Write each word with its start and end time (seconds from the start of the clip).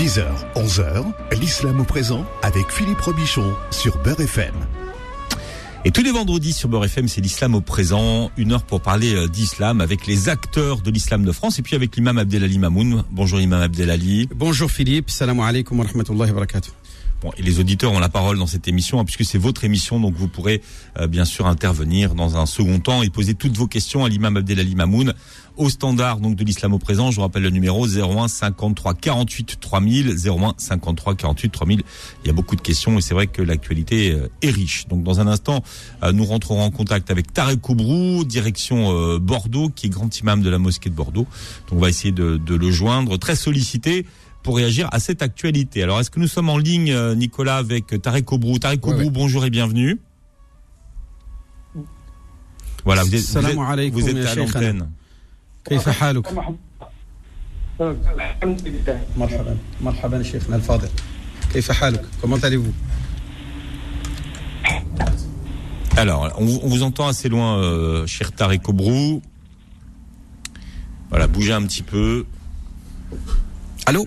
10h, 0.00 0.24
11h, 0.56 1.04
l'islam 1.38 1.78
au 1.80 1.84
présent 1.84 2.24
avec 2.40 2.70
Philippe 2.70 3.02
Robichon 3.02 3.52
sur 3.70 3.98
Beurre 3.98 4.22
FM. 4.22 4.54
Et 5.84 5.90
tous 5.90 6.02
les 6.02 6.10
vendredis 6.10 6.54
sur 6.54 6.70
Beurre 6.70 6.86
FM, 6.86 7.06
c'est 7.06 7.20
l'islam 7.20 7.54
au 7.54 7.60
présent. 7.60 8.30
Une 8.38 8.52
heure 8.52 8.62
pour 8.62 8.80
parler 8.80 9.14
euh, 9.14 9.28
d'islam 9.28 9.82
avec 9.82 10.06
les 10.06 10.30
acteurs 10.30 10.80
de 10.80 10.90
l'islam 10.90 11.22
de 11.22 11.32
France 11.32 11.58
et 11.58 11.62
puis 11.62 11.76
avec 11.76 11.96
l'imam 11.96 12.16
Abdelali 12.16 12.58
Mamoun. 12.58 13.04
Bonjour 13.10 13.42
imam 13.42 13.60
Abdelali. 13.60 14.26
Bonjour 14.34 14.70
Philippe, 14.70 15.10
salam 15.10 15.38
alaikum 15.38 15.78
wa 15.78 15.84
rahmatullahi 15.84 16.30
wa 16.30 16.34
barakatuh. 16.34 16.70
Bon, 17.20 17.30
et 17.36 17.42
les 17.42 17.60
auditeurs 17.60 17.92
ont 17.92 17.98
la 17.98 18.08
parole 18.08 18.38
dans 18.38 18.46
cette 18.46 18.66
émission, 18.66 18.98
hein, 18.98 19.04
puisque 19.04 19.26
c'est 19.26 19.36
votre 19.36 19.64
émission, 19.64 20.00
donc 20.00 20.14
vous 20.14 20.26
pourrez 20.26 20.62
euh, 20.98 21.06
bien 21.06 21.26
sûr 21.26 21.46
intervenir 21.46 22.14
dans 22.14 22.38
un 22.38 22.46
second 22.46 22.78
temps 22.78 23.02
et 23.02 23.10
poser 23.10 23.34
toutes 23.34 23.58
vos 23.58 23.66
questions 23.66 24.06
à 24.06 24.08
l'imam 24.08 24.38
Abdelali 24.38 24.74
Mamoun 24.74 25.12
au 25.58 25.68
standard 25.68 26.20
donc 26.20 26.36
de 26.36 26.44
l'islam 26.44 26.72
au 26.72 26.78
présent. 26.78 27.10
Je 27.10 27.16
vous 27.16 27.22
rappelle 27.22 27.42
le 27.42 27.50
numéro 27.50 27.86
01 27.86 28.28
53 28.28 28.94
48 28.94 29.58
3000 29.60 30.16
01 30.26 30.54
53 30.56 31.14
48 31.14 31.50
3000. 31.50 31.82
Il 32.24 32.26
y 32.26 32.30
a 32.30 32.32
beaucoup 32.32 32.56
de 32.56 32.62
questions 32.62 32.96
et 32.96 33.02
c'est 33.02 33.12
vrai 33.12 33.26
que 33.26 33.42
l'actualité 33.42 34.12
euh, 34.12 34.30
est 34.40 34.50
riche. 34.50 34.88
Donc 34.88 35.02
dans 35.02 35.20
un 35.20 35.26
instant, 35.26 35.62
euh, 36.02 36.12
nous 36.12 36.24
rentrerons 36.24 36.62
en 36.62 36.70
contact 36.70 37.10
avec 37.10 37.34
Tarek 37.34 37.60
Koubrou, 37.60 38.24
direction 38.24 39.18
Bordeaux, 39.18 39.68
qui 39.68 39.86
est 39.86 39.90
grand 39.90 40.18
imam 40.18 40.40
de 40.40 40.48
la 40.48 40.58
mosquée 40.58 40.88
de 40.88 40.94
Bordeaux. 40.94 41.26
Donc 41.68 41.78
on 41.78 41.80
va 41.80 41.90
essayer 41.90 42.12
de, 42.12 42.38
de 42.38 42.54
le 42.54 42.70
joindre, 42.70 43.18
très 43.18 43.36
sollicité 43.36 44.06
pour 44.42 44.56
réagir 44.56 44.88
à 44.92 45.00
cette 45.00 45.22
actualité. 45.22 45.82
Alors, 45.82 46.00
est-ce 46.00 46.10
que 46.10 46.20
nous 46.20 46.28
sommes 46.28 46.48
en 46.48 46.58
ligne, 46.58 46.92
euh, 46.92 47.14
Nicolas, 47.14 47.56
avec 47.56 48.00
Tarek 48.00 48.30
Obrou? 48.32 48.58
Tarek 48.58 48.86
Obrou, 48.86 49.10
bonjour 49.10 49.44
et 49.44 49.50
bienvenue. 49.50 49.98
Voilà, 52.84 53.02
vous 53.04 53.14
êtes, 53.14 53.20
vous 53.20 53.38
êtes, 53.38 53.92
vous 53.92 54.08
êtes 54.08 54.26
à 54.26 54.34
l'antenne. 54.34 54.90
Comment 62.20 62.36
allez-vous? 62.36 62.72
Alors, 65.96 66.32
on, 66.38 66.44
vous 66.44 66.82
entend 66.82 67.08
assez 67.08 67.28
loin, 67.28 67.58
euh, 67.58 68.06
cher 68.06 68.32
Tarek 68.32 68.66
Obrou. 68.68 69.20
Voilà, 71.10 71.26
bougez 71.26 71.52
un 71.52 71.62
petit 71.62 71.82
peu. 71.82 72.24
Allô? 73.86 74.06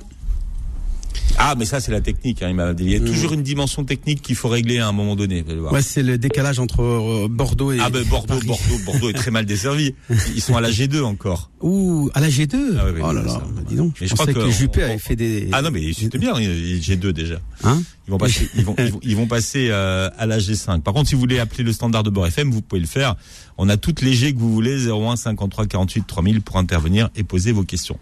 Ah, 1.37 1.55
mais 1.57 1.65
ça, 1.65 1.79
c'est 1.79 1.91
la 1.91 2.01
technique. 2.01 2.41
Hein, 2.41 2.75
il 2.79 2.89
y 2.89 2.95
a 2.95 2.99
toujours 2.99 3.33
une 3.33 3.43
dimension 3.43 3.83
technique 3.83 4.21
qu'il 4.21 4.35
faut 4.35 4.49
régler 4.49 4.79
à 4.79 4.87
un 4.87 4.91
moment 4.91 5.15
donné. 5.15 5.43
Ouais, 5.71 5.81
c'est 5.81 6.03
le 6.03 6.17
décalage 6.17 6.59
entre 6.59 6.81
euh, 6.81 7.27
Bordeaux 7.29 7.71
et. 7.71 7.79
Ah, 7.79 7.89
ben 7.89 8.03
Bordeaux, 8.03 8.39
Bordeaux, 8.45 8.79
Bordeaux 8.85 9.09
est 9.09 9.13
très 9.13 9.31
mal 9.31 9.45
desservi. 9.45 9.95
Ils 10.35 10.41
sont 10.41 10.55
à 10.55 10.61
la 10.61 10.69
G2 10.69 11.01
encore. 11.03 11.49
Ouh, 11.61 12.09
à 12.13 12.19
la 12.19 12.29
G2 12.29 12.55
ah, 12.77 12.85
oui, 12.93 13.01
Oh 13.03 13.11
là 13.13 13.21
là, 13.23 13.41
bah, 13.55 13.61
dis 13.67 13.75
donc. 13.75 13.93
Je, 13.95 14.05
je 14.05 14.15
pensais 14.15 14.33
que, 14.33 14.39
que 14.39 14.51
Juppé 14.51 14.83
avait 14.83 14.97
fait 14.97 15.15
des. 15.15 15.49
Ah 15.51 15.61
non, 15.61 15.71
mais 15.71 15.93
c'était 15.93 16.17
bien, 16.17 16.33
G2 16.33 17.11
déjà. 17.11 17.39
Hein 17.63 17.81
ils 18.07 18.11
vont 18.11 18.17
passer, 18.17 18.49
ils 18.55 18.65
vont, 18.65 18.75
ils 18.77 18.91
vont, 18.91 18.99
ils 19.01 19.15
vont 19.15 19.27
passer 19.27 19.69
euh, 19.71 20.09
à 20.17 20.25
la 20.25 20.37
G5. 20.37 20.81
Par 20.81 20.93
contre, 20.93 21.07
si 21.07 21.15
vous 21.15 21.21
voulez 21.21 21.39
appeler 21.39 21.63
le 21.63 21.71
standard 21.71 22.03
de 22.03 22.09
Bord 22.09 22.27
FM, 22.27 22.51
vous 22.51 22.61
pouvez 22.61 22.81
le 22.81 22.87
faire. 22.87 23.15
On 23.57 23.69
a 23.69 23.77
toutes 23.77 24.01
les 24.01 24.13
G 24.13 24.33
que 24.33 24.39
vous 24.39 24.51
voulez, 24.51 24.87
01 24.87 25.15
53 25.15 25.67
48 25.67 26.05
3000 26.05 26.41
pour 26.41 26.57
intervenir 26.57 27.09
et 27.15 27.23
poser 27.23 27.53
vos 27.53 27.63
questions. 27.63 27.97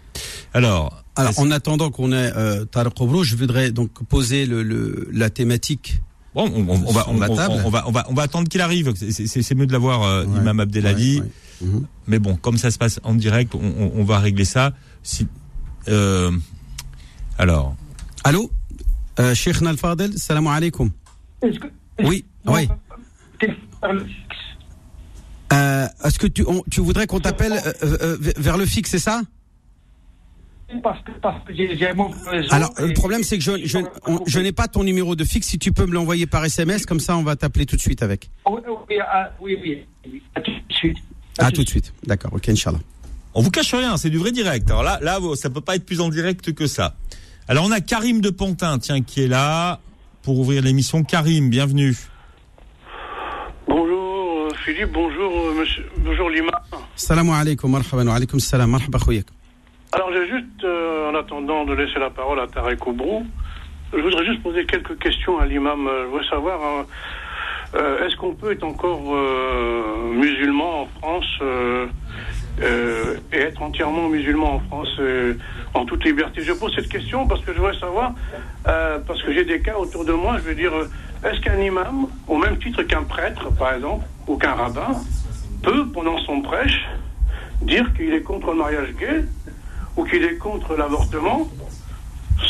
Alors, 0.54 1.01
alors, 1.16 1.38
en 1.38 1.50
attendant 1.50 1.90
qu'on 1.90 2.12
ait 2.12 2.32
euh, 2.36 2.64
Tarek 2.64 2.94
je 3.22 3.36
voudrais 3.36 3.70
donc 3.70 3.90
poser 4.08 4.46
le, 4.46 4.62
le 4.62 5.08
la 5.12 5.30
thématique. 5.30 6.00
Bon, 6.34 6.50
on, 6.54 6.66
on, 6.68 6.86
on 6.86 6.92
va, 6.92 7.04
on, 7.08 7.14
on, 7.14 7.18
va, 7.70 7.86
on 7.86 7.90
va, 7.90 8.06
on 8.08 8.14
va 8.14 8.22
attendre 8.22 8.48
qu'il 8.48 8.62
arrive. 8.62 8.94
C'est 8.94 9.54
mieux 9.54 9.66
de 9.66 9.72
l'avoir, 9.72 10.02
euh, 10.02 10.24
ouais, 10.24 10.38
Imam 10.38 10.60
Abdelali. 10.60 11.20
Ouais, 11.20 11.26
ouais. 11.26 11.68
-hmm. 11.68 11.82
Mais 12.06 12.18
bon, 12.18 12.36
comme 12.36 12.56
ça 12.56 12.70
se 12.70 12.78
passe 12.78 12.98
en 13.04 13.14
direct, 13.14 13.54
on, 13.54 13.92
on 13.94 14.04
va 14.04 14.18
régler 14.18 14.46
ça. 14.46 14.72
Si, 15.02 15.26
euh, 15.88 16.32
alors. 17.38 17.76
Allô, 18.24 18.50
euh, 19.20 19.34
Cheikh 19.34 19.60
Nalfadel, 19.60 20.16
salam 20.16 20.46
alaikum. 20.46 20.90
Oui, 22.02 22.24
oui. 22.46 22.68
Euh, 25.52 25.86
Est-ce 26.04 26.18
que 26.18 26.28
tu, 26.28 26.44
on, 26.46 26.62
tu 26.70 26.80
voudrais 26.80 27.06
qu'on 27.06 27.20
t'appelle 27.20 27.52
euh, 27.52 27.72
euh, 27.82 28.16
vers 28.38 28.56
le 28.56 28.64
fixe, 28.64 28.90
c'est 28.90 28.98
ça? 28.98 29.20
Parce 30.80 31.02
que, 31.02 31.10
parce 31.20 31.44
que 31.44 31.54
j'ai 31.54 31.92
mon 31.94 32.08
réseau 32.08 32.48
Alors, 32.52 32.72
le 32.78 32.92
problème, 32.92 33.22
c'est 33.22 33.38
que 33.38 33.44
je, 33.44 33.64
je, 33.64 33.78
on, 34.06 34.20
je 34.26 34.40
n'ai 34.40 34.52
pas 34.52 34.68
ton 34.68 34.84
numéro 34.84 35.16
de 35.16 35.24
fixe. 35.24 35.48
Si 35.48 35.58
tu 35.58 35.72
peux 35.72 35.86
me 35.86 35.92
l'envoyer 35.92 36.26
par 36.26 36.44
SMS, 36.44 36.86
comme 36.86 37.00
ça, 37.00 37.16
on 37.16 37.22
va 37.22 37.36
t'appeler 37.36 37.66
tout 37.66 37.76
de 37.76 37.80
suite 37.80 38.02
avec. 38.02 38.30
Oui, 38.46 38.60
oui, 39.40 39.58
oui. 40.04 40.22
À 40.34 40.40
tout 40.40 40.50
de 40.50 40.74
suite. 40.74 40.96
À, 41.38 41.46
à 41.46 41.50
tout 41.50 41.64
de 41.64 41.68
suite. 41.68 41.92
D'accord, 42.06 42.32
ok, 42.34 42.48
Inch'Allah. 42.48 42.80
On 43.34 43.42
vous 43.42 43.50
cache 43.50 43.74
rien, 43.74 43.96
c'est 43.96 44.10
du 44.10 44.18
vrai 44.18 44.30
direct. 44.32 44.70
Alors 44.70 44.82
là, 44.82 44.98
là, 45.02 45.18
ça 45.36 45.50
peut 45.50 45.60
pas 45.60 45.76
être 45.76 45.86
plus 45.86 46.00
en 46.00 46.08
direct 46.08 46.52
que 46.52 46.66
ça. 46.66 46.94
Alors, 47.48 47.64
on 47.66 47.70
a 47.70 47.80
Karim 47.80 48.20
de 48.20 48.30
Pontin, 48.30 48.78
tiens, 48.78 49.02
qui 49.02 49.22
est 49.22 49.28
là 49.28 49.80
pour 50.22 50.38
ouvrir 50.38 50.62
l'émission. 50.62 51.02
Karim, 51.02 51.50
bienvenue. 51.50 51.96
Bonjour 53.68 54.48
Philippe, 54.64 54.92
bonjour 54.92 55.54
monsieur, 55.58 55.84
bonjour 55.98 56.30
Lima. 56.30 56.62
Salam 56.94 57.30
alaikum, 57.30 57.70
marhaban, 57.70 58.06
wa 58.06 58.14
alaikum 58.14 58.38
salam, 58.38 58.70
marhaba 58.70 58.98
khouyak. 58.98 59.26
Alors 59.94 60.10
j'ai 60.10 60.26
juste, 60.26 60.64
euh, 60.64 61.10
en 61.10 61.14
attendant 61.14 61.66
de 61.66 61.74
laisser 61.74 61.98
la 61.98 62.08
parole 62.08 62.40
à 62.40 62.46
Tarek 62.46 62.86
Oubrou, 62.86 63.26
je 63.92 64.00
voudrais 64.00 64.24
juste 64.24 64.42
poser 64.42 64.64
quelques 64.64 64.98
questions 64.98 65.38
à 65.38 65.44
l'imam. 65.44 65.86
Je 65.86 66.06
voudrais 66.06 66.28
savoir, 66.30 66.60
hein, 66.62 66.86
euh, 67.74 68.06
est-ce 68.06 68.16
qu'on 68.16 68.34
peut 68.34 68.52
être 68.52 68.64
encore 68.64 69.02
euh, 69.14 70.14
musulman 70.14 70.82
en 70.82 70.86
France 70.98 71.26
et 73.32 73.36
être 73.36 73.60
entièrement 73.60 74.08
musulman 74.08 74.54
en 74.54 74.60
France 74.60 74.98
en 75.74 75.84
toute 75.84 76.04
liberté? 76.06 76.40
Je 76.40 76.54
pose 76.54 76.74
cette 76.74 76.88
question 76.88 77.26
parce 77.26 77.42
que 77.42 77.52
je 77.52 77.58
voudrais 77.58 77.78
savoir, 77.78 78.14
parce 78.64 79.22
que 79.22 79.30
j'ai 79.34 79.44
des 79.44 79.60
cas 79.60 79.76
autour 79.76 80.06
de 80.06 80.12
moi, 80.12 80.38
je 80.38 80.42
veux 80.42 80.54
dire, 80.54 80.72
est-ce 81.22 81.40
qu'un 81.42 81.58
imam, 81.60 82.06
au 82.28 82.38
même 82.38 82.56
titre 82.58 82.82
qu'un 82.84 83.02
prêtre 83.02 83.54
par 83.58 83.74
exemple, 83.74 84.06
ou 84.26 84.38
qu'un 84.38 84.54
rabbin, 84.54 84.92
peut, 85.62 85.86
pendant 85.92 86.16
son 86.20 86.40
prêche, 86.40 86.86
dire 87.60 87.92
qu'il 87.94 88.14
est 88.14 88.22
contre 88.22 88.52
le 88.52 88.56
mariage 88.56 88.94
gay 88.98 89.24
ou 89.96 90.04
qu'il 90.04 90.24
est 90.24 90.36
contre 90.36 90.74
l'avortement 90.76 91.48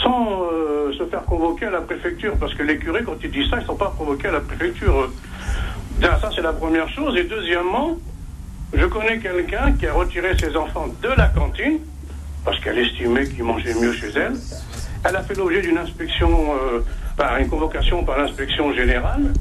sans 0.03 0.42
euh, 0.42 0.92
se 0.98 1.04
faire 1.06 1.25
convoquer 1.25 1.66
à 1.66 1.70
la 1.70 1.80
préfecture. 1.80 2.34
Parce 2.38 2.54
que 2.54 2.62
les 2.62 2.78
curés, 2.78 3.03
quand 3.04 3.16
ils 3.22 3.30
disent 3.30 3.50
ça, 3.50 3.56
ils 3.56 3.62
ne 3.62 3.66
sont 3.66 3.76
pas 3.76 3.94
convoqués 3.97 4.28
à 4.28 4.32
la 4.32 4.41
préfecture. 4.41 5.10
Ça, 6.00 6.30
c'est 6.34 6.42
la 6.42 6.53
première 6.53 6.88
chose. 6.88 7.16
Et 7.16 7.25
deuxièmement, 7.25 7.97
je 8.72 8.86
connais 8.86 9.19
quelqu'un 9.19 9.72
qui 9.72 9.86
a 9.86 9.92
retiré 9.92 10.36
ses 10.38 10.56
enfants 10.56 10.86
de 11.03 11.08
la 11.08 11.28
cantine 11.28 11.78
parce 12.44 12.58
qu'elle 12.60 12.78
estimait 12.78 13.26
qu'ils 13.26 13.44
mangeaient 13.44 13.74
mieux 13.74 13.92
chez 13.92 14.09
elle. 14.16 14.34
Elle 15.04 15.16
a 15.16 15.22
fait 15.22 15.34
l'objet 15.34 15.62
d'une 15.62 15.78
inspection, 15.78 16.54
euh, 16.54 17.38
une 17.38 17.48
convocation 17.48 18.04
par 18.04 18.19
l'inspection 18.19 18.72
générale. 18.72 19.32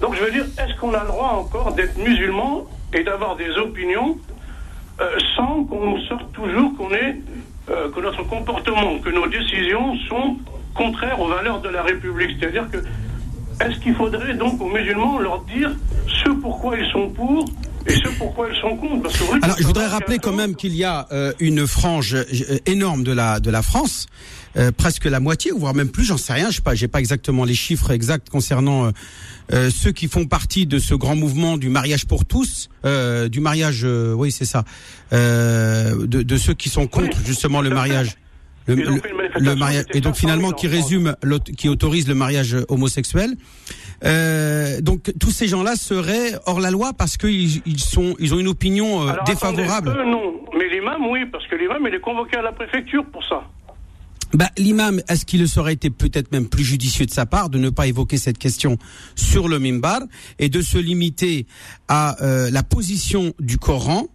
Donc, 0.00 0.14
je 0.14 0.24
veux 0.24 0.30
dire, 0.30 0.44
est-ce 0.44 0.78
qu'on 0.78 0.94
a 0.94 1.02
le 1.02 1.08
droit 1.08 1.32
encore 1.38 1.72
d'être 1.72 1.96
musulman 1.98 2.66
et 2.92 3.02
d'avoir 3.02 3.36
des 3.36 3.50
opinions 3.50 4.18
euh, 5.00 5.16
sans 5.36 5.64
qu'on 5.64 5.90
nous 5.90 6.00
sorte 6.06 6.32
toujours 6.32 6.76
qu'on 6.76 6.90
est 6.90 7.16
euh, 7.68 7.90
que 7.90 8.00
notre 8.00 8.22
comportement, 8.26 8.98
que 8.98 9.10
nos 9.10 9.26
décisions 9.26 9.96
sont 10.08 10.36
contraires 10.74 11.20
aux 11.20 11.28
valeurs 11.28 11.60
de 11.60 11.68
la 11.68 11.82
République. 11.82 12.36
C'est-à-dire 12.38 12.70
que 12.70 12.78
est-ce 13.64 13.78
qu'il 13.80 13.94
faudrait 13.94 14.34
donc 14.34 14.60
aux 14.60 14.68
musulmans 14.68 15.18
leur 15.18 15.40
dire 15.42 15.70
ce 16.24 16.30
pourquoi 16.30 16.76
ils 16.78 16.90
sont 16.92 17.08
pour 17.10 17.44
et 17.86 17.92
ce 17.92 18.08
pourquoi 18.18 18.48
ils 18.50 18.60
sont 18.60 18.76
contre? 18.76 19.02
Parce 19.02 19.16
que, 19.16 19.44
Alors, 19.44 19.56
je 19.58 19.66
voudrais 19.66 19.86
rappeler 19.86 20.18
quand 20.18 20.32
même 20.32 20.54
qu'il 20.54 20.74
y 20.74 20.84
a 20.84 21.06
euh, 21.12 21.32
une 21.40 21.66
frange 21.66 22.14
euh, 22.14 22.58
énorme 22.66 23.04
de 23.04 23.12
la 23.12 23.40
de 23.40 23.50
la 23.50 23.62
France, 23.62 24.06
euh, 24.56 24.72
presque 24.72 25.04
la 25.04 25.20
moitié, 25.20 25.50
voire 25.56 25.74
même 25.74 25.90
plus, 25.90 26.04
j'en 26.04 26.16
sais 26.16 26.32
rien, 26.32 26.50
je 26.50 26.56
sais 26.56 26.62
pas, 26.62 26.74
j'ai 26.74 26.88
pas 26.88 27.00
exactement 27.00 27.44
les 27.44 27.54
chiffres 27.54 27.90
exacts 27.90 28.30
concernant 28.30 28.90
euh, 29.52 29.70
ceux 29.70 29.92
qui 29.92 30.08
font 30.08 30.26
partie 30.26 30.66
de 30.66 30.78
ce 30.78 30.94
grand 30.94 31.16
mouvement 31.16 31.56
du 31.56 31.68
mariage 31.68 32.06
pour 32.06 32.24
tous, 32.24 32.68
euh, 32.84 33.28
du 33.28 33.40
mariage, 33.40 33.82
euh, 33.84 34.12
oui 34.14 34.32
c'est 34.32 34.44
ça, 34.44 34.64
de, 35.12 36.04
de, 36.04 36.36
ceux 36.36 36.54
qui 36.54 36.68
sont 36.68 36.86
contre 36.86 37.18
justement 37.24 37.60
le 37.60 37.70
mariage. 37.70 38.16
Le, 38.68 38.74
le, 38.74 39.00
le, 39.38 39.54
mariage 39.54 39.84
et 39.94 40.00
donc 40.00 40.16
finalement 40.16 40.50
qui 40.50 40.66
résume 40.66 41.14
qui 41.56 41.68
autorise 41.68 42.08
le 42.08 42.16
mariage 42.16 42.56
homosexuel. 42.68 43.36
Euh, 44.04 44.80
donc 44.80 45.12
tous 45.20 45.30
ces 45.30 45.46
gens-là 45.46 45.76
seraient 45.76 46.32
hors 46.46 46.60
la 46.60 46.70
loi 46.70 46.92
parce 46.92 47.16
qu'ils 47.16 47.62
ils 47.64 47.80
sont 47.80 48.14
ils 48.18 48.34
ont 48.34 48.38
une 48.38 48.48
opinion 48.48 49.02
euh, 49.02 49.12
Alors, 49.12 49.24
défavorable. 49.24 49.90
attendez, 49.90 50.04
eux, 50.04 50.10
non. 50.10 50.34
Mais 50.58 50.68
l'imam 50.68 51.06
oui 51.08 51.24
parce 51.26 51.46
que 51.46 51.54
l'imam 51.56 51.82
il 51.86 51.94
est 51.94 52.00
convoqué 52.00 52.36
à 52.36 52.42
la 52.42 52.52
préfecture 52.52 53.04
pour 53.06 53.24
ça 53.24 53.42
bah, 54.36 54.50
l'imam, 54.58 55.00
est-ce 55.08 55.24
qu'il 55.24 55.46
aurait 55.56 55.74
été 55.74 55.90
peut-être 55.90 56.32
même 56.32 56.48
plus 56.48 56.64
judicieux 56.64 57.06
de 57.06 57.10
sa 57.10 57.26
part 57.26 57.50
de 57.50 57.58
ne 57.58 57.70
pas 57.70 57.86
évoquer 57.86 58.18
cette 58.18 58.38
question 58.38 58.78
sur 59.14 59.48
le 59.48 59.58
mimbar 59.58 60.00
et 60.38 60.48
de 60.48 60.62
se 60.62 60.78
limiter 60.78 61.46
à 61.88 62.22
euh, 62.22 62.50
la 62.50 62.62
position 62.62 63.32
du 63.40 63.58
Coran 63.58 64.08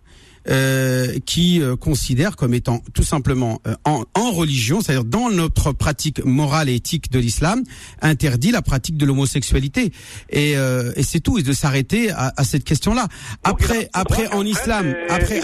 euh, 0.49 1.19
qui 1.25 1.61
euh, 1.61 1.75
considère 1.75 2.35
comme 2.35 2.55
étant 2.55 2.81
tout 2.93 3.03
simplement 3.03 3.61
euh, 3.67 3.75
en, 3.85 4.05
en, 4.15 4.31
religion, 4.31 4.81
c'est-à-dire 4.81 5.03
dans 5.03 5.29
notre 5.29 5.71
pratique 5.71 6.23
morale 6.25 6.67
et 6.67 6.75
éthique 6.75 7.11
de 7.11 7.19
l'islam, 7.19 7.63
interdit 8.01 8.49
la 8.49 8.63
pratique 8.63 8.97
de 8.97 9.05
l'homosexualité. 9.05 9.91
Et, 10.31 10.57
euh, 10.57 10.93
et 10.95 11.03
c'est 11.03 11.19
tout, 11.19 11.37
et 11.37 11.43
de 11.43 11.53
s'arrêter 11.53 12.09
à, 12.09 12.33
à, 12.35 12.43
cette 12.43 12.63
question-là. 12.63 13.07
Après, 13.43 13.89
après 13.93 14.27
en 14.33 14.43
islam, 14.43 14.95
après 15.09 15.41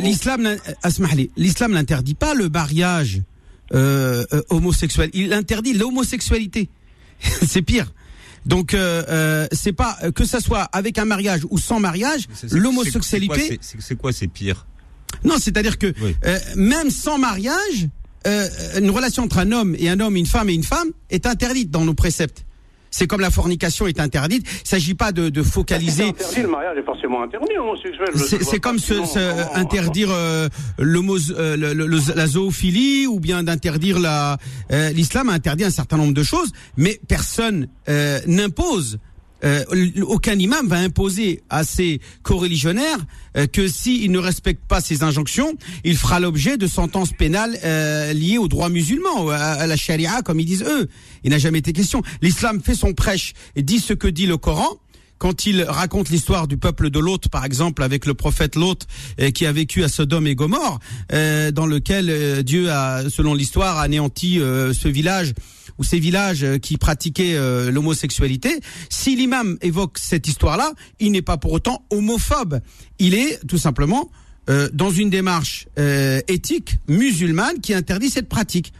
l'islam, 0.00 0.56
l'islam 1.36 1.72
n'interdit 1.72 2.14
pas 2.14 2.32
le 2.32 2.48
mariage 2.48 3.20
euh, 3.74 4.24
euh, 4.32 4.42
homosexuel. 4.50 5.10
Il 5.14 5.32
interdit 5.32 5.72
l'homosexualité. 5.74 6.68
c'est 7.46 7.62
pire. 7.62 7.92
Donc 8.46 8.72
euh, 8.72 9.02
euh, 9.08 9.46
c'est 9.52 9.72
pas 9.72 9.98
que 10.14 10.24
ça 10.24 10.40
soit 10.40 10.62
avec 10.62 10.98
un 10.98 11.04
mariage 11.04 11.42
ou 11.50 11.58
sans 11.58 11.80
mariage, 11.80 12.26
l'homosexualité. 12.52 13.58
c'est- 13.60 13.96
quoi, 13.96 14.12
c'est 14.12 14.28
pire? 14.28 14.66
Non, 15.24 15.36
c'est-à-dire 15.38 15.78
que 15.78 15.92
Oui. 16.02 16.14
euh, 16.24 16.38
même 16.56 16.90
sans 16.90 17.18
mariage, 17.18 17.88
euh, 18.26 18.48
une 18.78 18.90
relation 18.90 19.24
entre 19.24 19.38
un 19.38 19.52
homme 19.52 19.74
et 19.78 19.88
un 19.88 20.00
homme, 20.00 20.16
une 20.16 20.26
femme 20.26 20.48
et 20.48 20.54
une 20.54 20.62
femme 20.64 20.88
est 21.10 21.26
interdite 21.26 21.70
dans 21.70 21.84
nos 21.84 21.94
préceptes. 21.94 22.44
C'est 22.90 23.06
comme 23.06 23.20
la 23.20 23.30
fornication 23.30 23.86
est 23.86 24.00
interdite. 24.00 24.46
Il 24.64 24.68
s'agit 24.68 24.94
pas 24.94 25.12
de, 25.12 25.28
de 25.28 25.42
C'est 25.42 25.50
focaliser. 25.50 26.04
interdit, 26.08 26.42
le 26.42 26.48
mariage 26.48 26.78
est 26.78 26.82
forcément 26.84 27.22
interdit, 27.22 27.56
homosexuel. 27.58 28.08
C'est 28.16 28.42
c'est 28.42 28.60
comme 28.60 28.78
comment- 28.78 29.06
interdire 29.54 30.08
euh, 30.10 30.48
euh, 30.78 31.56
le- 31.56 31.74
le- 31.74 31.86
le- 31.86 32.14
la 32.14 32.26
zoophilie 32.26 33.06
ou 33.06 33.20
bien 33.20 33.42
d'interdire 33.42 33.98
la 33.98 34.38
euh, 34.72 34.90
l'islam 34.90 35.28
a 35.28 35.32
interdit 35.32 35.64
un 35.64 35.70
certain 35.70 35.96
nombre 35.96 36.14
de 36.14 36.22
choses, 36.22 36.50
mais 36.76 37.00
personne 37.08 37.68
euh, 37.88 38.20
n'impose. 38.26 38.98
Euh, 39.44 39.64
aucun 40.02 40.38
imam 40.38 40.66
va 40.66 40.78
imposer 40.78 41.42
à 41.50 41.64
ses 41.64 42.00
coreligionnaires 42.22 42.98
euh, 43.36 43.46
que 43.46 43.68
s'il 43.68 44.10
ne 44.10 44.18
respecte 44.18 44.62
pas 44.66 44.80
ces 44.80 45.02
injonctions, 45.02 45.54
il 45.84 45.96
fera 45.96 46.20
l'objet 46.20 46.56
de 46.56 46.66
sentences 46.66 47.12
pénales 47.12 47.58
euh, 47.64 48.12
liées 48.12 48.38
au 48.38 48.48
droit 48.48 48.68
musulman, 48.68 49.24
ou 49.24 49.30
à, 49.30 49.36
à 49.36 49.66
la 49.66 49.76
charia, 49.76 50.22
comme 50.22 50.40
ils 50.40 50.46
disent 50.46 50.64
eux. 50.64 50.88
Il 51.24 51.30
n'a 51.30 51.38
jamais 51.38 51.58
été 51.58 51.72
question. 51.72 52.02
L'islam 52.22 52.60
fait 52.62 52.74
son 52.74 52.92
prêche 52.94 53.34
et 53.56 53.62
dit 53.62 53.78
ce 53.78 53.92
que 53.92 54.08
dit 54.08 54.26
le 54.26 54.36
Coran 54.36 54.78
quand 55.18 55.46
il 55.46 55.62
raconte 55.62 56.08
l'histoire 56.10 56.48
du 56.48 56.56
peuple 56.56 56.90
de 56.90 56.98
Lot, 56.98 57.28
par 57.28 57.44
exemple, 57.44 57.82
avec 57.82 58.06
le 58.06 58.14
prophète 58.14 58.56
Lot 58.56 58.86
euh, 59.20 59.30
qui 59.30 59.46
a 59.46 59.52
vécu 59.52 59.84
à 59.84 59.88
Sodome 59.88 60.26
et 60.26 60.34
Gomorre, 60.34 60.78
euh, 61.12 61.50
dans 61.50 61.66
lequel 61.66 62.08
euh, 62.08 62.42
Dieu 62.42 62.70
a, 62.70 63.10
selon 63.10 63.34
l'histoire, 63.34 63.78
anéanti 63.78 64.40
euh, 64.40 64.72
ce 64.72 64.88
village 64.88 65.34
ou 65.78 65.84
ces 65.84 65.98
villages 65.98 66.42
euh, 66.44 66.58
qui 66.58 66.76
pratiquaient 66.76 67.34
euh, 67.34 67.70
l'homosexualité. 67.70 68.60
Si 68.90 69.16
l'imam 69.16 69.56
évoque 69.62 69.98
cette 69.98 70.26
histoire-là, 70.28 70.72
il 71.00 71.12
n'est 71.12 71.22
pas 71.22 71.36
pour 71.36 71.52
autant 71.52 71.84
homophobe. 71.90 72.60
Il 72.98 73.14
est 73.14 73.38
tout 73.46 73.58
simplement 73.58 74.10
euh, 74.50 74.68
dans 74.72 74.90
une 74.90 75.10
démarche 75.10 75.66
euh, 75.78 76.20
éthique 76.28 76.76
musulmane 76.88 77.60
qui 77.60 77.74
interdit 77.74 78.10
cette 78.10 78.28
pratique. 78.28 78.72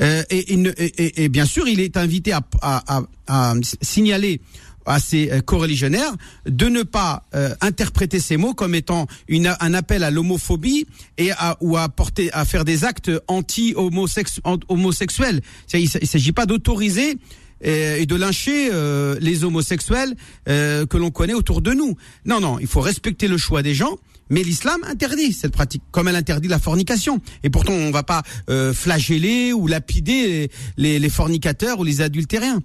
Euh, 0.00 0.22
et, 0.30 0.54
et- 0.54 1.02
et- 1.04 1.24
et 1.24 1.28
bien 1.28 1.44
sûr, 1.44 1.66
il 1.66 1.80
est 1.80 1.96
invité 1.96 2.32
à, 2.32 2.40
à- 2.62 2.98
à- 2.98 3.02
à 3.26 3.54
signaler 3.82 4.40
à 4.88 5.00
ses 5.00 5.30
euh, 5.30 5.40
coreligionnaires 5.40 6.14
de 6.46 6.66
ne 6.66 6.82
pas 6.82 7.24
euh, 7.34 7.54
interpréter 7.60 8.20
ces 8.20 8.36
mots 8.36 8.54
comme 8.54 8.74
étant 8.74 9.06
une, 9.28 9.54
un 9.60 9.74
appel 9.74 10.02
à 10.02 10.10
l'homophobie 10.10 10.86
et 11.16 11.30
à, 11.32 11.56
ou 11.60 11.76
à 11.76 11.88
porter 11.88 12.32
à 12.32 12.44
faire 12.44 12.64
des 12.64 12.84
actes 12.84 13.10
anti-homosexuels. 13.28 15.40
Il 15.72 15.90
ne 16.00 16.06
s'agit 16.06 16.32
pas 16.32 16.46
d'autoriser 16.46 17.18
euh, 17.64 17.96
et 17.96 18.06
de 18.06 18.14
lyncher 18.14 18.70
euh, 18.72 19.16
les 19.20 19.44
homosexuels 19.44 20.14
euh, 20.48 20.86
que 20.86 20.96
l'on 20.96 21.10
connaît 21.10 21.34
autour 21.34 21.60
de 21.60 21.72
nous. 21.72 21.96
Non, 22.24 22.40
non, 22.40 22.58
il 22.58 22.66
faut 22.66 22.80
respecter 22.80 23.28
le 23.28 23.36
choix 23.36 23.62
des 23.62 23.74
gens. 23.74 23.96
Mais 24.30 24.42
l'islam 24.42 24.78
interdit 24.84 25.32
cette 25.32 25.52
pratique, 25.52 25.82
comme 25.90 26.06
elle 26.06 26.14
interdit 26.14 26.48
la 26.48 26.58
fornication. 26.58 27.18
Et 27.44 27.50
pourtant, 27.50 27.72
on 27.72 27.86
ne 27.86 27.92
va 27.92 28.02
pas 28.02 28.22
euh, 28.50 28.74
flageller 28.74 29.54
ou 29.54 29.66
lapider 29.66 30.26
les, 30.26 30.50
les, 30.76 30.98
les 30.98 31.08
fornicateurs 31.08 31.78
ou 31.78 31.84
les 31.84 32.02
adultériens. 32.02 32.62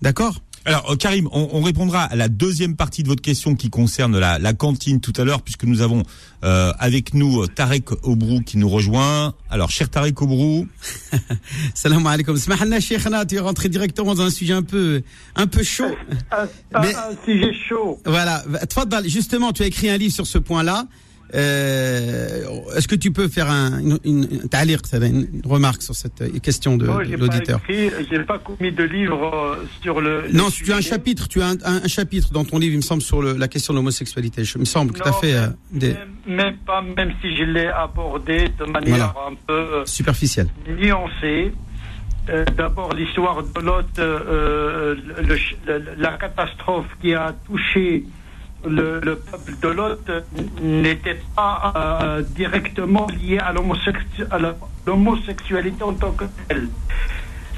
D'accord? 0.00 0.40
Alors, 0.66 0.90
euh, 0.90 0.96
Karim, 0.96 1.28
on, 1.30 1.48
on 1.52 1.62
répondra 1.62 2.02
à 2.02 2.16
la 2.16 2.28
deuxième 2.28 2.74
partie 2.74 3.04
de 3.04 3.08
votre 3.08 3.22
question 3.22 3.54
qui 3.54 3.70
concerne 3.70 4.18
la, 4.18 4.38
la 4.40 4.52
cantine 4.52 5.00
tout 5.00 5.12
à 5.16 5.22
l'heure, 5.22 5.42
puisque 5.42 5.62
nous 5.62 5.80
avons 5.80 6.02
euh, 6.42 6.72
avec 6.80 7.14
nous 7.14 7.42
euh, 7.42 7.46
Tarek 7.46 7.92
Obrou 8.04 8.40
qui 8.40 8.58
nous 8.58 8.68
rejoint. 8.68 9.34
Alors, 9.48 9.70
cher 9.70 9.88
Tarek 9.88 10.20
Obrou, 10.20 10.66
Salam 11.74 12.04
alaikum. 12.06 12.36
Smahna 12.36 12.80
Cheikhna, 12.80 13.24
tu 13.26 13.36
es 13.36 13.38
rentré 13.38 13.68
directement 13.68 14.14
dans 14.16 14.24
un 14.24 14.30
sujet 14.30 14.54
un 14.54 14.62
peu, 14.64 15.02
un 15.36 15.46
peu 15.46 15.62
chaud. 15.62 15.84
Un, 16.32 16.48
un- 16.74 16.80
Mais- 16.82 16.94
un 16.96 17.16
sujet 17.24 17.52
chaud. 17.68 18.00
Voilà. 18.04 18.44
Justement, 19.04 19.52
tu 19.52 19.62
as 19.62 19.66
écrit 19.66 19.88
un 19.88 19.96
livre 19.96 20.14
sur 20.14 20.26
ce 20.26 20.38
point-là. 20.38 20.86
Euh, 21.34 22.40
Est-ce 22.76 22.88
que 22.88 22.94
tu 22.94 23.10
peux 23.10 23.28
faire 23.28 23.50
un, 23.50 23.78
une, 23.80 23.98
une, 24.04 24.28
une 24.32 25.42
remarque 25.44 25.82
sur 25.82 25.94
cette 25.94 26.20
euh, 26.22 26.38
question 26.40 26.76
de, 26.76 26.86
de 26.86 27.16
l'auditeur 27.16 27.60
j'ai 27.68 28.20
pas 28.20 28.38
commis 28.38 28.72
de 28.72 28.84
livre 28.84 29.34
euh, 29.34 29.64
sur 29.82 30.00
le. 30.00 30.22
le 30.28 30.32
Non, 30.32 30.50
tu 30.50 30.72
as 30.72 30.76
un 30.76 30.80
chapitre, 30.80 31.28
tu 31.28 31.40
as 31.42 31.48
un, 31.48 31.56
un- 31.64 31.82
un 31.84 31.88
chapitre 31.88 32.32
dans 32.32 32.44
ton 32.44 32.58
livre, 32.58 32.74
il 32.74 32.78
me 32.78 32.82
semble, 32.82 33.02
sur 33.02 33.20
le- 33.22 33.34
la 33.36 33.48
question 33.48 33.72
de 33.72 33.78
l'homosexualité. 33.78 34.42
Il 34.54 34.60
me 34.60 34.64
semble 34.64 34.92
que 34.92 35.02
tu 35.02 35.08
as 35.08 35.12
fait 35.12 35.34
euh, 35.34 35.48
des 35.72 35.94
Même, 35.94 36.36
même 36.36 36.56
pas, 36.66 36.80
même 36.82 37.12
si 37.20 37.36
je 37.36 37.44
l'ai 37.44 37.66
abordé 37.66 38.48
de 38.58 38.64
manière 38.64 39.14
un 39.30 39.34
peu 39.46 39.82
superficielles. 39.84 40.48
nuancée. 40.68 41.52
Euh, 42.28 42.44
D'abord, 42.56 42.92
l'histoire 42.92 43.40
de 43.44 43.60
le- 45.20 45.94
la 45.98 46.12
catastrophe 46.18 46.86
qui 47.00 47.14
a 47.14 47.32
touché 47.46 48.04
le, 48.68 49.00
le 49.02 49.16
peuple 49.16 49.54
de 49.62 49.68
Lot 49.68 50.10
n'était 50.62 51.20
pas 51.34 51.72
euh, 52.02 52.22
directement 52.22 53.06
liée 53.08 53.38
à 53.38 53.52
l'homosexualité 54.86 55.82
en 55.82 55.94
tant 55.94 56.12
que 56.12 56.24
telle. 56.48 56.68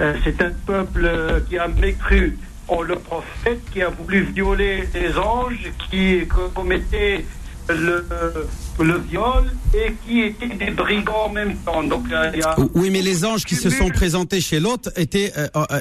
Euh, 0.01 0.15
C'est 0.25 0.41
un 0.43 0.53
peuple 0.67 1.05
euh, 1.05 1.41
qui 1.49 1.59
a 1.59 1.69
mécru 1.69 2.39
en 2.69 2.83
le 2.83 2.97
prophète, 2.97 3.61
qui 3.73 3.83
a 3.83 3.89
voulu 3.89 4.23
violer 4.23 4.85
les 4.95 5.17
anges, 5.17 5.71
qui 5.91 6.27
co- 6.29 6.51
commettait 6.55 7.25
le, 7.69 8.05
viol 9.11 9.45
et 9.75 9.93
qui 10.07 10.21
étaient 10.23 10.49
des 10.49 10.71
brigands 10.71 11.25
en 11.27 11.33
même 11.33 11.57
temps. 11.59 11.83
Donc, 11.83 12.05
euh, 12.13 12.31
Oui, 12.75 12.91
mais 12.91 13.03
les 13.03 13.25
anges 13.25 13.45
qui 13.45 13.57
se 13.57 13.69
sont 13.71 13.89
présentés 13.89 14.41
chez 14.41 14.61
l'autre 14.61 14.91
étaient, 14.97 15.33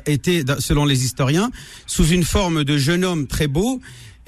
étaient, 0.05 0.43
selon 0.59 0.83
les 0.85 1.05
historiens, 1.05 1.49
sous 1.85 2.07
une 2.07 2.23
forme 2.23 2.63
de 2.65 2.77
jeune 2.77 3.05
homme 3.05 3.27
très 3.27 3.47
beau. 3.47 3.79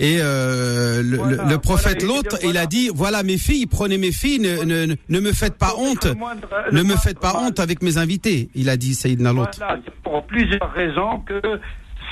Et 0.02 0.20
euh, 0.22 1.04
le, 1.04 1.18
Voilà, 1.18 1.44
le- 1.44 1.58
prophète 1.58 2.04
l'autre, 2.04 2.38
voilà. 2.42 2.48
il 2.50 2.58
a 2.58 2.66
dit 2.66 2.90
voilà 2.96 3.22
mes 3.22 3.38
filles, 3.38 3.66
prenez 3.66 3.98
mes 3.98 4.14
filles, 4.14 4.40
ne, 4.40 4.64
ne, 4.64 4.86
ne- 4.86 4.96
ne 5.10 5.20
me 5.20 5.34
faites 5.34 5.58
pas 5.58 5.74
honte, 5.78 6.08
moindre- 6.16 6.48
ne 6.72 6.84
me 6.84 6.96
faites 6.96 7.20
pas 7.20 7.34
honte 7.38 7.60
avec 7.60 7.84
mes 7.84 7.98
invités. 7.98 8.50
Il 8.56 8.70
a 8.70 8.78
dit 8.78 8.94
Saïdna 8.96 9.34
l'autre. 9.34 9.60
Pour 10.04 10.24
plusieurs 10.26 10.72
raisons 10.74 11.20
que 11.26 11.42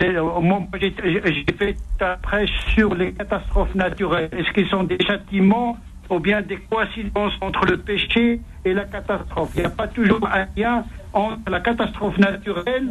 j'ai 0.01 1.45
fait 1.57 1.75
ta 1.98 2.18
prêche 2.18 2.51
sur 2.75 2.94
les 2.94 3.13
catastrophes 3.13 3.74
naturelles. 3.75 4.30
Est-ce 4.38 4.51
qu'ils 4.54 4.68
sont 4.69 4.84
des 4.84 4.98
châtiments 5.06 5.78
ou 6.10 6.19
bien 6.19 6.42
des 6.42 6.57
coïncidences 6.69 7.34
entre 7.42 7.66
le 7.66 7.78
péché 7.78 8.39
et 8.66 8.74
la 8.74 8.86
catastrophe? 8.86 9.51
Il 9.56 9.62
n'y 9.62 9.66
a 9.66 9.69
pas 9.69 9.88
toujours 9.88 10.28
un 10.28 10.45
lien 10.56 10.84
entre 11.13 11.50
la 11.50 11.60
catastrophe 11.62 12.18
naturelle 12.18 12.89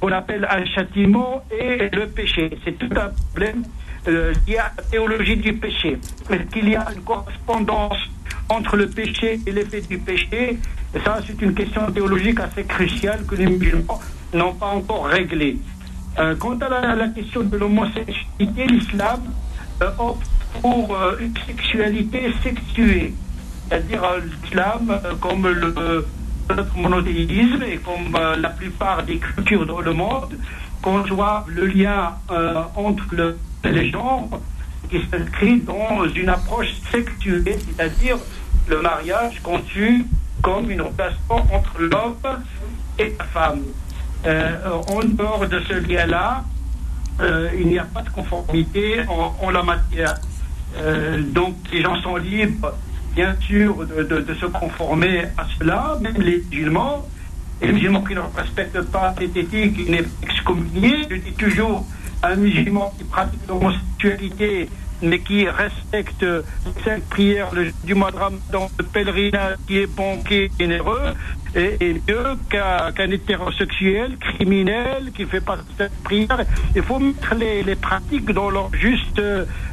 qu'on 0.00 0.12
appelle 0.12 0.46
un 0.50 0.64
châtiment 0.66 1.42
et 1.50 1.88
le 1.92 2.06
péché. 2.08 2.50
C'est 2.64 2.78
tout 2.78 2.90
un 2.94 3.08
problème 3.30 3.62
euh, 4.06 4.34
lié 4.46 4.58
à 4.58 4.72
la 4.76 4.82
théologie 4.82 5.36
du 5.36 5.54
péché. 5.54 5.98
Est-ce 6.30 6.42
qu'il 6.52 6.68
y 6.68 6.76
a 6.76 6.86
une 6.94 7.02
correspondance 7.02 7.96
entre 8.48 8.76
le 8.76 8.88
péché 8.88 9.40
et 9.46 9.52
l'effet 9.52 9.80
du 9.80 9.98
péché 9.98 10.58
Et 10.94 11.00
ça, 11.04 11.18
c'est 11.26 11.40
une 11.40 11.54
question 11.54 11.90
théologique 11.90 12.38
assez 12.40 12.64
cruciale 12.64 13.24
que 13.26 13.34
les 13.34 13.46
musulmans 13.46 14.00
n'ont 14.34 14.52
pas 14.54 14.66
encore 14.66 15.06
réglée. 15.06 15.56
Euh, 16.18 16.34
quant 16.36 16.58
à 16.58 16.94
la, 16.94 17.08
question 17.08 17.42
de 17.42 17.56
l'homosexualité, 17.56 18.66
l'islam 18.66 19.20
euh, 19.82 19.90
opte 19.98 20.26
pour 20.60 20.96
une 21.20 21.34
sexualité 21.46 22.32
sexuée. 22.42 23.14
C'est-à-dire 23.68 24.02
l'islam, 24.42 25.00
comme 25.20 25.48
le, 25.48 26.06
notre 26.54 26.76
monothéisme 26.76 27.62
et 27.62 27.78
comme 27.78 28.16
la 28.38 28.50
plupart 28.50 29.02
des 29.02 29.16
cultures 29.16 29.66
dans 29.66 29.80
le 29.80 29.92
monde, 29.94 30.38
conçoivent 30.82 31.48
le 31.48 31.66
lien 31.66 32.12
entre 32.76 33.04
le- 33.12 33.36
les 33.70 33.90
genres 33.90 34.28
qui 34.90 35.00
s'inscrit 35.10 35.60
dans 35.60 36.06
une 36.08 36.28
approche 36.28 36.74
sexuée, 36.90 37.58
c'est-à-dire 37.58 38.18
le 38.68 38.80
mariage 38.80 39.40
conçu 39.42 40.04
comme 40.42 40.70
une 40.70 40.82
relation 40.82 41.36
entre 41.52 41.80
l'homme 41.80 42.16
et 42.98 43.14
la 43.18 43.24
femme. 43.24 43.62
Euh, 44.26 44.80
en 44.88 45.00
dehors 45.04 45.46
de 45.46 45.60
ce 45.68 45.74
lien-là, 45.74 46.44
euh, 47.20 47.50
il 47.58 47.68
n'y 47.68 47.78
a 47.78 47.84
pas 47.84 48.02
de 48.02 48.10
conformité 48.10 49.02
en, 49.08 49.50
la 49.50 49.62
matière. 49.62 50.14
Euh, 50.76 51.22
donc 51.22 51.54
les 51.72 51.82
gens 51.82 52.00
sont 52.02 52.16
libres, 52.16 52.72
bien 53.14 53.36
sûr, 53.40 53.86
de, 53.86 54.34
se 54.34 54.46
conformer 54.46 55.24
à 55.36 55.46
cela, 55.58 55.98
même 56.00 56.20
les 56.20 56.42
musulmans. 56.50 57.06
Les 57.62 57.72
musulmans 57.72 58.02
qui 58.02 58.14
ne 58.14 58.20
respectent 58.36 58.82
pas 58.90 59.14
cette 59.18 59.36
éthique, 59.36 59.76
il 59.78 59.90
n'est 59.92 60.04
excommunié. 60.22 61.06
Je 61.08 61.16
dis 61.16 61.32
toujours, 61.32 61.86
un 62.24 62.36
musulman 62.36 62.92
qui 62.96 63.04
pratique 63.04 63.40
l'homosexualité 63.48 64.68
mais 65.02 65.20
qui 65.20 65.46
respecte 65.48 66.22
les 66.22 66.82
cinq 66.84 67.02
prières 67.10 67.50
du 67.84 67.94
mois 67.94 68.10
de 68.10 68.18
le 68.78 68.84
pèlerinage 68.84 69.56
qui 69.66 69.78
est 69.78 69.86
bon, 69.86 70.22
qui 70.26 70.34
est 70.34 70.50
généreux, 70.58 71.12
est, 71.54 71.82
est 71.82 72.08
mieux 72.08 72.36
qu'un 72.50 72.92
qu'un 72.92 73.10
hétérosexuel 73.10 74.16
criminel 74.18 75.12
qui 75.14 75.24
fait 75.24 75.40
pas 75.40 75.58
cette 75.76 75.92
prière. 76.02 76.44
Il 76.74 76.82
faut 76.82 76.98
mettre 76.98 77.34
les, 77.34 77.62
les 77.62 77.76
pratiques 77.76 78.30
dans 78.32 78.50
leur 78.50 78.70
juste, 78.74 79.20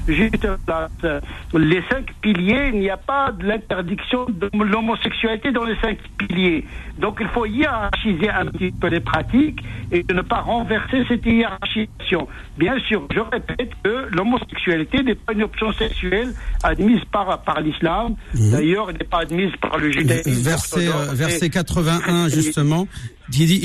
juste 0.07 0.47
place. 0.65 1.21
Les 1.53 1.81
cinq 1.89 2.05
piliers, 2.21 2.71
il 2.73 2.79
n'y 2.79 2.89
a 2.89 2.97
pas 2.97 3.31
de 3.31 3.45
l'interdiction 3.45 4.25
de 4.29 4.49
l'homosexualité 4.53 5.51
dans 5.51 5.63
les 5.63 5.75
cinq 5.81 5.97
piliers. 6.17 6.65
Donc 6.99 7.17
il 7.21 7.27
faut 7.29 7.45
hiérarchiser 7.45 8.29
un 8.29 8.45
petit 8.45 8.71
peu 8.71 8.87
les 8.87 8.99
pratiques 8.99 9.61
et 9.91 10.03
de 10.03 10.13
ne 10.13 10.21
pas 10.21 10.41
renverser 10.41 11.03
cette 11.07 11.25
hiérarchisation. 11.25 12.27
Bien 12.57 12.77
sûr, 12.87 13.07
je 13.13 13.19
répète 13.19 13.71
que 13.83 14.07
l'homosexualité 14.15 15.03
n'est 15.03 15.15
pas 15.15 15.33
une 15.33 15.43
option 15.43 15.71
sexuelle 15.73 16.33
admise 16.63 17.01
par, 17.11 17.41
par 17.41 17.61
l'islam. 17.61 18.15
D'ailleurs, 18.33 18.89
elle 18.89 18.97
n'est 18.97 19.05
pas 19.05 19.21
admise 19.21 19.51
par 19.61 19.77
le 19.77 19.91
judaïsme. 19.91 20.31
Verset, 20.43 20.87
euh, 20.87 21.13
verset 21.13 21.47
Et- 21.47 21.49
81 21.73 22.29
justement, 22.29 22.87
qui 23.31 23.45
dit 23.45 23.61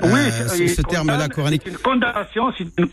Oui, 0.00 0.10
euh, 0.10 0.48
ce, 0.48 0.66
ce 0.68 0.82
terme-là 0.82 1.28
coranique. 1.28 1.62
C'est 1.64 1.70
une 1.72 1.78
condamnation, 1.78 2.52
c'est 2.56 2.64
une, 2.78 2.88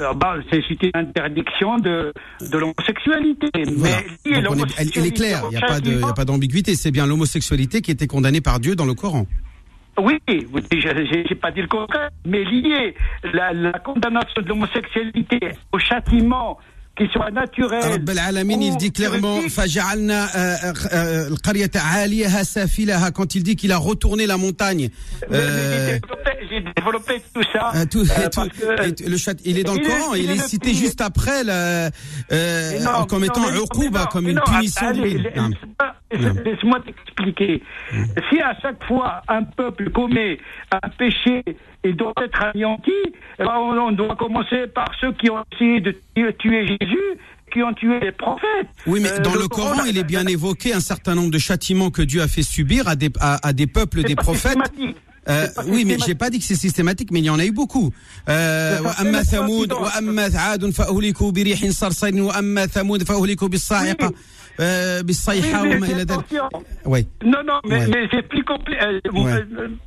euh, 0.00 0.12
bah, 0.14 0.36
une, 0.52 0.90
interdiction 0.92 1.78
de, 1.78 2.12
de 2.42 2.58
l'homosexualité. 2.58 3.48
Mais 3.54 4.42
Donc 4.42 4.58
est, 4.58 4.74
elle, 4.76 4.90
elle, 4.94 5.06
est 5.06 5.16
claire, 5.16 5.44
il 5.50 5.56
n'y 5.96 6.04
a 6.04 6.12
pas 6.12 6.24
d'ambiguïté. 6.26 6.74
C'est 6.74 6.90
bien 6.90 7.06
l'homosexualité 7.06 7.80
qui 7.80 7.90
était 7.90 8.06
condamnée 8.06 8.42
par 8.42 8.60
Dieu 8.60 8.76
dans 8.76 8.84
le 8.84 8.94
Coran. 8.94 9.26
Oui, 9.98 10.18
je 10.28 11.28
n'ai 11.28 11.34
pas 11.34 11.50
dit 11.50 11.60
le 11.60 11.68
contraire, 11.68 12.10
mais 12.26 12.44
lier 12.44 12.94
la, 13.32 13.52
la 13.52 13.78
condamnation 13.78 14.42
de 14.42 14.48
l'homosexualité 14.48 15.38
au 15.72 15.78
châtiment 15.78 16.58
qui 16.96 17.06
soit 17.08 17.30
naturel. 17.30 18.02
il 18.62 18.76
dit 18.76 18.92
clairement 18.92 19.40
quand 23.14 23.34
il 23.34 23.42
dit 23.42 23.56
qu'il 23.56 23.72
a 23.72 23.78
retourné 23.78 24.26
la 24.26 24.36
montagne. 24.36 24.90
Euh، 25.30 25.98
j'ai 26.50 26.60
développé, 26.60 27.22
tout 27.34 27.42
ça. 27.52 27.70
Ah, 27.72 27.82
euh, 27.82 28.90
le 29.06 29.16
chat, 29.16 29.34
il 29.44 29.58
est 29.58 29.64
dans 29.64 29.74
le 29.74 29.80
Coran, 29.80 30.14
il, 30.14 30.30
est, 30.30 30.38
cité 30.38 30.74
juste 30.74 31.00
après 31.00 31.44
le, 31.44 31.90
euh, 32.32 32.80
non, 32.80 33.04
comme 33.06 33.24
non, 33.24 34.06
comme 34.10 34.28
une 34.28 34.36
non, 34.36 34.42
punition. 34.44 34.92
Laisse-moi 36.12 36.80
t'expliquer. 36.84 37.62
Mm. 37.92 38.04
Si 38.28 38.40
à 38.40 38.54
chaque 38.60 38.84
fois 38.84 39.22
un 39.28 39.44
peuple 39.44 39.90
commet 39.90 40.38
un 40.70 40.88
péché 40.90 41.42
et 41.83 41.93
doit 41.93 42.13
être 42.23 42.41
anéanti, 42.43 42.91
eh 43.39 43.43
ben, 43.43 43.53
on, 43.57 43.77
on 43.77 43.91
doit 43.91 44.15
commencer 44.15 44.67
par 44.73 44.89
ceux 44.99 45.11
qui 45.13 45.29
ont 45.29 45.43
essayé 45.53 45.79
de 45.81 45.91
tuer- 46.15 46.33
tuer 46.37 46.67
Jésus, 46.67 47.09
qui 47.53 47.63
ont 47.63 47.73
tué 47.73 47.99
les 48.01 48.11
prophètes. 48.11 48.67
Oui, 48.87 48.99
mais 49.01 49.11
Euh, 49.11 49.19
dans 49.19 49.35
le 49.35 49.47
Coran, 49.47 49.83
il 49.85 49.97
est 49.97 50.03
bien 50.03 50.25
évoqué 50.27 50.73
un 50.73 50.79
certain 50.81 51.15
nombre 51.15 51.31
de 51.31 51.37
châtiments 51.37 51.91
que 51.91 52.01
Dieu 52.01 52.21
a 52.21 52.27
fait 52.27 52.43
subir 52.43 52.87
à 52.87 52.95
des, 52.95 53.09
à, 53.19 53.47
à 53.47 53.53
des 53.53 53.67
peuples, 53.67 53.99
C'est 54.01 54.07
des 54.07 54.15
pas 54.15 54.23
prophètes. 54.23 54.57
systématique. 54.65 54.97
Euh, 55.29 55.45
C'est 55.47 55.55
pas 55.55 55.61
oui, 55.63 55.69
mais 55.71 55.77
systématique. 55.77 56.05
j'ai 56.07 56.15
pas 56.15 56.29
dit 56.29 56.39
que 56.39 56.45
c'est 56.45 56.55
systématique, 56.55 57.09
mais 57.11 57.19
il 57.19 57.25
y 57.25 57.29
en 57.29 57.39
a 57.39 57.45
eu 57.45 57.51
beaucoup. 57.51 57.91
Euh, 58.29 58.77
Ça 58.77 58.93
fait 58.93 59.03
وأما 59.03 59.19
le 59.21 59.25
ثمود 59.25 59.67
président. 59.69 59.81
وأما 59.83 60.29
عاد 60.35 60.69
فأهلكوا 60.69 61.31
بريح 61.31 61.69
صرصر 61.69 62.21
وأما 62.21 62.65
ثمود 62.67 63.03
فأهلكوا 63.03 63.47
بالصاعقة 63.47 64.07
Oui. 64.07 64.15
euh, 64.62 65.02
Non, 67.24 67.38
non, 67.46 67.60
mais, 67.64 68.08
c'est 68.10 68.22
plus 68.22 68.44
complexe. 68.44 68.82
Euh, 68.82 69.00
ouais. 69.12 69.44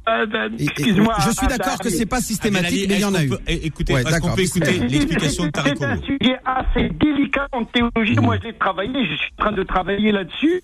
Euh, 0.10 0.50
excuse-moi. 0.60 1.16
Je 1.20 1.32
suis 1.32 1.46
euh, 1.46 1.50
d'accord 1.50 1.80
que 1.80 1.90
c'est 1.90 2.06
pas 2.06 2.22
systématique, 2.22 2.88
mais 2.90 2.96
il 2.96 3.02
y 3.02 3.06
en 3.06 3.16
a 3.16 3.24
eu. 3.24 3.32
Eh, 3.48 3.68
écoutez, 3.68 3.94
ouais, 3.94 4.04
peut 4.04 4.42
écouter 4.42 4.80
l'explication 4.80 5.46
de 5.46 5.52
Tariq 5.52 5.78
C'est 5.78 5.86
un 5.86 6.02
sujet 6.02 6.38
assez 6.46 6.90
délicat 6.90 7.48
en 7.52 7.66
théologie. 7.66 8.16
Moi, 8.16 8.38
mm. 8.38 8.40
j'ai 8.44 8.54
travaillé, 8.54 9.06
je 9.06 9.16
suis 9.16 9.32
en 9.40 9.44
train 9.44 9.52
de 9.52 9.64
travailler 9.64 10.12
là-dessus, 10.12 10.62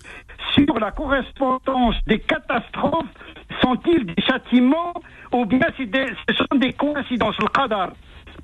sur 0.54 0.78
la 0.78 0.90
correspondance 0.90 1.96
des 2.06 2.18
catastrophes 2.18 3.06
sont-ils 3.60 4.06
des 4.06 4.22
châtiments 4.22 4.94
ou 5.32 5.44
bien 5.44 5.66
des, 5.78 6.06
ce 6.28 6.34
sont 6.34 6.58
des 6.58 6.72
coïncidences, 6.72 7.38
le 7.38 7.48
qadar. 7.48 7.92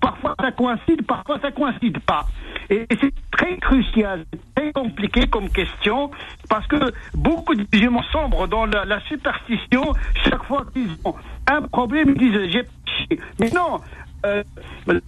Parfois 0.00 0.34
ça 0.40 0.52
coïncide, 0.52 1.06
parfois 1.06 1.38
ça 1.40 1.50
coïncide 1.50 1.98
pas. 2.00 2.26
Et 2.70 2.86
c'est 3.00 3.12
très 3.30 3.56
crucial, 3.58 4.24
très 4.54 4.72
compliqué 4.72 5.26
comme 5.26 5.48
question, 5.48 6.10
parce 6.48 6.66
que 6.66 6.76
beaucoup 7.14 7.54
de 7.54 7.64
musulmans 7.72 8.02
sombrent 8.12 8.46
dans 8.46 8.66
la, 8.66 8.84
la 8.84 9.00
superstition. 9.00 9.92
Chaque 10.24 10.44
fois 10.44 10.64
qu'ils 10.72 10.90
ont 11.04 11.14
un 11.50 11.62
problème, 11.62 12.14
ils 12.16 12.18
disent 12.18 12.50
j'ai 12.52 12.62
péché. 12.62 13.22
Mais 13.40 13.50
non. 13.50 13.80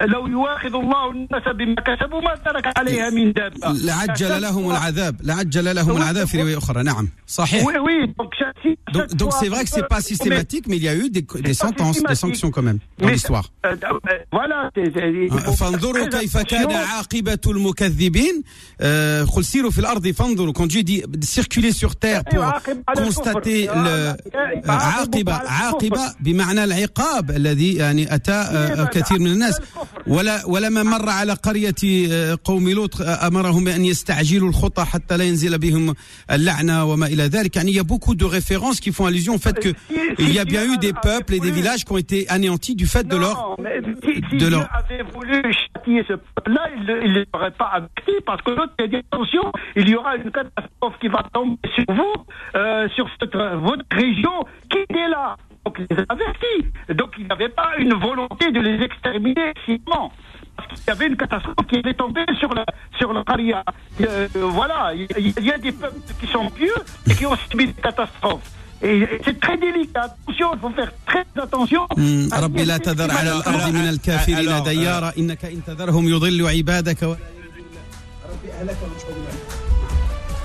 لو 0.01 0.27
يواخذ 0.27 0.75
الله 0.75 1.11
الناس 1.11 1.43
بما 1.55 1.75
كسبوا 1.75 2.21
ما 2.21 2.35
ترك 2.35 2.77
عليها 2.77 3.09
من 3.09 3.33
دابة. 3.33 3.71
لعجل 3.71 4.41
لهم 4.41 4.71
العذاب 4.71 5.15
لعجل 5.23 5.75
لهم 5.75 5.97
العذاب 5.97 6.27
في 6.27 6.41
رواية 6.41 6.57
أخرى. 6.57 6.83
نعم 6.83 7.09
صحيح. 7.27 7.65
Oui, 7.65 7.73
oui. 7.73 8.13
Donc, 8.19 8.33
donc, 8.93 9.07
donc 9.15 9.33
c'est 9.39 9.49
vrai 9.49 9.63
que 9.63 9.69
c'est 9.69 9.87
pas 9.87 10.01
systématique, 10.01 10.67
mais, 10.67 10.75
mais 10.75 10.77
il 10.77 10.83
y 10.83 10.87
a 10.87 10.95
eu 10.95 11.09
des, 11.09 11.21
des 11.21 11.53
فانظروا 15.59 16.05
كيف 16.05 16.37
كان 16.37 16.71
عاقبة 16.71 17.39
المكذبين. 17.47 18.43
Euh, 18.81 18.83
قل 19.35 19.45
سيروا 19.45 19.71
في 19.71 19.79
الأرض 19.79 20.07
فانظروا 20.07 20.53
quand 20.53 20.67
جي 20.67 20.83
dit 20.83 21.03
circuler 21.25 21.71
sur 21.71 21.95
terre 21.95 22.23
pour 22.23 22.33
أيوة، 22.33 22.59
constater 22.95 23.69
عاقبة 24.69 25.33
عاقبة 25.33 26.15
بمعنى 26.19 26.63
العقاب 26.63 27.31
الذي 27.31 27.75
يعني 27.75 28.15
أتى 28.15 28.31
إيه، 28.31 28.81
آه، 28.81 28.85
كثير 29.00 29.18
من 29.20 29.26
الناس 29.26 29.60
ولا 30.06 30.46
ولما 30.46 30.82
مر 30.82 31.08
على 31.08 31.32
قرية 31.32 31.74
آه، 32.12 32.38
قوم 32.44 32.68
لوط 32.68 33.00
آه، 33.00 33.26
أمرهم 33.26 33.64
بأن 33.64 33.84
يستعجلوا 33.84 34.48
الخطى 34.48 34.84
حتى 34.84 35.16
لا 35.16 35.24
ينزل 35.24 35.58
بهم 35.58 35.94
اللعنة 36.30 36.84
وما 36.84 37.06
إلى 37.06 37.22
ذلك 37.22 37.56
يعني 37.56 37.72
il 37.72 37.76
y 37.76 37.80
a 37.80 37.84
beaucoup 37.84 38.14
de 38.14 38.24
références 38.24 38.80
qui 38.80 38.92
font 38.92 39.06
allusion 39.06 39.34
au 39.34 39.38
fait 39.38 39.58
que 39.58 39.70
il 40.18 40.32
y 40.32 40.38
a 40.38 40.44
bien 40.44 40.64
eu 40.64 40.76
des 40.78 40.92
peuples 40.92 41.34
et 41.34 41.40
des 41.40 41.50
villages 41.50 41.84
qui 41.84 41.92
ont 41.92 41.98
été 41.98 42.28
anéantis 42.28 42.74
du 42.74 42.86
fait 42.86 43.06
de 43.06 43.16
leur 43.16 43.36
Non, 43.36 43.56
mais 43.64 43.80
si, 44.04 44.14
si 44.14 44.20
de 44.20 44.36
Dieu 44.38 44.50
leur- 44.50 44.68
avait 44.80 45.02
voulu 45.14 45.42
châtier 45.52 46.04
ce 46.08 46.14
peuple-là, 46.34 46.62
il 46.76 47.12
ne 47.12 47.24
l'aurait 47.32 47.50
pas 47.62 47.70
averti, 47.78 48.12
parce 48.24 48.42
que 48.42 48.50
l'autre 48.50 48.72
a 48.78 48.86
dit 48.86 48.96
attention, 48.96 49.42
il 49.76 49.88
y 49.88 49.94
aura 49.96 50.16
une 50.16 50.30
catastrophe 50.30 50.94
qui 51.00 51.08
va 51.08 51.22
tomber 51.32 51.58
sur 51.74 51.84
vous, 51.88 52.14
euh, 52.56 52.88
sur 52.96 53.06
cette- 53.18 53.34
votre 53.36 53.84
région, 53.90 54.36
qui 54.70 54.78
est 54.78 55.08
là. 55.08 55.36
donc 55.65 55.77
les 55.79 55.97
avertis. 56.09 56.71
Donc 56.93 57.11
il 57.17 57.27
n'avait 57.27 57.49
pas 57.49 57.71
une 57.77 57.93
volonté 57.93 58.51
de 58.51 58.59
les 58.59 58.83
exterminer 58.83 59.53
sinon. 59.65 60.11
Parce 60.55 60.67
qu'il 60.79 60.87
y 60.87 60.91
avait 60.91 61.07
une 61.07 61.17
catastrophe 61.17 61.67
qui 61.67 61.75
est 61.75 61.93
tombée 61.93 62.25
sur 62.39 62.53
la 62.53 62.65
sur 62.97 63.13
la 63.13 63.23
euh, 64.01 64.27
voilà, 64.33 64.93
il 64.93 65.45
y, 65.45 65.51
a 65.51 65.57
des 65.57 65.71
peuples 65.71 65.99
qui 66.19 66.27
sont 66.27 66.49
pieux 66.49 66.73
et 67.09 67.15
qui 67.15 67.25
ont 67.25 67.35
subi 67.49 67.67
des 67.67 67.73
catastrophes. 67.73 68.49
Et 68.83 69.07
c'est 69.23 69.39
très 69.39 69.57
délicat. 69.57 70.15
Attention, 70.25 70.49
il 70.53 70.59
faut 70.59 70.69
faire 70.71 70.91
très 71.05 71.25
attention. 71.41 71.87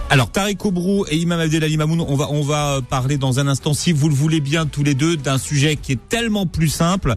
Alors 0.09 0.31
Tariq 0.31 0.65
Obrou 0.65 1.05
et 1.09 1.17
Imam 1.17 1.41
Abdelali 1.41 1.77
Mamoun, 1.77 2.01
on 2.01 2.15
va 2.15 2.29
va 2.43 2.81
parler 2.81 3.19
dans 3.19 3.41
un 3.41 3.49
instant, 3.49 3.75
si 3.75 3.93
vous 3.93 4.09
le 4.09 4.15
voulez 4.15 4.41
bien 4.41 4.67
tous 4.67 4.85
les 4.85 4.95
deux, 4.95 5.17
d'un 5.17 5.39
sujet 5.39 5.77
qui 5.77 5.93
est 5.93 6.09
tellement 6.09 6.47
plus 6.47 6.69
simple. 6.69 7.15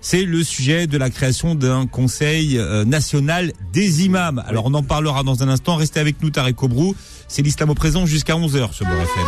C'est 0.00 0.24
le 0.24 0.42
sujet 0.42 0.88
de 0.88 0.98
la 0.98 1.10
création 1.10 1.54
d'un 1.54 1.86
conseil 1.86 2.58
euh, 2.58 2.84
national 2.84 3.52
des 3.72 4.04
imams. 4.04 4.42
Alors 4.48 4.64
on 4.66 4.74
en 4.74 4.82
parlera 4.82 5.22
dans 5.22 5.44
un 5.44 5.48
instant. 5.48 5.76
Restez 5.76 6.00
avec 6.00 6.20
nous 6.22 6.30
Tariq 6.30 6.60
Obrou. 6.64 6.96
C'est 7.28 7.42
l'islam 7.42 7.70
au 7.70 7.74
présent 7.74 8.06
jusqu'à 8.06 8.34
11h 8.34 8.72
sur 8.72 8.86
Beurre 8.86 9.02
FM. 9.02 9.26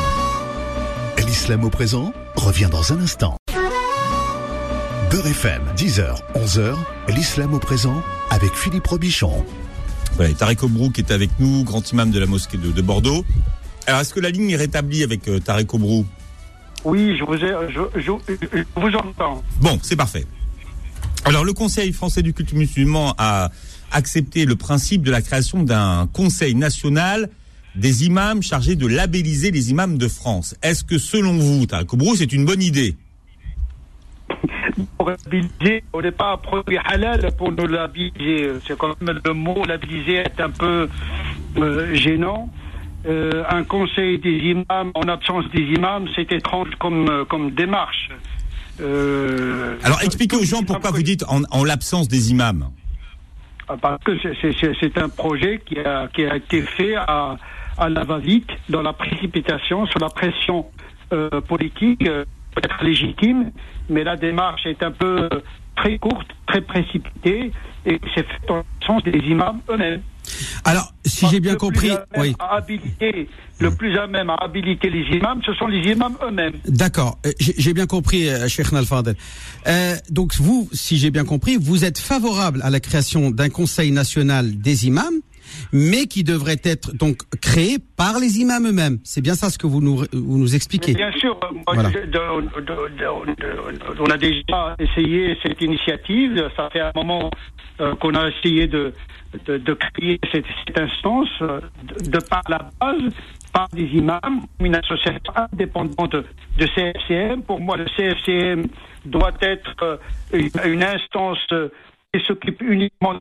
L'islam 1.28 1.64
au 1.64 1.71
présent 1.71 2.12
revient 2.37 2.68
dans 2.71 2.92
un 2.92 3.00
instant. 3.00 3.37
Beurre 5.11 5.26
FM, 5.26 5.62
10h, 5.76 6.16
11h, 6.35 6.75
l'islam 7.09 7.54
au 7.54 7.59
présent 7.59 8.02
avec 8.30 8.52
Philippe 8.54 8.87
Robichon. 8.87 9.44
Voilà, 10.16 10.33
Obrou 10.62 10.90
qui 10.90 11.00
est 11.00 11.11
avec 11.11 11.30
nous, 11.40 11.64
grand 11.64 11.90
imam 11.90 12.11
de 12.11 12.18
la 12.21 12.26
mosquée 12.26 12.56
de, 12.56 12.71
de 12.71 12.83
Bordeaux. 12.83 13.25
Alors 13.87 14.00
est-ce 14.00 14.14
que 14.14 14.21
la 14.21 14.30
ligne 14.30 14.50
est 14.50 14.56
rétablie 14.56 15.02
avec 15.02 15.26
euh, 15.28 15.40
Tariq 15.40 15.75
Obrou? 15.75 16.06
Oui, 16.85 17.16
je 17.18 17.25
vous, 17.25 17.35
ai, 17.35 17.52
je, 17.71 17.80
je- 18.00 18.35
je 18.54 18.80
vous 18.80 18.97
entends. 18.97 19.42
Bon, 19.61 19.78
c'est 19.83 19.97
parfait. 19.97 20.25
Alors, 21.25 21.42
le 21.44 21.54
Conseil 21.54 21.92
français 21.94 22.21
du 22.23 22.35
culte 22.35 22.52
musulman 22.52 23.14
a 23.16 23.50
accepté 23.90 24.44
le 24.44 24.56
principe 24.56 25.02
de 25.02 25.11
la 25.11 25.23
création 25.23 25.62
d'un 25.62 26.06
conseil 26.12 26.54
national 26.54 27.30
des 27.75 28.04
imams 28.04 28.42
chargé 28.42 28.76
de 28.76 28.87
labelliser 28.87 29.50
les 29.50 29.71
imams 29.71 29.97
de 29.97 30.09
France. 30.09 30.54
Est-ce 30.62 30.85
que, 30.85 30.99
selon 30.99 31.38
vous, 31.38 31.64
Tariq 31.66 31.88
Obrou, 31.94 32.14
c'est 32.16 32.33
une 32.33 32.44
bonne 32.44 32.62
idée? 32.62 32.97
Pour 34.98 35.10
labelliser, 35.10 35.84
on 35.92 36.00
n'est 36.00 36.10
pas 36.10 36.32
un 36.32 36.36
produit 36.36 36.78
halal 36.84 37.30
pour 37.36 37.52
nous 37.52 37.66
labelliser. 37.66 38.50
C'est 38.66 38.76
quand 38.76 38.94
même 39.00 39.20
le 39.24 39.32
mot 39.32 39.64
labelliser 39.64 40.16
est 40.16 40.40
un 40.40 40.50
peu 40.50 40.88
euh, 41.58 41.94
gênant. 41.94 42.50
Euh, 43.06 43.44
un 43.50 43.64
conseil 43.64 44.18
des 44.18 44.30
imams 44.36 44.90
en 44.94 45.02
absence 45.08 45.44
des 45.54 45.60
imams, 45.62 46.08
c'est 46.16 46.32
étrange 46.32 46.68
comme, 46.78 47.08
euh, 47.10 47.24
comme 47.26 47.50
démarche. 47.50 48.08
Euh, 48.80 49.76
Alors 49.84 50.02
expliquez 50.02 50.36
aux 50.36 50.44
gens 50.44 50.62
pourquoi 50.62 50.90
vous 50.90 51.02
dites 51.02 51.24
en, 51.28 51.42
en 51.50 51.64
l'absence 51.64 52.08
des 52.08 52.30
imams. 52.30 52.70
Ah, 53.68 53.76
Parce 53.80 54.02
que 54.04 54.12
c'est- 54.20 54.98
un 54.98 55.08
projet 55.08 55.60
qui 55.64 55.78
a, 55.78 56.08
qui 56.08 56.24
a 56.24 56.36
été 56.36 56.62
fait 56.62 56.96
à, 56.96 57.36
à 57.78 57.88
la 57.88 58.04
va-vite, 58.04 58.48
dans 58.68 58.82
la 58.82 58.92
précipitation, 58.92 59.86
sous 59.86 59.98
la 59.98 60.08
pression 60.08 60.66
euh, 61.12 61.40
politique, 61.40 62.06
peut-être 62.54 62.82
légitime, 62.84 63.50
mais 63.88 64.04
la 64.04 64.16
démarche 64.16 64.66
est 64.66 64.82
un 64.82 64.92
peu 64.92 65.28
très 65.76 65.99
courte, 65.99 66.28
très 66.46 66.61
précipitée, 66.61 67.52
et 67.87 68.00
c'est 68.14 68.26
fait 68.26 68.50
en 68.50 68.62
sens 68.87 69.02
des 69.04 69.18
imams 69.18 69.61
eux-mêmes. 69.68 70.02
Alors, 70.64 70.92
si 71.04 71.26
j'ai 71.28 71.40
bien 71.40 71.52
le 71.52 71.58
compris, 71.58 71.90
oui. 72.16 72.34
habiliter, 72.38 73.28
le 73.58 73.75
plus 73.75 73.96
à 73.99 74.06
même 74.06 74.30
à 74.30 74.37
habiliter 74.40 74.88
les 74.88 75.16
imams, 75.16 75.40
ce 75.44 75.52
sont 75.54 75.66
les 75.66 75.80
imams 75.90 76.16
eux-mêmes. 76.26 76.54
D'accord, 76.66 77.18
euh, 77.26 77.32
j'ai 77.38 77.54
j'ai 77.58 77.75
bien 77.75 77.87
compris, 77.87 78.28
euh, 78.28 78.49
Cheikh 78.49 78.73
Nalfadel. 78.73 79.16
Euh, 79.66 79.96
donc 80.11 80.34
vous, 80.37 80.68
si 80.73 80.96
j'ai 80.96 81.11
bien 81.11 81.25
compris, 81.25 81.56
vous 81.61 81.84
êtes 81.84 81.99
favorable 81.99 82.61
à 82.62 82.70
la 82.70 82.80
création 82.80 83.30
d'un 83.30 83.50
conseil 83.50 83.90
national 83.90 84.58
des 84.58 84.87
imams, 84.87 85.20
mais 85.73 86.06
qui 86.06 86.25
devrait 86.25 86.61
être 86.64 86.94
donc 86.94 87.18
créé 87.40 87.78
par 87.96 88.18
les 88.18 88.38
imams 88.38 88.66
eux-mêmes. 88.66 88.99
C'est 89.04 89.20
bien 89.20 89.34
ça 89.34 89.50
ce 89.50 89.58
que 89.58 89.66
vous 89.66 89.80
nous, 89.80 90.04
vous 90.12 90.38
nous 90.38 90.54
expliquez. 90.54 90.94
Bien 90.94 91.12
sûr, 91.12 91.38
moi, 91.52 91.62
Voilà. 91.75 91.90
je- 91.90 91.99
de- 91.99 92.04
de- 92.04 92.61
de- 92.61 93.34
de- 93.34 94.00
on 94.00 94.06
a 94.06 94.16
déjà 94.16 94.76
essayé 94.78 95.37
cette 95.42 95.61
initiative. 95.61 96.49
Ça 96.56 96.68
fait 96.70 96.80
un 96.80 96.92
moment 96.94 97.30
euh, 97.80 97.94
qu'on 97.96 98.14
a 98.14 98.28
essayé 98.28 98.68
de, 98.68 98.92
de, 99.46 99.56
de 99.58 99.75
créer 99.75 100.20
cette, 100.32 100.44
cette 100.64 100.78
instance 100.78 101.28
euh, 101.42 101.61
de, 101.82 102.08
de 102.08 102.18
par 102.18 102.42
la 102.49 102.70
base, 102.80 103.12
par 103.52 103.68
des 103.70 103.82
imams, 103.87 104.42
une 104.61 104.76
association 104.76 105.32
indépendante 105.52 106.12
de, 106.12 106.25
de 106.58 106.66
CFCM. 106.66 107.42
Pour 107.42 107.61
moi, 107.61 107.76
le 107.76 107.87
CFCM 107.96 108.66
doit 109.06 109.32
être 109.40 109.75
euh, 109.82 109.96
une, 110.32 110.50
une 110.73 110.82
instance 110.84 111.38
qui 112.12 112.25
s'occupe 112.25 112.62
uniquement 112.62 113.14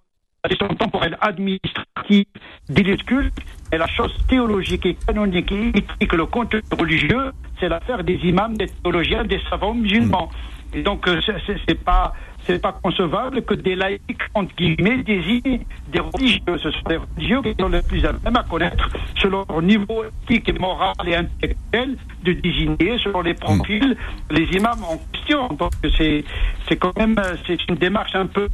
question 0.50 0.68
temporelle 0.76 1.18
administrative 1.22 2.26
des 2.70 2.84
lieux 2.84 2.98
de 2.98 3.04
culte, 3.04 3.34
et 3.72 3.78
la 3.78 3.88
chose 3.88 4.14
théologique 4.28 4.86
et 4.86 4.96
canonique 4.96 5.52
et 5.52 5.70
éthique, 5.70 6.14
le 6.14 6.26
contenu 6.26 6.62
religieux, 6.78 7.32
c'est 7.60 7.70
l'affaire 7.70 8.04
des 8.04 8.16
imams, 8.24 8.58
des 8.58 8.68
théologiens, 8.68 9.24
des 9.24 9.40
savants 9.50 9.74
musulmans. 9.74 10.30
Et 10.74 10.82
donc, 10.82 11.08
euh, 11.08 11.22
c'est 11.66 11.84
pas, 11.84 12.14
c'est 12.46 12.62
pas 12.62 12.78
concevable 12.82 13.42
que 13.44 13.54
des 13.54 13.76
laïcs, 13.76 14.02
entre 14.34 14.54
guillemets, 14.56 15.04
désignent 15.04 15.66
des 15.92 16.00
religieux. 16.00 16.58
Ce 16.62 16.72
sont 16.72 16.90
des 16.90 16.98
religieux 16.98 17.42
qui 17.42 17.56
sont 17.60 17.70
les 17.70 17.82
plus 17.82 18.06
à 18.06 18.14
même 18.24 18.36
à 18.36 18.44
connaître, 18.44 18.90
selon 19.22 19.46
leur 19.48 19.62
niveau 19.62 20.04
éthique 20.24 20.50
et 20.50 20.54
moral 20.54 20.94
et 21.06 21.16
intellectuel, 21.16 21.98
de 22.24 22.34
désigner, 22.34 22.98
selon 23.04 23.22
les 23.22 23.34
profils, 23.34 23.96
les 24.30 24.44
imams 24.58 24.84
en 24.84 25.00
question. 25.12 25.48
Donc, 25.50 25.72
c'est, 25.98 26.24
c'est 26.68 26.76
quand 26.76 26.96
même, 26.98 27.16
c'est 27.48 27.58
une 27.70 27.76
démarche 27.76 28.16
un 28.16 28.26
peu, 28.26 28.48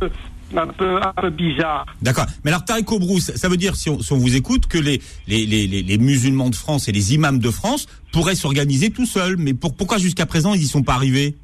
un 0.55 0.67
peu, 0.67 1.01
un 1.01 1.13
peu 1.13 1.29
bizarre. 1.29 1.85
D'accord. 2.01 2.25
Mais 2.43 2.51
alors 2.51 2.65
Tariq 2.65 2.91
Obrou, 2.91 3.19
ça 3.19 3.49
veut 3.49 3.57
dire, 3.57 3.75
si 3.75 3.89
on, 3.89 4.01
si 4.01 4.13
on 4.13 4.17
vous 4.17 4.35
écoute, 4.35 4.67
que 4.67 4.77
les, 4.77 5.01
les, 5.27 5.45
les, 5.45 5.67
les, 5.67 5.97
musulmans 5.97 6.49
de 6.49 6.55
France 6.55 6.87
et 6.87 6.91
les 6.91 7.13
imams 7.13 7.39
de 7.39 7.49
France 7.49 7.87
pourraient 8.11 8.35
s'organiser 8.35 8.89
tout 8.91 9.05
seuls. 9.05 9.37
Mais 9.37 9.53
pour, 9.53 9.75
pourquoi 9.75 9.97
jusqu'à 9.97 10.25
présent 10.25 10.53
ils 10.53 10.63
y 10.63 10.67
sont 10.67 10.83
pas 10.83 10.93
arrivés? 10.93 11.35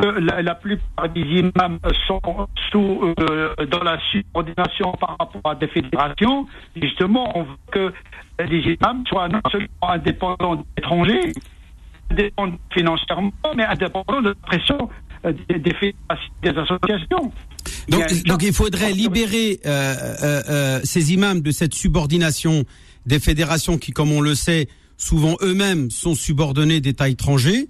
Que 0.00 0.20
la, 0.20 0.42
la 0.42 0.54
plupart 0.54 1.08
des 1.08 1.20
imams 1.20 1.78
sont 2.06 2.20
sous, 2.70 3.14
euh, 3.18 3.54
dans 3.66 3.82
la 3.82 3.98
subordination 4.10 4.92
par 4.92 5.16
rapport 5.18 5.50
à 5.52 5.54
des 5.54 5.68
fédérations. 5.68 6.46
Justement, 6.76 7.36
on 7.36 7.42
veut 7.42 7.56
que 7.70 7.92
les 8.48 8.60
imams 8.74 9.04
soient 9.06 9.28
non 9.28 9.40
seulement 9.50 9.68
indépendants 9.82 10.64
d'étrangers, 10.76 11.32
indépendants 12.10 12.58
financièrement, 12.72 13.32
mais 13.56 13.64
indépendants 13.64 14.22
de 14.22 14.28
la 14.30 14.34
pression 14.34 14.88
euh, 15.24 15.32
des, 15.48 15.58
des 15.58 15.74
fédérations, 15.74 16.32
des 16.42 16.50
associations. 16.50 17.32
Donc, 18.26 18.42
il 18.42 18.52
faudrait 18.52 18.92
libérer 18.92 19.60
euh, 19.66 20.80
ces 20.84 21.12
imams 21.12 21.40
de 21.40 21.50
cette 21.50 21.74
subordination 21.74 22.64
des 23.06 23.18
fédérations 23.18 23.78
qui, 23.78 23.92
comme 23.92 24.12
on 24.12 24.20
le 24.20 24.34
sait, 24.34 24.68
souvent 24.96 25.36
eux-mêmes 25.42 25.90
sont 25.90 26.14
subordonnés 26.14 26.80
d'États 26.80 27.08
étrangers. 27.08 27.68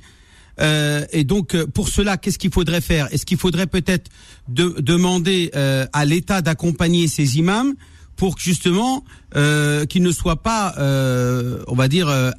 Euh, 0.61 1.05
et 1.13 1.25
donc, 1.25 1.55
euh, 1.55 1.67
pour 1.67 1.89
cela, 1.89 2.17
qu'est-ce 2.17 2.39
qu'il 2.39 2.53
faudrait 2.53 2.81
faire? 2.81 3.09
Est-ce 3.13 3.25
qu'il 3.27 3.39
faudrait 3.39 3.67
peut-être 3.67 4.11
de- 4.49 4.75
demander 4.81 5.51
euh, 5.55 5.87
à 5.93 6.05
l'État 6.05 6.43
d'accompagner 6.43 7.07
ces 7.09 7.39
imams 7.39 7.75
pour 8.17 8.35
que 8.35 8.43
justement 8.43 9.05
euh, 9.37 9.85
qu'ils 9.87 10.03
ne 10.03 10.11
soient 10.11 10.43
pas, 10.43 10.75
euh, 10.79 11.63
on 11.69 11.75
va 11.77 11.87
dire, 11.87 12.09
euh, 12.09 12.31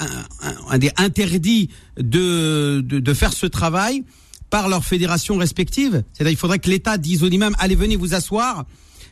un, 0.41 0.55
un- 0.69 0.77
des 0.77 0.91
interdits 0.97 1.69
de, 1.97 2.81
de, 2.81 2.99
de 2.99 3.13
faire 3.13 3.31
ce 3.33 3.45
travail 3.45 4.03
par 4.49 4.67
leurs 4.67 4.83
fédérations 4.83 5.37
respectives? 5.37 6.03
C'est-à-dire, 6.11 6.33
il 6.33 6.37
faudrait 6.37 6.59
que 6.59 6.69
l'État 6.69 6.97
dise 6.97 7.23
aux 7.23 7.29
imams 7.29 7.55
allez 7.59 7.75
venez 7.75 7.95
vous 7.95 8.13
asseoir. 8.15 8.65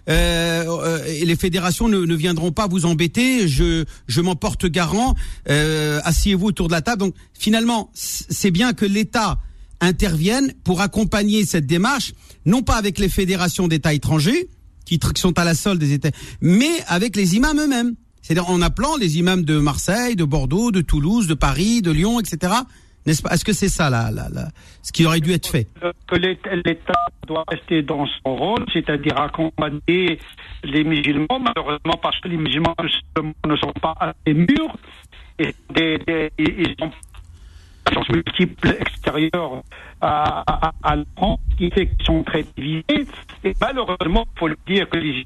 Euh, 0.09 0.65
euh, 0.67 1.03
les 1.25 1.35
fédérations 1.35 1.89
ne, 1.89 2.15
viendront 2.15 2.51
pas 2.51 2.67
vous 2.67 2.85
embêter. 2.85 3.47
Je, 3.47 3.85
je 4.07 4.21
m'en 4.21 4.35
porte 4.35 4.65
garant. 4.65 5.15
Euh, 5.49 5.99
Asseyez-vous 6.03 6.47
autour 6.47 6.67
de 6.67 6.73
la 6.73 6.81
table. 6.81 6.99
Donc, 6.99 7.15
finalement, 7.33 7.89
c'est 7.93 8.51
bien 8.51 8.73
que 8.73 8.85
l'État 8.85 9.39
intervienne 9.81 10.53
pour 10.63 10.81
accompagner 10.81 11.45
cette 11.45 11.67
démarche, 11.67 12.13
non 12.45 12.63
pas 12.63 12.75
avec 12.77 12.97
les 12.99 13.09
fédérations 13.09 13.67
d'États 13.67 13.93
étrangers 13.93 14.49
qui, 14.85 14.95
tr- 14.97 15.13
qui 15.13 15.21
sont 15.21 15.37
à 15.37 15.43
la 15.43 15.53
solde 15.53 15.79
des 15.79 15.93
États, 15.93 16.09
mais 16.41 16.71
avec 16.87 17.15
les 17.15 17.35
imams 17.35 17.59
eux-mêmes. 17.59 17.93
C'est-à-dire 18.21 18.49
en 18.49 18.61
appelant 18.61 18.97
les 18.97 19.17
imams 19.19 19.43
de 19.43 19.57
Marseille, 19.59 20.15
de 20.15 20.23
Bordeaux, 20.25 20.71
de 20.71 20.81
Toulouse, 20.81 21.27
de 21.27 21.33
Paris, 21.33 21.81
de 21.81 21.91
Lyon, 21.91 22.19
etc. 22.19 22.53
N'est-ce 23.07 23.21
pas? 23.23 23.29
Est-ce 23.31 23.45
que 23.45 23.53
c'est 23.53 23.69
ça, 23.69 23.89
là, 23.89 24.11
là, 24.11 24.27
là, 24.31 24.49
ce 24.83 24.91
qui 24.91 25.05
aurait 25.05 25.21
dû 25.21 25.31
être 25.31 25.47
fait? 25.47 25.67
Que 26.07 26.15
l'État 26.17 26.93
doit 27.25 27.45
rester 27.47 27.81
dans 27.81 28.05
son 28.05 28.35
rôle, 28.35 28.65
c'est-à-dire 28.73 29.17
accompagner 29.19 30.19
les 30.63 30.83
musulmans, 30.83 31.39
malheureusement 31.39 31.97
parce 32.01 32.19
que 32.19 32.27
les 32.27 32.37
musulmans 32.37 32.75
ne 33.47 33.55
sont 33.55 33.73
pas 33.81 33.95
assez 33.99 34.33
mûrs 34.33 34.75
et 35.39 35.55
des, 35.73 35.97
des- 36.05 36.31
ils 36.37 36.75
ont 36.81 36.91
chances 37.93 38.09
multiples 38.09 38.75
extérieures 38.81 39.63
à, 40.01 40.43
à, 40.45 40.73
à 40.83 40.97
France, 41.15 41.39
qui 41.57 41.71
fait 41.71 41.87
qu'ils 41.87 42.05
sont 42.05 42.21
très 42.23 42.43
divisés. 42.57 43.07
Et 43.45 43.53
malheureusement, 43.61 44.25
il 44.35 44.39
faut 44.39 44.49
le 44.49 44.57
dire 44.67 44.89
que 44.89 44.97
les 44.97 45.25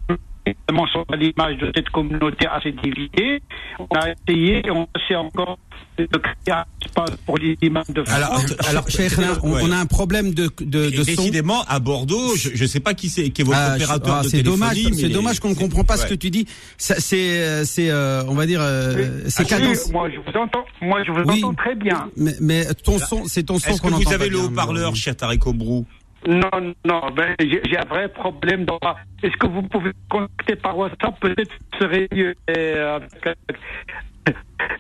sont 0.94 1.06
à 1.12 1.16
l'image 1.16 1.58
de 1.58 1.72
cette 1.76 1.90
communauté 1.90 2.48
assez 2.48 2.72
divisée. 2.72 3.42
On 3.80 3.86
a 3.96 4.10
essayé, 4.12 4.62
on 4.72 4.88
essaie 4.98 5.16
encore 5.16 5.58
de 5.98 6.06
créer 6.06 6.54
un 6.54 6.66
espace 6.84 7.12
pour 7.26 7.38
les 7.38 7.58
imams 7.62 7.84
de 7.90 8.04
France. 8.04 8.16
Alors, 8.16 8.40
alors, 8.70 9.40
on, 9.44 9.52
ouais. 9.54 9.62
on 9.64 9.72
a 9.72 9.78
un 9.78 9.86
problème 9.86 10.34
de, 10.34 10.50
de, 10.60 10.90
de 10.90 11.04
son. 11.04 11.04
Décidément, 11.04 11.64
à 11.68 11.80
Bordeaux, 11.80 12.36
je 12.36 12.62
ne 12.62 12.68
sais 12.68 12.80
pas 12.80 12.94
qui 12.94 13.10
c'est, 13.10 13.30
qui 13.30 13.42
est 13.42 13.46
votre 13.46 13.58
Ah, 13.60 13.76
opérateur 13.76 14.16
ah, 14.20 14.24
de 14.24 14.30
c'est 14.30 14.44
dommage, 14.44 14.78
c'est 14.94 15.10
dommage 15.10 15.40
qu'on 15.40 15.50
ne 15.50 15.56
comprend 15.56 15.84
pas 15.84 15.98
ce 15.98 16.04
ouais. 16.04 16.10
que 16.10 16.16
tu 16.16 16.30
dis. 16.30 16.46
C'est, 16.78 17.40
euh, 17.40 17.64
c'est, 17.66 17.90
euh, 17.90 18.24
on 18.28 18.34
va 18.36 18.46
dire, 18.46 18.62
euh, 18.62 19.22
c'est 19.28 19.48
cadence. 19.48 19.86
oui, 19.88 19.92
moi, 19.94 20.10
je 20.10 20.18
vous 20.18 20.38
entends, 20.38 20.66
moi, 20.82 21.04
je 21.06 21.12
vous 21.12 21.22
Oui. 21.26 21.44
entends 21.44 21.54
très 21.54 21.76
bien. 21.76 22.10
Mais, 22.18 22.36
mais 22.40 22.66
ton 22.84 22.98
son, 22.98 23.26
c'est 23.26 23.44
ton 23.44 23.60
son 23.60 23.70
Est-ce 23.70 23.82
que 23.82 23.88
qu'on 23.88 23.94
entend 23.94 24.10
vous 24.10 24.14
avez 24.14 24.30
le 24.30 24.40
haut-parleur, 24.40 24.96
cher 24.96 25.16
Tariq 25.16 25.46
Obrou 25.46 25.86
Non, 26.28 26.74
non, 26.86 27.02
ben, 27.16 27.36
j'ai 27.40 27.62
j'ai 27.68 27.78
un 27.78 27.86
vrai 27.86 28.08
problème. 28.10 28.66
dans 28.66 28.78
Est-ce 29.24 29.36
que 29.38 29.48
vous 29.48 29.64
pouvez 29.64 29.92
contacter 30.10 30.56
par 30.56 30.78
WhatsApp? 30.78 31.20
Peut-être 31.20 31.52
ce 31.74 31.80
serait 31.80 32.08
mieux. 32.14 32.36
Euh, 32.50 33.00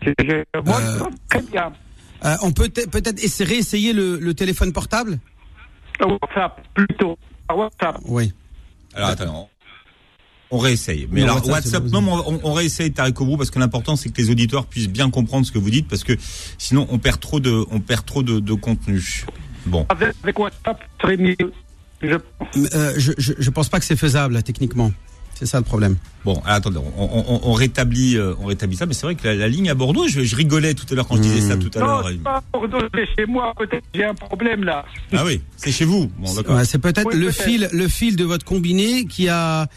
Euh. 0.06 1.70
Euh, 2.24 2.36
on 2.44 2.52
peut 2.52 2.70
peut- 2.70 2.86
peut-être 2.88 3.24
essayer, 3.24 3.50
réessayer 3.50 3.94
le, 3.94 4.20
le 4.20 4.34
téléphone 4.36 4.72
portable? 4.74 5.20
WhatsApp, 6.00 6.62
plutôt. 6.74 7.18
Par 7.48 7.58
WhatsApp. 7.58 7.98
Oui. 8.06 8.32
Alors, 8.94 9.10
attends. 9.10 9.50
On 10.52 10.58
réessaye. 10.58 11.08
Mais 11.12 11.22
Non, 11.22 11.34
alors, 11.38 11.48
WhatsApp, 11.50 11.84
non, 11.86 12.02
mais 12.02 12.12
on, 12.12 12.40
on 12.44 12.54
réessaye 12.54 12.92
Tariq 12.92 13.20
Obrou 13.22 13.38
parce 13.38 13.50
que 13.50 13.58
l'important, 13.60 13.96
c'est 13.96 14.10
que 14.12 14.22
les 14.22 14.30
auditeurs 14.30 14.66
puissent 14.66 14.90
bien 14.90 15.10
comprendre 15.10 15.46
ce 15.46 15.52
que 15.52 15.58
vous 15.58 15.70
dites 15.70 15.88
parce 15.88 16.04
que 16.04 16.14
sinon, 16.58 16.88
on 16.92 17.00
perd 17.00 17.20
trop 17.20 17.40
de, 17.40 17.64
on 17.72 17.80
perd 17.80 18.06
trop 18.06 18.22
de, 18.22 18.40
de 18.40 18.54
contenu. 18.54 19.02
Bon. 19.66 19.86
Avec, 19.90 20.14
avec 20.24 20.40
WhatsApp, 20.40 20.82
serait 21.02 21.18
mieux. 21.18 21.36
Je 22.02 22.16
euh, 22.16 22.94
je, 22.98 23.12
je, 23.18 23.34
je 23.38 23.50
pense 23.52 23.70
pas 23.70 23.80
que 23.80 23.86
c'est 23.86 23.96
faisable 23.96 24.34
là, 24.34 24.42
techniquement. 24.42 24.92
C'est 25.36 25.46
ça 25.48 25.58
le 25.58 25.64
problème. 25.64 25.96
Bon, 26.24 26.40
attendez, 26.46 26.78
on, 26.98 27.04
on- 27.04 27.40
on 27.44 27.54
rétablit, 27.54 28.16
euh, 28.16 28.36
on 28.40 28.46
rétablit 28.46 28.76
ça, 28.78 28.86
mais 28.86 28.94
c'est 28.94 29.08
vrai 29.08 29.16
que 29.16 29.28
la, 29.28 29.34
la 29.34 29.48
ligne 29.48 29.72
à 29.72 29.74
Bordeaux, 29.74 30.08
je, 30.08 30.22
je 30.22 30.36
rigolais 30.36 30.76
tout 30.76 30.86
à 30.92 30.94
l'heure 30.96 31.08
quand 31.08 31.16
je 31.16 31.22
disais 31.22 31.42
ça 31.50 31.58
tout 31.58 31.72
à 31.76 31.80
Non, 31.80 31.86
l'heure. 31.88 32.08
c'est 32.10 32.22
pas 32.22 32.44
Bordeaux, 32.54 32.78
c'est 32.94 33.08
chez 33.18 33.26
moi. 33.26 33.52
Peut-être 33.58 33.82
que 33.82 33.88
j'ai 33.96 34.06
un 34.06 34.14
problème 34.14 34.64
là. 34.64 34.86
Ah 35.14 35.24
oui, 35.26 35.42
c'est 35.58 35.72
chez 35.72 35.86
vous. 35.86 36.12
Bon, 36.20 36.32
d'accord. 36.36 36.58
Ouais, 36.58 36.66
c'est 36.66 36.78
peut-être 36.78 37.08
Oui, 37.12 37.20
le 37.20 37.32
fil, 37.32 37.70
le 37.72 37.88
fil 37.88 38.16
de 38.18 38.24
votre 38.24 38.46
combiné 38.46 39.06
qui 39.06 39.30
a 39.30 39.68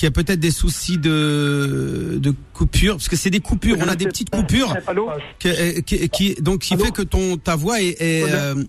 qui 0.00 0.06
a 0.06 0.10
peut-être 0.10 0.40
des 0.40 0.50
soucis 0.50 0.96
de 0.96 2.18
de 2.22 2.32
coupure 2.54 2.94
parce 2.96 3.10
que 3.10 3.16
c'est 3.16 3.28
des 3.28 3.40
coupures. 3.40 3.76
On 3.78 3.86
a 3.86 3.96
des 3.96 4.06
petites 4.06 4.30
coupures 4.30 4.74
que- 5.38 5.48
euh, 5.48 5.80
qui, 5.82 6.08
qui 6.08 6.34
donc 6.36 6.60
qui 6.60 6.72
Allô 6.72 6.84
fait 6.86 6.90
que 6.90 7.02
ton 7.02 7.36
ta 7.36 7.54
voix 7.54 7.82
est, 7.82 8.00
est 8.00 8.24
euh, 8.32 8.64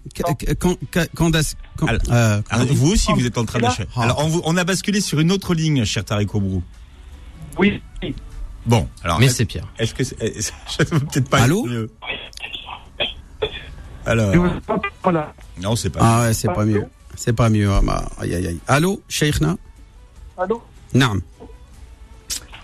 quand 0.60 0.76
quand 1.16 1.32
quand, 1.78 1.88
Alors- 1.88 2.02
euh, 2.12 2.42
Alors, 2.50 2.68
vous 2.68 2.92
aussi, 2.92 3.14
vous 3.14 3.26
êtes 3.26 3.38
en 3.38 3.46
train 3.46 3.60
de. 3.60 3.66
Alors, 3.96 4.20
on, 4.20 4.42
on 4.44 4.58
a 4.58 4.66
basculé 4.66 5.00
sur 5.00 5.22
une 5.22 5.32
autre 5.32 5.54
ligne, 5.54 5.86
cher 5.86 6.04
Tariq 6.04 6.36
Obrou. 6.36 6.64
Oui. 7.58 7.82
Bon, 8.66 8.90
alors. 9.02 9.18
Mais 9.18 9.28
est-ce- 9.28 9.36
c'est 9.38 9.46
pire. 9.46 9.66
Est-ce 9.80 9.94
que 9.94 10.04
ça 10.04 10.16
peut 10.86 11.00
peut-être 11.00 11.30
pas 11.30 11.44
Allô 11.44 11.66
être 11.66 11.72
mieux. 11.72 11.90
Alors. 14.06 14.34
Non, 15.62 15.78
c'est 15.78 15.92
pas. 15.92 16.00
Ah 16.02 16.22
ouais, 16.24 16.34
c'est 16.34 16.52
pas 16.52 16.66
mieux. 16.66 16.84
C'est 17.16 17.32
pas 17.34 17.50
mieux. 17.50 17.70
Ah, 17.72 17.80
bah, 17.82 18.04
aïe, 18.20 18.36
aïe, 18.36 18.48
aïe. 18.48 18.60
Allô, 18.68 19.02
Cheikhna 19.08 19.56
Allô 20.38 20.62
Naam. 20.94 21.22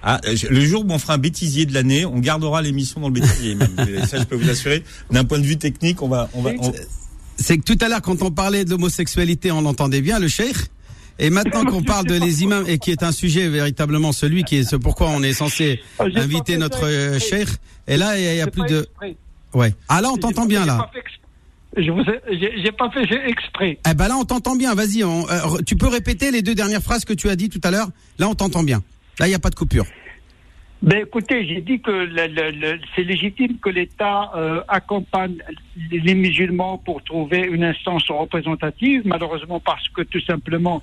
Ah, 0.04 0.22
le 0.50 0.62
jour 0.62 0.86
où 0.88 0.92
on 0.92 1.00
fera 1.00 1.16
un 1.16 1.18
bêtisier 1.18 1.66
de 1.66 1.74
l'année, 1.74 2.06
on 2.06 2.20
gardera 2.20 2.62
l'émission 2.62 3.02
dans 3.02 3.08
le 3.08 3.14
bêtisier. 3.14 3.56
même. 3.56 3.76
Ça, 4.08 4.20
je 4.20 4.24
peux 4.24 4.36
vous 4.36 4.50
assurer. 4.50 4.84
D'un 5.12 5.26
point 5.26 5.40
de 5.40 5.46
vue 5.46 5.58
technique, 5.58 6.02
on 6.02 6.08
va, 6.08 6.30
on 6.34 6.42
va. 6.42 6.52
on- 6.60 6.72
C'est 7.38 7.58
que 7.58 7.64
tout 7.64 7.78
à 7.84 7.90
l'heure, 7.90 8.02
quand 8.02 8.22
on 8.22 8.32
parlait 8.32 8.64
de 8.64 8.70
l'homosexualité, 8.70 9.52
on 9.52 9.66
entendait 9.66 10.02
bien 10.02 10.20
le 10.20 10.28
cheikh. 10.28 10.56
Et 11.20 11.30
maintenant 11.30 11.66
qu'on 11.66 11.82
parle 11.94 12.06
de 12.06 12.14
les 12.16 12.44
imams, 12.44 12.64
et 12.68 12.78
qui 12.78 12.92
est 12.92 13.04
un 13.04 13.12
sujet 13.12 13.50
véritablement 13.50 14.12
celui 14.12 14.44
qui 14.44 14.58
est 14.58 14.64
ce 14.64 14.76
pourquoi 14.76 15.10
on 15.10 15.24
est 15.24 15.34
censé 15.34 15.82
pas 15.98 16.06
inviter 16.16 16.58
notre 16.58 16.86
euh, 16.86 17.20
cheikh. 17.20 17.50
Et 17.88 17.98
là, 17.98 18.18
il 18.18 18.24
y 18.24 18.28
a, 18.28 18.34
il 18.34 18.38
y 18.38 18.42
a 18.42 18.46
C'est 18.46 18.52
plus 18.52 18.66
de. 18.68 18.88
Ouais. 19.54 19.74
Ah 19.90 20.00
là, 20.02 20.10
on 20.12 20.18
t'entend 20.18 20.46
bien 20.46 20.66
là. 20.66 20.90
Je 21.76 21.92
vous 21.92 22.02
ai- 22.02 22.62
j'ai 22.64 22.72
pas 22.72 22.90
fait 22.92 23.04
exprès. 23.30 23.78
Eh 23.90 23.94
ben 23.94 24.08
là, 24.08 24.16
on 24.18 24.24
t'entend 24.24 24.56
bien. 24.56 24.74
Vas-y, 24.74 25.04
euh, 25.04 25.62
tu 25.66 25.76
peux 25.76 25.88
répéter 25.88 26.32
les 26.32 26.42
deux 26.42 26.56
dernières 26.56 26.82
phrases 26.82 27.06
que 27.06 27.14
tu 27.14 27.30
as 27.30 27.36
dit 27.36 27.50
tout 27.50 27.62
à 27.64 27.72
l'heure? 27.72 27.90
Là, 28.18 28.30
on 28.30 28.36
t'entend 28.36 28.64
bien. 28.64 28.82
Là, 29.20 29.28
il 29.28 29.30
n'y 29.30 29.36
a 29.36 29.40
pas 29.40 29.50
de 29.50 29.56
coupure. 29.56 29.86
Ben 30.82 31.00
écoutez, 31.00 31.46
j'ai 31.48 31.62
dit 31.62 31.80
que 31.82 31.90
le- 31.90 32.28
le- 32.28 32.52
le- 32.52 32.80
c'est 32.96 33.04
légitime 33.04 33.58
que 33.60 33.70
l'État 33.70 34.32
euh, 34.36 34.62
accompagne 34.68 35.38
les 35.92 36.14
musulmans 36.14 36.78
pour 36.78 37.04
trouver 37.04 37.40
une 37.52 37.64
instance 37.64 38.08
représentative, 38.10 39.02
malheureusement 39.06 39.60
parce 39.60 39.90
que 39.90 40.04
tout 40.04 40.22
simplement 40.22 40.82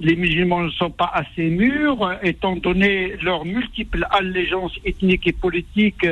les 0.00 0.16
musulmans 0.16 0.62
ne 0.62 0.70
sont 0.70 0.90
pas 0.90 1.10
assez 1.14 1.50
mûrs, 1.50 2.18
étant 2.22 2.56
donné 2.56 3.14
leurs 3.22 3.44
multiples 3.44 4.06
allégeances 4.10 4.76
ethniques 4.84 5.26
et 5.26 5.32
politiques 5.32 6.06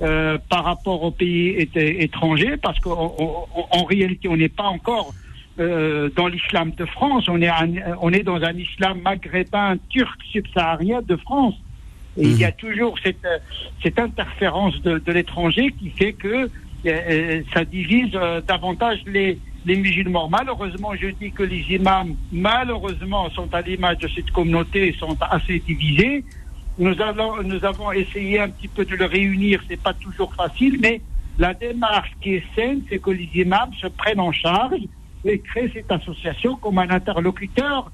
euh, 0.00 0.38
par 0.48 0.64
rapport 0.64 1.02
aux 1.02 1.10
pays 1.10 1.68
étrangers, 1.74 2.56
parce 2.56 2.78
qu'en 2.80 3.14
en, 3.18 3.48
en 3.80 3.84
réalité 3.84 4.28
on 4.28 4.36
n'est 4.36 4.48
pas 4.48 4.64
encore 4.64 5.12
euh, 5.58 6.08
dans 6.14 6.28
l'islam 6.28 6.70
de 6.76 6.84
France, 6.84 7.28
on 7.28 7.40
est, 7.42 7.48
un- 7.48 7.96
on 8.00 8.12
est 8.12 8.22
dans 8.22 8.40
un 8.42 8.56
islam 8.56 9.00
maghrébin, 9.00 9.76
turc, 9.88 10.18
subsaharien 10.30 11.02
de 11.02 11.16
France. 11.16 11.54
Et 12.16 12.22
il 12.26 12.38
y 12.38 12.44
a 12.44 12.52
toujours 12.52 12.96
cette, 13.02 13.24
euh, 13.24 13.38
cette 13.82 13.98
interférence 13.98 14.80
de, 14.82 14.98
de 14.98 15.12
l'étranger 15.12 15.72
qui 15.78 15.90
fait 15.90 16.12
que 16.12 16.48
euh, 16.86 17.42
ça 17.52 17.64
divise 17.64 18.10
euh, 18.14 18.40
davantage 18.40 18.98
les, 19.06 19.38
les 19.66 19.76
musulmans. 19.76 20.28
Malheureusement, 20.28 20.92
je 21.00 21.08
dis 21.08 21.30
que 21.32 21.42
les 21.42 21.62
imams, 21.70 22.14
malheureusement, 22.32 23.28
sont 23.30 23.52
à 23.52 23.60
l'image 23.62 23.98
de 23.98 24.08
cette 24.08 24.30
communauté, 24.30 24.94
sont 24.98 25.16
assez 25.20 25.58
divisés. 25.60 26.24
Nous, 26.78 27.00
allons, 27.02 27.42
nous 27.42 27.64
avons 27.64 27.92
essayé 27.92 28.38
un 28.40 28.48
petit 28.48 28.68
peu 28.68 28.84
de 28.84 28.94
le 28.94 29.04
réunir, 29.04 29.60
c'est 29.68 29.82
pas 29.82 29.94
toujours 29.94 30.32
facile, 30.34 30.78
mais 30.80 31.00
la 31.38 31.54
démarche 31.54 32.12
qui 32.20 32.34
est 32.34 32.44
saine, 32.54 32.82
c'est 32.88 33.00
que 33.00 33.10
les 33.10 33.28
imams 33.34 33.72
se 33.80 33.88
prennent 33.88 34.20
en 34.20 34.32
charge 34.32 34.80
et 35.24 35.40
créent 35.40 35.70
cette 35.74 35.90
association 35.90 36.56
comme 36.56 36.78
un 36.78 36.90
interlocuteur 36.90 37.90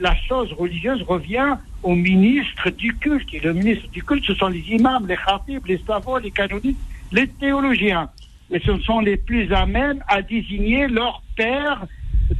la 0.00 0.14
chose 0.16 0.52
religieuse 0.52 1.02
revient 1.02 1.56
au 1.82 1.94
ministre 1.94 2.70
du 2.70 2.96
culte. 2.96 3.32
Et 3.32 3.40
le 3.40 3.52
ministre 3.52 3.88
du 3.90 4.02
culte, 4.02 4.24
ce 4.24 4.34
sont 4.34 4.48
les 4.48 4.64
imams, 4.70 5.06
les 5.06 5.16
khatibs, 5.16 5.66
les 5.66 5.82
savants, 5.86 6.16
les 6.16 6.30
canoniques, 6.30 6.78
les 7.12 7.28
théologiens. 7.28 8.08
Et 8.50 8.60
ce 8.60 8.78
sont 8.78 9.00
les 9.00 9.16
plus 9.16 9.52
à 9.52 9.66
même 9.66 10.02
à 10.08 10.22
désigner 10.22 10.88
leur 10.88 11.22
père 11.36 11.86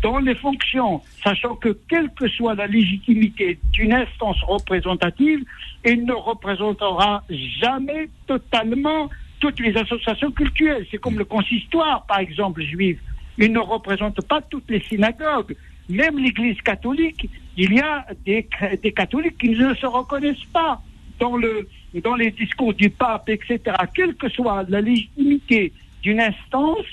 dans 0.03 0.19
les 0.19 0.35
fonctions, 0.35 1.01
sachant 1.23 1.55
que 1.57 1.77
quelle 1.89 2.11
que 2.11 2.29
soit 2.29 2.55
la 2.55 2.67
légitimité 2.67 3.59
d'une 3.73 3.93
instance 3.93 4.41
représentative, 4.43 5.45
il 5.85 6.05
ne 6.05 6.13
représentera 6.13 7.25
jamais 7.61 8.09
totalement 8.27 9.09
toutes 9.41 9.61
les 9.61 9.77
associations 9.77 10.31
culturelles. 10.31 10.87
C'est 10.91 10.99
comme 10.99 11.19
le 11.19 11.25
consistoire, 11.25 12.05
par 12.07 12.19
exemple, 12.19 12.63
juif. 12.63 12.99
Il 13.39 13.53
ne 13.53 13.61
représente 13.61 14.21
pas 14.27 14.43
toutes 14.43 14.69
les 14.69 14.81
synagogues. 14.81 15.57
Même 15.89 16.19
l'Église 16.19 16.61
catholique, 16.61 17.31
il 17.57 17.73
y 17.73 17.81
a 17.81 18.07
des, 18.27 18.47
des 18.83 18.93
catholiques 18.93 19.39
qui 19.39 19.51
ne 19.51 19.75
se 19.75 19.87
reconnaissent 19.87 20.45
pas 20.53 20.83
dans, 21.19 21.37
le, 21.37 21.69
dans 22.03 22.15
les 22.15 22.31
discours 22.31 22.75
du 22.75 22.91
pape, 22.91 23.29
etc. 23.29 23.61
Quelle 23.95 24.15
que 24.15 24.29
soit 24.29 24.65
la 24.69 24.81
légitimité 24.81 25.73
d'une 26.03 26.21
instance, 26.21 26.85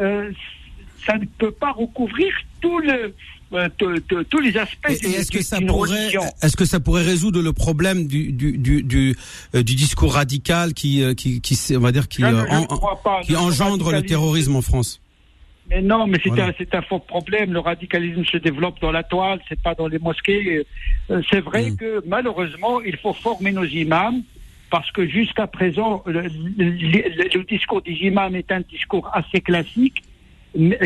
euh, 0.00 0.32
ça 1.06 1.16
ne 1.18 1.24
peut 1.38 1.50
pas 1.50 1.72
recouvrir 1.72 2.32
tout 2.60 2.78
le, 2.78 3.14
euh, 3.52 3.68
tous 4.30 4.38
les 4.40 4.56
aspects 4.56 4.88
Et, 4.90 5.06
et 5.06 5.10
est-ce 5.16 5.30
que 5.30 5.42
ça 5.42 5.60
pourrait, 5.60 6.12
est-ce 6.42 6.56
que 6.56 6.64
ça 6.64 6.78
pourrait 6.80 7.02
résoudre 7.02 7.40
le 7.42 7.52
problème 7.52 8.06
du 8.06 8.32
du 8.32 8.56
du 8.58 8.82
du, 8.82 9.16
euh, 9.54 9.62
du 9.62 9.74
discours 9.74 10.14
radical 10.14 10.72
qui 10.74 11.02
qui 11.16 11.40
qui 11.40 11.58
on 11.76 11.80
va 11.80 11.92
dire 11.92 12.06
qui 12.08 12.22
Je 12.22 12.26
ne- 12.26 12.32
je 12.32 12.44
ne 12.44 12.58
en- 12.58 12.66
crois 12.66 13.00
pas. 13.02 13.20
qui 13.22 13.32
Le 13.32 13.38
engendre 13.38 13.90
le 13.92 14.02
terrorisme 14.02 14.56
en 14.56 14.62
France 14.62 15.00
Mais 15.68 15.82
non, 15.82 16.06
mais 16.08 16.18
c'est 16.22 16.30
Voilà. 16.30 16.52
un, 16.72 16.82
faux 16.82 16.98
problème. 16.98 17.52
Le 17.52 17.60
radicalisme 17.60 18.24
se 18.24 18.36
développe 18.38 18.80
dans 18.80 18.90
la 18.90 19.04
toile, 19.04 19.40
c'est 19.48 19.60
pas 19.62 19.74
dans 19.74 19.86
les 19.86 20.00
mosquées. 20.00 20.66
Euh, 21.10 21.22
C'est 21.30 21.40
vrai 21.40 21.70
Mm. 21.70 21.76
que 21.76 22.02
malheureusement, 22.06 22.80
il 22.90 22.96
faut 22.96 23.12
former 23.12 23.52
nos 23.52 23.64
imams 23.64 24.22
parce 24.70 24.90
que 24.92 25.06
jusqu'à 25.06 25.46
présent, 25.48 26.02
le, 26.06 26.22
le- 26.22 26.70
le- 26.70 27.38
le 27.38 27.44
discours 27.44 27.82
des 27.82 27.92
imams 28.10 28.34
est 28.36 28.50
un 28.52 28.62
discours 28.76 29.08
assez 29.12 29.40
classique, 29.40 30.02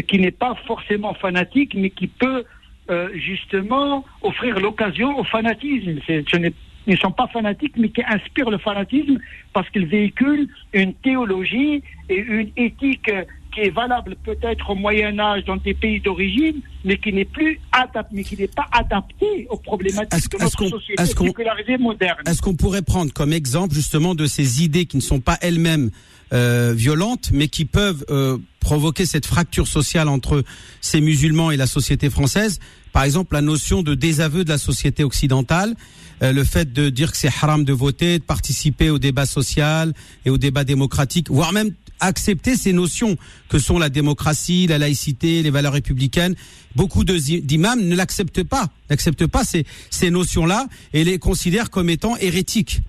qui 0.08 0.18
n'est 0.18 0.30
pas 0.30 0.54
forcément 0.66 1.14
fanatique, 1.14 1.74
mais 1.74 1.90
qui 1.90 2.06
peut 2.08 2.44
euh, 2.90 3.08
justement 3.14 4.04
offrir 4.22 4.60
l'occasion 4.60 5.18
au 5.18 5.24
fanatisme. 5.24 5.98
Ce 6.06 6.36
n'est 6.36 6.52
ne 6.86 6.96
sont 6.96 7.12
pas 7.12 7.26
fanatiques, 7.28 7.72
mais 7.78 7.88
qui 7.88 8.02
inspirent 8.06 8.50
le 8.50 8.58
fanatisme 8.58 9.16
parce 9.54 9.70
qu'ils 9.70 9.86
véhiculent 9.86 10.48
une 10.74 10.92
théologie 10.92 11.82
et 12.10 12.16
une 12.18 12.50
éthique 12.58 13.10
qui 13.54 13.60
est 13.60 13.70
valable 13.70 14.16
peut-être 14.22 14.68
au 14.68 14.74
Moyen 14.74 15.18
Âge 15.18 15.44
dans 15.46 15.56
des 15.56 15.72
pays 15.72 15.98
d'origine, 16.00 16.60
mais 16.84 16.98
qui 16.98 17.10
n'est 17.14 17.24
plus 17.24 17.58
adaptée, 17.72 18.14
mais 18.14 18.22
qui 18.24 18.36
n'est 18.36 18.48
pas 18.48 18.66
adaptée 18.70 19.46
aux 19.48 19.56
problématiques 19.56 20.30
de 20.32 20.42
notre 20.42 20.56
qu'on- 20.58 20.68
société 20.68 21.02
est-ce 21.02 21.14
qu'on- 21.14 21.24
sécularisée 21.28 21.78
moderne. 21.78 22.18
Est-ce 22.26 22.42
qu'on 22.42 22.54
pourrait 22.56 22.82
prendre 22.82 23.10
comme 23.14 23.32
exemple 23.32 23.74
justement 23.74 24.14
de 24.14 24.26
ces 24.26 24.62
idées 24.62 24.84
qui 24.84 24.98
ne 24.98 25.02
sont 25.02 25.20
pas 25.20 25.38
elles-mêmes 25.40 25.90
violentes, 26.32 27.30
mais 27.32 27.48
qui 27.48 27.64
peuvent 27.64 28.04
euh, 28.10 28.38
provoquer 28.60 29.06
cette 29.06 29.26
fracture 29.26 29.68
sociale 29.68 30.08
entre 30.08 30.42
ces 30.80 31.00
musulmans 31.00 31.50
et 31.50 31.56
la 31.56 31.66
société 31.66 32.10
française 32.10 32.58
Par 32.92 33.04
exemple, 33.04 33.34
la 33.34 33.42
notion 33.42 33.82
de 33.82 33.94
désaveu 33.94 34.44
de 34.44 34.48
la 34.48 34.58
société 34.58 35.04
occidentale, 35.04 35.74
euh, 36.22 36.32
le 36.32 36.44
fait 36.44 36.72
de 36.72 36.90
dire 36.90 37.10
que 37.10 37.18
c'est 37.18 37.28
haram 37.42 37.64
de 37.64 37.72
voter, 37.72 38.20
de 38.20 38.24
participer 38.24 38.88
au 38.88 38.98
débat 38.98 39.26
social 39.26 39.92
et 40.24 40.30
au 40.30 40.38
débat 40.38 40.64
démocratique, 40.64 41.28
voire 41.28 41.52
même 41.52 41.72
accepter 42.00 42.56
ces 42.56 42.72
notions 42.72 43.16
que 43.48 43.58
sont 43.58 43.78
la 43.78 43.88
démocratie, 43.88 44.66
la 44.66 44.78
laïcité, 44.78 45.42
les 45.42 45.50
valeurs 45.50 45.72
républicaines. 45.72 46.36
Beaucoup 46.76 47.04
d'imams 47.04 47.84
ne 47.84 47.96
l'acceptent 47.96 48.44
pas, 48.44 48.68
n'acceptent 48.90 49.26
pas 49.26 49.44
ces, 49.44 49.64
ces 49.90 50.10
notions-là 50.10 50.66
et 50.92 51.04
les 51.04 51.18
considèrent 51.18 51.70
comme 51.70 51.90
étant 51.90 52.16
hérétiques. 52.16 52.80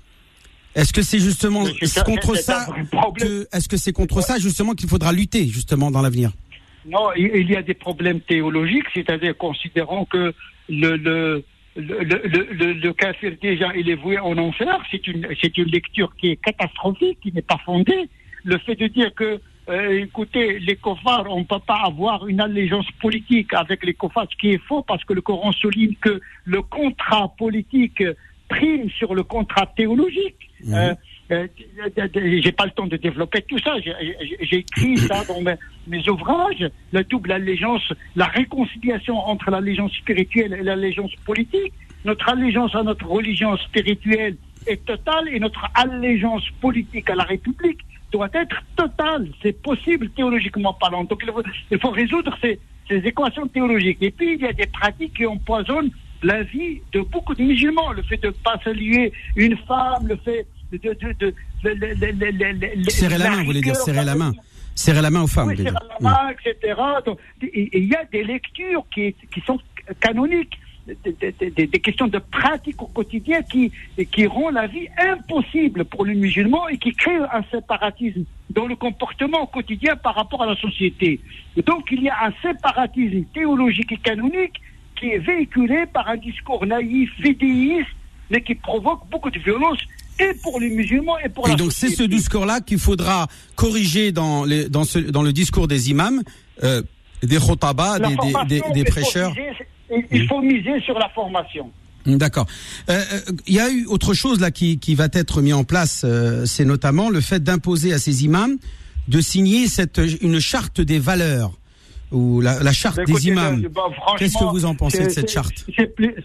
Est-ce 0.75 0.91
que 0.91 1.01
c'est 1.01 1.19
justement 1.19 1.63
contre 2.05 2.35
ça 2.35 2.67
est-ce 3.53 3.69
que 3.69 3.77
c'est 3.77 3.93
contre 3.93 4.21
ça 4.21 4.37
justement 4.37 4.73
qu'il 4.73 4.89
faudra 4.89 5.13
lutter 5.13 5.47
justement 5.47 5.89
dans 5.89 6.01
l'avenir? 6.01 6.31
Non, 6.85 7.11
il 7.15 7.49
y 7.49 7.55
a 7.55 7.63
des 7.63 7.73
problèmes 7.73 8.19
théologiques, 8.21 8.85
c'est-à-dire 8.93 9.35
considérant 9.37 10.05
que 10.05 10.33
le, 10.69 10.97
le, 10.97 11.43
le, 11.75 12.03
le, 12.03 12.73
le, 12.73 12.93
kafir, 12.93 13.33
déjà, 13.41 13.75
il 13.75 13.89
est 13.89 13.95
voué 13.95 14.19
en 14.19 14.37
enfer. 14.37 14.79
C'est 14.91 15.07
une, 15.07 15.27
c'est 15.41 15.57
une 15.57 15.69
lecture 15.69 16.15
qui 16.15 16.29
est 16.31 16.35
catastrophique, 16.35 17.19
qui 17.21 17.31
n'est 17.31 17.41
pas 17.41 17.59
fondée. 17.65 18.09
Le 18.43 18.57
fait 18.59 18.75
de 18.75 18.87
dire 18.87 19.13
que, 19.15 19.39
euh, 19.69 20.03
écoutez, 20.03 20.59
les 20.59 20.75
kofars, 20.75 21.25
on 21.29 21.39
ne 21.39 21.45
peut 21.45 21.59
pas 21.65 21.81
avoir 21.85 22.27
une 22.27 22.39
allégeance 22.39 22.89
politique 23.01 23.53
avec 23.53 23.83
les 23.83 23.95
kofars, 23.95 24.27
ce 24.31 24.37
qui 24.37 24.51
est 24.51 24.61
faux, 24.67 24.83
parce 24.83 25.03
que 25.05 25.13
le 25.13 25.21
Coran 25.21 25.51
souligne 25.53 25.95
que 25.99 26.21
le 26.45 26.61
contrat 26.61 27.33
politique 27.37 28.03
prime 28.47 28.89
sur 28.91 29.15
le 29.15 29.23
contrat 29.23 29.65
théologique. 29.75 30.44
Euh, 30.73 30.93
euh, 31.31 31.47
j'ai 32.41 32.51
pas 32.51 32.65
le 32.65 32.71
temps 32.71 32.87
de 32.87 32.97
développer 32.97 33.41
tout 33.43 33.59
ça. 33.59 33.75
J'ai- 33.79 34.57
écrit 34.57 34.97
ça 35.09 35.23
dans 35.25 35.41
mes, 35.41 35.55
mes 35.87 36.07
ouvrages. 36.09 36.69
La 36.91 37.03
double 37.03 37.31
allégeance, 37.31 37.91
la 38.15 38.25
réconciliation 38.25 39.17
entre 39.17 39.49
l'allégeance 39.51 39.91
spirituelle 39.93 40.53
et 40.53 40.63
l'allégeance 40.63 41.11
politique. 41.25 41.73
Notre 42.03 42.29
allégeance 42.29 42.75
à 42.75 42.83
notre 42.83 43.07
religion 43.07 43.57
spirituelle 43.57 44.37
est 44.67 44.85
totale 44.85 45.27
et 45.31 45.39
notre 45.39 45.65
allégeance 45.73 46.43
politique 46.61 47.09
à 47.09 47.15
la 47.15 47.23
République 47.23 47.79
doit 48.11 48.29
être 48.33 48.61
totale. 48.75 49.27
C'est 49.41 49.59
possible 49.61 50.09
théologiquement 50.11 50.73
parlant. 50.73 51.03
Donc 51.03 51.21
il 51.25 51.31
faut, 51.31 51.43
il 51.71 51.79
faut 51.79 51.89
résoudre 51.89 52.37
ces, 52.41 52.59
ces 52.87 52.97
équations 52.97 53.47
théologiques. 53.47 53.97
Et 54.01 54.11
puis 54.11 54.33
il 54.35 54.41
y 54.41 54.47
a 54.47 54.53
des 54.53 54.67
pratiques 54.67 55.15
qui 55.15 55.25
empoisonnent 55.25 55.91
la 56.23 56.43
vie 56.43 56.81
de 56.93 57.01
beaucoup 57.01 57.35
de 57.35 57.43
musulmans. 57.43 57.91
Le 57.91 58.03
fait 58.03 58.17
de 58.17 58.27
ne 58.27 58.31
pas 58.31 58.59
saluer 58.63 59.11
une 59.35 59.57
femme, 59.57 60.07
le 60.07 60.15
fait 60.17 60.45
de... 60.77 61.33
Serrer 62.89 63.17
la 63.17 63.29
main, 63.29 63.37
vous 63.37 63.45
voulez 63.45 63.61
dire 63.61 63.75
serrer 63.75 64.05
la 64.05 64.15
main, 64.15 64.33
serrer 64.73 65.01
la 65.01 65.09
main 65.09 65.21
aux 65.23 65.27
femmes. 65.27 65.49
oui, 65.49 65.57
serrer 65.57 65.71
la 65.71 66.09
main, 66.09 66.29
etc. 66.31 66.81
Il 67.53 67.85
y 67.85 67.95
a 67.95 68.05
des 68.05 68.23
lectures 68.23 68.85
qui, 68.93 69.13
qui 69.33 69.41
sont 69.41 69.59
canoniques. 69.99 70.57
des, 70.87 71.49
des, 71.49 71.79
questions 71.79 72.07
de 72.07 72.19
pratique 72.19 72.79
au 72.81 72.87
quotidien 72.87 73.41
qui, 73.41 73.71
qui 74.11 74.27
rend 74.27 74.51
la 74.51 74.67
vie 74.67 74.87
impossible 74.97 75.83
pour 75.85 76.05
les 76.05 76.13
musulmans 76.13 76.67
et 76.67 76.77
qui 76.77 76.93
créent 76.93 77.25
un 77.31 77.43
séparatisme 77.49 78.23
dans 78.51 78.67
le 78.67 78.75
comportement 78.75 79.41
au 79.41 79.47
quotidien 79.47 79.95
par 79.95 80.13
rapport 80.13 80.43
à 80.43 80.45
la 80.45 80.55
société. 80.55 81.19
donc 81.65 81.83
il 81.91 82.03
y 82.03 82.09
a 82.09 82.27
un 82.27 82.33
séparatisme 82.43 83.23
théologique 83.33 83.91
et 83.93 83.97
canonique 83.97 84.61
qui 84.95 85.09
est 85.09 85.19
véhiculé 85.19 85.85
par 85.87 86.07
un 86.07 86.17
discours 86.17 86.65
naïf, 86.65 87.11
vidéiste, 87.19 87.89
mais 88.29 88.41
qui 88.41 88.55
provoque 88.55 89.07
beaucoup 89.09 89.29
de 89.29 89.39
violence 89.39 89.79
et 90.19 90.33
pour 90.41 90.59
les 90.59 90.69
musulmans 90.69 91.17
et 91.19 91.29
pour 91.29 91.47
et 91.47 91.51
la 91.51 91.55
donc 91.57 91.71
c'est 91.71 91.89
ce 91.89 92.03
discours-là 92.03 92.61
qu'il 92.61 92.79
faudra 92.79 93.27
corriger 93.55 94.11
dans, 94.11 94.45
les, 94.45 94.69
dans, 94.69 94.83
ce, 94.83 94.99
dans 94.99 95.23
le 95.23 95.33
discours 95.33 95.67
des 95.67 95.89
imams, 95.89 96.21
euh, 96.63 96.81
des 97.21 97.37
khotaba, 97.37 97.99
des, 97.99 98.15
des, 98.15 98.61
des, 98.61 98.73
des, 98.73 98.83
prêcheurs. 98.83 99.33
Il 100.11 100.27
faut 100.27 100.41
miser 100.41 100.79
sur 100.81 100.97
la 100.97 101.09
formation. 101.09 101.71
D'accord. 102.05 102.45
Euh, 102.89 103.01
euh, 103.13 103.19
il 103.47 103.55
y 103.55 103.59
a 103.59 103.69
eu 103.69 103.85
autre 103.87 104.13
chose 104.13 104.39
là 104.39 104.51
qui, 104.51 104.77
qui 104.77 104.95
va 104.95 105.07
être 105.11 105.41
mis 105.41 105.53
en 105.53 105.63
place, 105.63 106.03
euh, 106.05 106.45
c'est 106.45 106.65
notamment 106.65 107.09
le 107.09 107.19
fait 107.19 107.43
d'imposer 107.43 107.93
à 107.93 107.99
ces 107.99 108.23
imams 108.23 108.57
de 109.07 109.21
signer 109.21 109.67
cette 109.67 110.01
une 110.21 110.39
charte 110.39 110.81
des 110.81 110.99
valeurs 110.99 111.51
ou 112.15 112.41
la, 112.41 112.63
la 112.63 112.71
charte 112.71 112.99
des 113.05 113.27
imams. 113.27 113.61
Bah, 113.67 113.83
Qu'est-ce 114.17 114.37
que 114.37 114.51
vous 114.51 114.65
en 114.65 114.75
pensez 114.75 115.03
de 115.03 115.09
cette 115.09 115.29
charte 115.29 115.65
C'est 115.75 115.93
plus, 115.95 116.15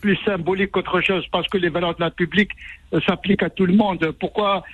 plus, 0.00 0.18
symbolique 0.24 0.70
qu'autre 0.72 1.00
chose 1.00 1.24
parce 1.30 1.46
que 1.48 1.58
les 1.58 1.68
valeurs 1.68 1.94
de 1.94 2.00
la 2.00 2.06
République 2.06 2.50
s'appliquent 3.06 3.42
à 3.42 3.50
tout 3.50 3.66
le 3.66 3.74
monde. 3.74 4.12
Pourquoi, 4.18 4.64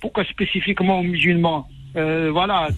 pourquoi 0.00 0.24
spécifiquement 0.24 1.00
aux 1.00 1.02
musulmans? 1.02 1.68
Euh, 1.96 2.30
voilà, 2.30 2.68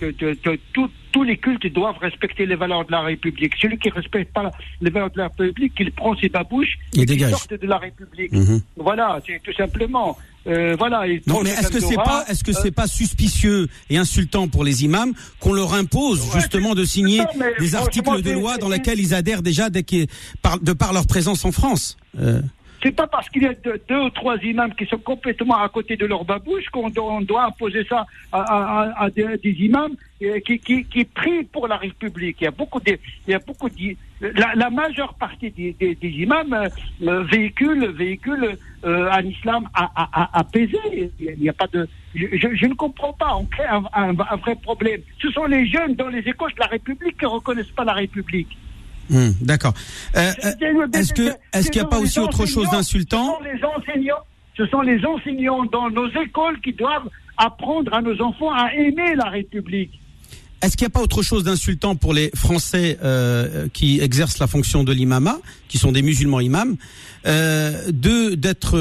tous 1.12 1.22
les 1.24 1.36
cultes 1.38 1.66
doivent 1.72 1.98
respecter 1.98 2.46
les 2.46 2.54
valeurs 2.54 2.84
de 2.84 2.92
la 2.92 3.00
République. 3.00 3.54
Celui 3.60 3.76
qui 3.78 3.88
ne 3.88 3.94
respecte 3.94 4.32
pas 4.32 4.50
les 4.80 4.90
valeurs 4.90 5.10
de 5.10 5.18
la 5.18 5.28
République, 5.28 5.72
il 5.80 5.90
prend 5.90 6.16
ses 6.16 6.28
babouches 6.28 6.78
et, 6.94 7.00
il 7.00 7.28
sorte 7.28 7.54
de 7.54 7.66
la 7.66 7.78
République. 7.78 8.32
Mhm. 8.32 8.60
Voilà, 8.76 9.20
c'est 9.26 9.42
tout 9.42 9.52
simplement. 9.52 10.16
Euh, 10.48 10.76
voilà. 10.78 11.04
Non, 11.26 11.42
mais 11.42 11.50
est-ce 11.50 11.68
que 11.68 11.80
c'est 11.80 11.96
pas, 11.96 12.24
est-ce 12.28 12.42
que 12.42 12.52
c'est 12.52 12.70
pas 12.70 12.86
suspicieux 12.86 13.68
et 13.90 13.98
insultant 13.98 14.48
pour 14.48 14.64
les 14.64 14.84
imams 14.84 15.12
qu'on 15.40 15.52
leur 15.52 15.74
impose 15.74 16.22
justement 16.34 16.74
de 16.74 16.84
signer 16.84 17.22
des 17.58 17.74
articles 17.74 18.22
de 18.22 18.30
loi 18.30 18.56
dans 18.58 18.68
lesquels 18.68 18.98
ils 18.98 19.14
adhèrent 19.14 19.42
déjà 19.42 19.70
dès 19.70 19.82
de 19.82 20.72
par 20.72 20.92
leur 20.92 21.06
présence 21.06 21.44
en 21.44 21.52
France 21.52 21.96
euh 22.18 22.40
c'est 22.82 22.94
pas 22.94 23.06
parce 23.06 23.28
qu'il 23.28 23.42
y 23.42 23.46
a 23.46 23.54
deux, 23.88 24.00
ou 24.00 24.10
trois 24.10 24.36
imams 24.36 24.74
qui 24.74 24.86
sont 24.86 24.98
complètement 24.98 25.60
à 25.62 25.68
côté 25.68 25.96
de 25.96 26.06
leur 26.06 26.24
babouche 26.24 26.68
qu'on 26.70 26.90
doit, 26.90 27.44
imposer 27.44 27.84
ça 27.88 28.06
à, 28.32 29.08
des, 29.14 29.38
imams 29.44 29.94
euh, 30.22 30.38
qui, 30.40 31.04
prient 31.04 31.44
pour 31.44 31.66
la 31.66 31.76
République. 31.76 32.36
Il 32.40 32.44
y 32.44 32.46
a 32.46 32.52
beaucoup 32.52 32.80
de, 32.80 32.96
il 33.26 33.30
y 33.32 33.34
a 33.34 33.40
beaucoup 33.40 33.68
de, 33.68 33.96
la, 34.20 34.70
majeure 34.70 35.14
partie 35.14 35.50
des, 35.50 35.96
imams 36.02 36.52
euh, 36.52 36.68
euh, 37.02 37.22
véhiculent, 37.24 37.88
véhiculent 37.88 38.56
un 38.84 39.22
islam 39.22 39.68
apaisé. 40.32 41.10
Il 41.18 41.38
n'y 41.40 41.48
a 41.48 41.52
pas 41.52 41.66
de, 41.66 41.88
je, 42.14 42.66
ne 42.66 42.74
comprends 42.74 43.12
pas. 43.12 43.34
On 43.34 43.44
crée 43.44 43.66
un, 43.66 43.82
un 43.92 44.36
vrai 44.36 44.54
problème. 44.54 45.00
Ce 45.20 45.30
sont 45.32 45.46
les 45.46 45.66
jeunes 45.66 45.96
dans 45.96 46.08
les 46.08 46.20
écoles 46.20 46.54
de 46.54 46.60
la 46.60 46.66
République 46.66 47.18
qui 47.18 47.24
ne 47.24 47.30
reconnaissent 47.30 47.72
pas 47.72 47.84
la 47.84 47.94
République. 47.94 48.56
Hmm, 49.10 49.30
d'accord. 49.40 49.72
Euh, 50.16 50.32
euh, 50.44 50.86
est-ce 50.92 51.14
que 51.14 51.30
est-ce 51.52 51.70
qu'il 51.70 51.80
n'y 51.80 51.86
a 51.86 51.90
pas 51.90 51.98
aussi 51.98 52.18
autre 52.18 52.46
chose 52.46 52.68
d'insultant 52.70 53.38
Ce 53.38 53.44
sont 53.44 53.54
les 53.54 53.64
enseignants, 53.64 54.24
ce 54.56 54.66
sont 54.66 54.80
les 54.82 55.04
enseignants 55.04 55.64
dans 55.64 55.90
nos 55.90 56.08
écoles 56.10 56.60
qui 56.60 56.72
doivent 56.72 57.08
apprendre 57.36 57.94
à 57.94 58.02
nos 58.02 58.20
enfants 58.20 58.52
à 58.52 58.72
aimer 58.74 59.14
la 59.14 59.30
République. 59.30 59.98
Est-ce 60.60 60.76
qu'il 60.76 60.86
n'y 60.86 60.90
a 60.90 60.90
pas 60.90 61.02
autre 61.02 61.22
chose 61.22 61.44
d'insultant 61.44 61.94
pour 61.94 62.12
les 62.12 62.32
Français 62.34 62.98
euh, 63.04 63.68
qui 63.72 64.00
exercent 64.00 64.40
la 64.40 64.48
fonction 64.48 64.82
de 64.82 64.92
l'imama, 64.92 65.38
qui 65.68 65.78
sont 65.78 65.92
des 65.92 66.02
musulmans 66.02 66.40
imams, 66.40 66.76
de 67.24 68.34
d'être 68.34 68.72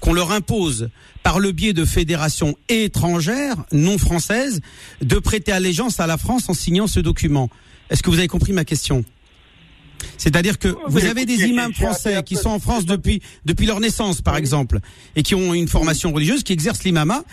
qu'on 0.00 0.12
leur 0.12 0.32
impose 0.32 0.90
par 1.22 1.38
le 1.38 1.52
biais 1.52 1.72
de 1.72 1.84
fédérations 1.84 2.56
étrangères 2.68 3.56
non 3.70 3.96
françaises 3.98 4.60
de 5.02 5.18
prêter 5.18 5.52
allégeance 5.52 6.00
à 6.00 6.06
la 6.06 6.16
France 6.16 6.48
en 6.48 6.54
signant 6.54 6.88
ce 6.88 6.98
document? 6.98 7.48
Est-ce 7.90 8.02
que 8.02 8.10
vous 8.10 8.18
avez 8.18 8.28
compris 8.28 8.52
ma 8.52 8.64
question? 8.64 9.04
C'est-à-dire 10.16 10.58
que 10.58 10.74
vous 10.88 11.04
avez 11.04 11.26
des 11.26 11.44
imams 11.44 11.72
français 11.72 12.22
qui 12.24 12.36
sont 12.36 12.50
en 12.50 12.58
France 12.58 12.84
depuis 12.84 13.22
depuis 13.44 13.66
leur 13.66 13.80
naissance, 13.80 14.20
par 14.20 14.36
exemple, 14.36 14.80
et 15.16 15.22
qui 15.22 15.34
ont 15.34 15.54
une 15.54 15.68
formation 15.68 16.12
religieuse, 16.12 16.42
qui 16.42 16.52
exercent 16.52 16.84
l'imama. 16.84 17.24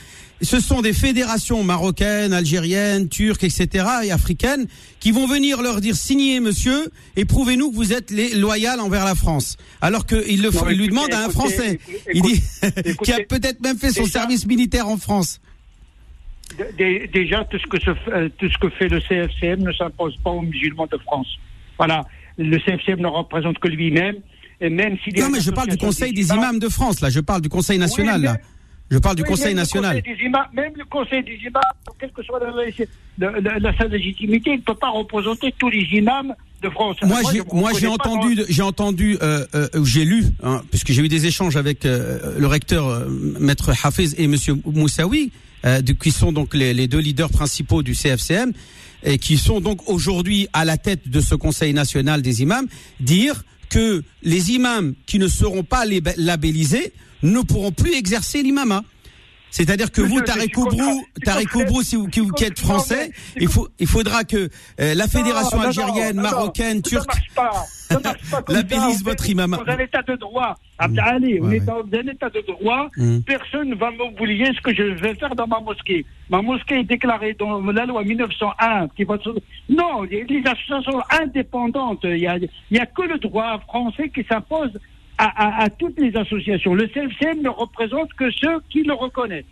Ce 0.42 0.60
sont 0.60 0.82
des 0.82 0.92
fédérations 0.92 1.64
marocaines, 1.64 2.34
algériennes, 2.34 3.08
turques, 3.08 3.46
etc., 3.46 3.86
et 4.04 4.12
africaines, 4.12 4.68
qui 5.00 5.12
vont 5.12 5.28
venir 5.28 5.62
leur 5.62 5.80
dire 5.80 5.96
signez, 5.96 6.42
monsieur, 6.42 6.90
et 7.16 7.24
prouvez-nous 7.24 7.72
que 7.72 7.76
vous 7.76 7.94
êtes 7.94 8.12
les 8.12 8.36
loyal 8.36 8.82
envers 8.82 9.06
la 9.06 9.16
France. 9.16 9.56
Alors 9.80 10.06
qu'il 10.06 10.42
le, 10.42 10.50
il 10.72 10.78
lui 10.78 10.90
demande 10.90 11.14
à 11.14 11.24
un 11.26 11.30
Français, 11.30 11.80
il 12.14 12.22
dit, 12.22 12.42
qui 13.04 13.14
a 13.14 13.20
peut-être 13.28 13.62
même 13.62 13.78
fait 13.78 13.92
son 13.92 14.06
service 14.06 14.46
militaire 14.46 14.90
en 14.90 14.98
France. 14.98 15.40
Déjà, 16.78 17.44
tout 17.46 17.58
ce, 17.60 17.68
que 17.68 17.78
euh, 18.12 18.30
tout 18.38 18.50
ce 18.50 18.58
que 18.58 18.70
fait 18.70 18.88
le 18.88 19.00
CFCM 19.02 19.62
ne 19.62 19.72
s'impose 19.74 20.16
pas 20.24 20.30
aux 20.30 20.42
musulmans 20.42 20.88
de 20.92 20.98
France. 21.00 21.28
Voilà. 21.78 22.06
Le 22.38 22.58
CFCM 22.60 23.00
ne 23.00 23.08
représente 23.08 23.60
que 23.60 23.68
lui-même. 23.68 24.16
Et 24.62 24.70
même 24.70 24.98
s'il 25.04 25.20
non, 25.20 25.30
mais 25.30 25.42
je 25.42 25.52
parle 25.52 25.70
du 25.70 25.78
Conseil 25.78 26.14
des 26.14 26.30
imams 26.30 26.60
de 26.60 26.70
France, 26.70 27.02
là. 27.02 27.10
Je 27.10 27.20
parle 27.20 27.42
du 27.42 27.50
Conseil 27.50 27.78
national, 27.78 28.22
là. 28.22 28.38
Je 28.90 29.00
parle 29.00 29.16
du 29.16 29.24
Conseil 29.24 29.56
national. 29.56 30.02
même 30.54 30.74
le 30.76 30.86
Conseil 30.86 31.24
des 31.24 31.38
imams, 31.46 31.62
quelle 32.00 32.12
que 32.12 32.24
soit 32.24 32.40
la, 33.18 33.78
sa 33.78 33.86
légitimité, 33.88 34.52
il 34.52 34.58
ne 34.58 34.62
peut 34.62 34.76
pas 34.76 34.92
représenter 34.92 35.54
tous 35.58 35.70
les 35.70 35.84
imams 35.92 36.34
de 36.62 36.70
France. 36.70 36.98
Moi, 37.04 37.20
j'ai, 37.32 37.42
moi, 37.52 37.72
j'ai 37.78 37.88
entendu, 37.88 38.40
j'ai 38.48 38.62
entendu, 38.62 39.18
euh, 39.22 39.46
euh, 39.56 39.68
j'ai 39.84 40.06
lu, 40.06 40.24
hein, 40.44 40.62
puisque 40.70 40.92
j'ai 40.92 41.02
eu 41.02 41.10
des 41.10 41.26
échanges 41.26 41.58
avec 41.58 41.84
le 41.84 42.46
recteur, 42.46 43.06
maître 43.40 43.72
Hafez 43.84 44.22
et 44.22 44.28
Monsieur 44.28 44.54
Moussaoui, 44.66 45.32
euh, 45.66 45.82
qui 45.82 46.12
sont 46.12 46.32
donc 46.32 46.54
les, 46.54 46.88
deux 46.88 47.00
leaders 47.00 47.30
principaux 47.30 47.84
du 47.84 47.94
CFCM 47.94 48.52
et 49.04 49.18
qui 49.18 49.38
sont 49.38 49.62
donc 49.62 49.88
aujourd'hui 49.90 50.48
à 50.54 50.66
la 50.66 50.78
tête 50.78 51.10
de 51.10 51.22
ce 51.22 51.36
Conseil 51.36 51.74
national 51.74 52.22
des 52.22 52.42
imams, 52.42 52.68
dire 53.00 53.44
que 53.70 54.04
les 54.24 54.52
imams 54.52 54.94
qui 55.06 55.20
ne 55.20 55.28
seront 55.28 55.64
pas 55.64 55.86
labellisés 56.18 56.94
ne 57.24 57.42
pourront 57.42 57.72
plus 57.72 57.94
exercer 57.94 58.44
l'imama. 58.44 58.84
C'est-à-dire 59.56 59.90
que 59.90 60.02
vous, 60.02 60.20
Tarek 60.20 60.58
Oubrou, 60.58 61.82
si 61.82 61.96
vous, 61.96 62.10
qui, 62.10 62.44
êtes 62.44 62.60
français, 62.60 63.12
il, 63.38 63.48
faut, 63.48 63.70
il 63.80 63.88
faudra 63.88 64.26
que 64.26 64.50
euh, 64.82 64.94
la 64.94 65.08
fédération 65.08 65.62
algérienne, 65.62 66.20
marocaine, 66.20 66.82
turque 66.82 67.10
labellise 68.50 69.02
votre 69.02 69.30
imam. 69.30 69.52
Dans 69.52 69.72
un 69.72 69.78
état 69.78 70.02
de 70.02 70.16
droit, 70.16 70.58
mmh. 70.82 71.00
Allez, 71.00 71.40
on 71.42 71.52
est 71.52 71.62
dans 71.62 71.80
un 71.80 72.08
état 72.12 72.30
de 72.30 72.42
droit, 72.42 72.90
mmh. 72.98 73.20
personne 73.20 73.70
ne 73.70 73.76
va 73.76 73.92
m'oublier 73.92 74.48
ce 74.54 74.60
que 74.60 74.76
je 74.76 74.84
vais 75.02 75.16
faire 75.16 75.34
dans 75.36 75.48
ma 75.48 75.62
mosquée. 75.62 76.06
Ma 76.30 76.42
mosquée 76.42 76.82
est 76.82 76.84
déclarée 76.84 77.34
dans 77.40 77.62
la 77.62 77.86
loi 77.86 78.04
1901. 78.04 78.90
Qui 78.90 79.06
va... 79.06 79.18
Non, 79.70 80.02
les 80.02 80.44
associations 80.46 81.02
indépendantes, 81.22 82.00
il 82.04 82.20
n'y 82.20 82.28
a, 82.28 82.34
a 82.34 82.86
que 82.88 83.04
le 83.04 83.20
droit 83.20 83.58
français 83.60 84.10
qui 84.10 84.26
s'impose 84.28 84.78
à, 85.18 85.70
toutes 85.70 86.00
les 86.00 86.16
associations. 86.16 86.74
Le 86.74 86.88
CFCM 86.88 87.42
ne 87.42 87.50
représente 87.50 88.14
que 88.14 88.30
ceux 88.32 88.60
qui 88.70 88.84
le 88.84 88.94
reconnaissent. 88.94 89.46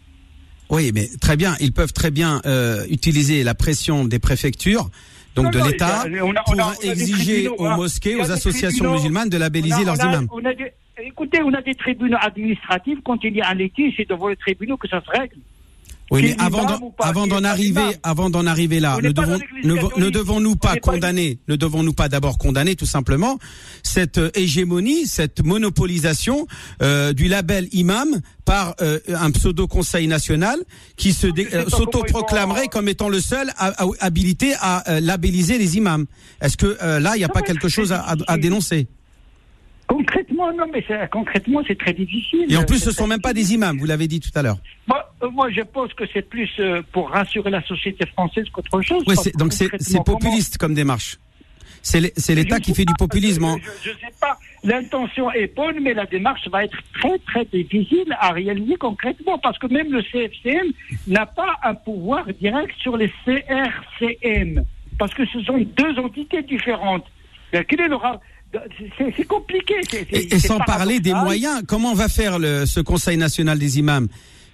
Oui, 0.69 0.91
mais 0.93 1.07
très 1.21 1.37
bien, 1.37 1.55
ils 1.59 1.71
peuvent 1.71 1.93
très 1.93 2.11
bien 2.11 2.41
euh, 2.45 2.85
utiliser 2.89 3.43
la 3.43 3.53
pression 3.53 4.05
des 4.05 4.19
préfectures, 4.19 4.89
donc 5.35 5.51
de 5.51 5.59
l'État, 5.59 6.05
pour 6.45 6.73
exiger 6.83 7.47
aux 7.47 7.65
hein. 7.65 7.75
mosquées, 7.75 8.15
aux 8.15 8.31
associations 8.31 8.91
musulmanes 8.91 9.29
de 9.29 9.37
labelliser 9.37 9.83
leurs 9.85 10.03
imams. 10.03 10.27
écoutez, 10.97 11.41
on 11.43 11.53
a 11.53 11.61
des 11.61 11.75
tribunaux 11.75 12.17
administratifs, 12.19 12.99
quand 13.03 13.23
il 13.23 13.35
y 13.35 13.41
a 13.41 13.49
un 13.49 13.53
litige, 13.53 13.93
c'est 13.97 14.09
devant 14.09 14.29
les 14.29 14.35
tribunaux 14.35 14.77
que 14.77 14.87
ça 14.87 15.01
se 15.01 15.09
règle. 15.09 15.35
Oui, 16.11 16.21
mais 16.23 16.35
avant 16.99 17.27
d'en 17.27 17.43
arriver, 17.43 17.81
avant 18.03 18.29
d'en 18.29 18.45
arriver 18.45 18.79
là, 18.79 18.97
ne 19.01 19.11
devons, 19.11 19.39
ne, 19.63 20.09
devons-nous 20.09 20.55
pas 20.55 20.75
condamner, 20.75 21.39
ne 21.47 21.55
devons-nous 21.55 21.93
pas 21.93 22.09
d'abord 22.09 22.37
condamner 22.37 22.75
tout 22.75 22.85
simplement 22.85 23.39
cette 23.83 24.17
euh, 24.17 24.29
hégémonie, 24.35 25.07
cette 25.07 25.43
monopolisation 25.43 26.45
euh, 26.81 27.13
du 27.13 27.27
label 27.27 27.67
imam 27.71 28.19
par 28.45 28.75
euh, 28.81 28.99
un 29.07 29.31
pseudo 29.31 29.67
conseil 29.67 30.07
national 30.07 30.59
qui 30.97 31.13
se 31.13 31.27
s'autoproclamerait 31.69 32.67
comme 32.67 32.89
étant 32.89 33.09
le 33.09 33.21
seul 33.21 33.51
habilité 33.99 34.53
à 34.59 34.99
labelliser 34.99 35.57
les 35.57 35.77
imams. 35.77 36.05
Est-ce 36.41 36.57
que 36.57 36.77
là, 36.99 37.15
il 37.15 37.19
n'y 37.19 37.23
a 37.23 37.29
pas 37.29 37.41
quelque 37.41 37.69
chose 37.69 37.93
à 37.93 38.37
dénoncer? 38.37 38.87
Concrètement, 39.93 40.51
non, 40.53 40.65
mais 40.73 40.83
concrètement, 41.11 41.61
c'est 41.67 41.77
très 41.77 41.93
difficile. 41.93 42.51
Et 42.51 42.57
en 42.57 42.63
plus, 42.63 42.79
ce 42.79 42.89
ne 42.89 42.95
sont 42.95 43.05
même 43.05 43.21
pas 43.21 43.33
des 43.33 43.53
imams, 43.53 43.77
vous 43.77 43.85
l'avez 43.85 44.07
dit 44.07 44.19
tout 44.19 44.31
à 44.33 44.41
l'heure. 44.41 44.57
Euh, 45.23 45.29
moi, 45.29 45.51
je 45.51 45.61
pense 45.61 45.93
que 45.93 46.03
c'est 46.11 46.27
plus 46.27 46.49
euh, 46.59 46.81
pour 46.91 47.11
rassurer 47.11 47.51
la 47.51 47.61
société 47.63 48.03
française 48.07 48.45
qu'autre 48.51 48.81
chose. 48.81 49.03
Oui, 49.05 49.15
donc 49.35 49.53
c'est 49.53 50.03
populiste 50.03 50.57
comme 50.57 50.73
démarche. 50.73 51.19
C'est 51.83 52.33
l'État 52.33 52.59
qui 52.59 52.73
fait 52.73 52.85
du 52.85 52.93
populisme. 52.97 53.43
Hein. 53.43 53.57
Je 53.83 53.91
ne 53.91 53.95
sais 53.95 54.13
pas. 54.19 54.37
L'intention 54.63 55.31
est 55.31 55.53
bonne, 55.53 55.79
mais 55.81 55.93
la 55.93 56.05
démarche 56.05 56.47
va 56.47 56.63
être 56.63 56.77
très 56.99 57.19
très 57.19 57.45
difficile 57.45 58.15
à 58.19 58.31
réaliser 58.31 58.77
concrètement 58.77 59.37
parce 59.37 59.59
que 59.59 59.67
même 59.67 59.91
le 59.91 60.01
CFCM 60.01 60.71
n'a 61.07 61.25
pas 61.25 61.55
un 61.61 61.75
pouvoir 61.75 62.25
direct 62.41 62.73
sur 62.79 62.95
les 62.95 63.11
CRCM 63.25 64.63
parce 64.97 65.13
que 65.13 65.25
ce 65.25 65.41
sont 65.41 65.57
deux 65.57 65.99
entités 65.99 66.41
différentes. 66.41 67.05
Quel 67.51 67.81
est 67.81 67.87
le 67.87 67.97
c'est 68.97 69.27
compliqué. 69.27 69.75
Et, 70.11 70.39
sans 70.39 70.59
parler 70.59 70.99
des 70.99 71.13
moyens, 71.13 71.61
comment 71.67 71.93
va 71.93 72.07
faire 72.07 72.39
le, 72.39 72.65
ce 72.65 72.79
Conseil 72.79 73.17
national 73.17 73.59
des 73.59 73.79
imams 73.79 74.07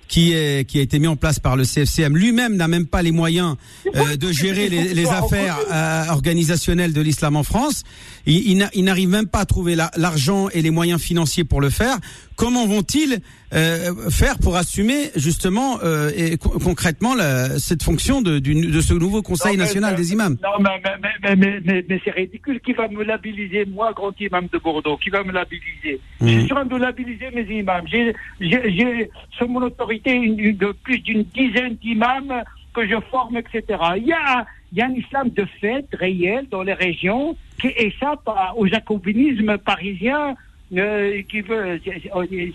qui, 0.09 0.33
est, 0.33 0.67
qui 0.67 0.79
a 0.79 0.81
été 0.81 0.99
mis 0.99 1.07
en 1.07 1.15
place 1.15 1.39
par 1.39 1.55
le 1.55 1.63
CFCM 1.63 2.17
lui-même 2.17 2.55
n'a 2.57 2.67
même 2.67 2.87
pas 2.87 3.01
les 3.01 3.11
moyens 3.11 3.55
euh, 3.95 4.17
de 4.17 4.31
gérer 4.31 4.67
les, 4.67 4.93
les 4.93 5.07
affaires 5.07 5.57
euh, 5.71 6.05
organisationnelles 6.09 6.93
de 6.93 7.01
l'islam 7.01 7.35
en 7.35 7.43
France. 7.43 7.83
Il, 8.25 8.67
il 8.73 8.83
n'arrive 8.83 9.09
même 9.09 9.27
pas 9.27 9.39
à 9.39 9.45
trouver 9.45 9.75
l'argent 9.75 10.49
et 10.49 10.61
les 10.61 10.71
moyens 10.71 10.99
financiers 10.99 11.43
pour 11.43 11.61
le 11.61 11.69
faire. 11.69 11.97
Comment 12.39 12.65
vont-ils 12.65 13.19
euh, 13.53 14.09
faire 14.09 14.39
pour 14.39 14.55
assumer 14.55 15.09
justement 15.17 15.79
euh, 15.83 16.09
et 16.15 16.37
concrètement 16.37 17.13
la, 17.13 17.59
cette 17.59 17.83
fonction 17.83 18.21
de, 18.21 18.39
de, 18.39 18.79
ce 18.79 18.93
nouveau 18.93 19.21
Conseil 19.21 19.57
national 19.57 19.97
des 19.97 20.13
imams? 20.13 20.37
Non, 20.41 20.51
mais, 20.61 20.81
mais, 21.21 21.35
mais, 21.35 21.59
mais, 21.65 21.85
mais 21.89 22.01
c'est 22.01 22.11
ridicule. 22.11 22.61
Qui 22.61 22.71
va 22.71 22.87
me 22.87 23.03
labelliser, 23.03 23.65
moi, 23.65 23.91
grand 23.91 24.17
imam 24.21 24.47
de 24.53 24.57
Bordeaux 24.57 24.95
Qui 24.95 25.09
va 25.09 25.21
me 25.25 25.33
labelliser 25.33 25.99
Je 26.21 26.39
suis 26.39 26.53
en 26.53 26.55
train 26.55 26.65
de 26.65 26.77
labelliser 26.77 27.29
mes 27.35 27.43
imams. 27.43 27.85
J'ai 27.89 29.11
sur 29.31 29.49
mon 29.49 29.63
autorité 29.63 30.13
une, 30.13 30.55
de 30.55 30.73
plus 30.81 30.99
d'une 30.99 31.23
dizaine 31.23 31.75
d'imams 31.75 32.41
que 32.73 32.87
je 32.87 32.95
forme, 33.11 33.35
etc. 33.35 33.63
Il 33.97 34.07
y 34.07 34.13
a, 34.13 34.45
il 34.71 34.77
y 34.77 34.81
a 34.81 34.85
un 34.85 34.93
islam 34.93 35.29
de 35.31 35.45
fait 35.59 35.85
réel 35.91 36.47
dans 36.49 36.63
les 36.63 36.73
régions 36.73 37.35
qui 37.59 37.67
échappe 37.75 38.29
au 38.55 38.65
jacobinisme 38.65 39.57
parisien 39.57 40.37
euh, 40.77 41.21
qui 41.29 41.41
veut, 41.41 41.79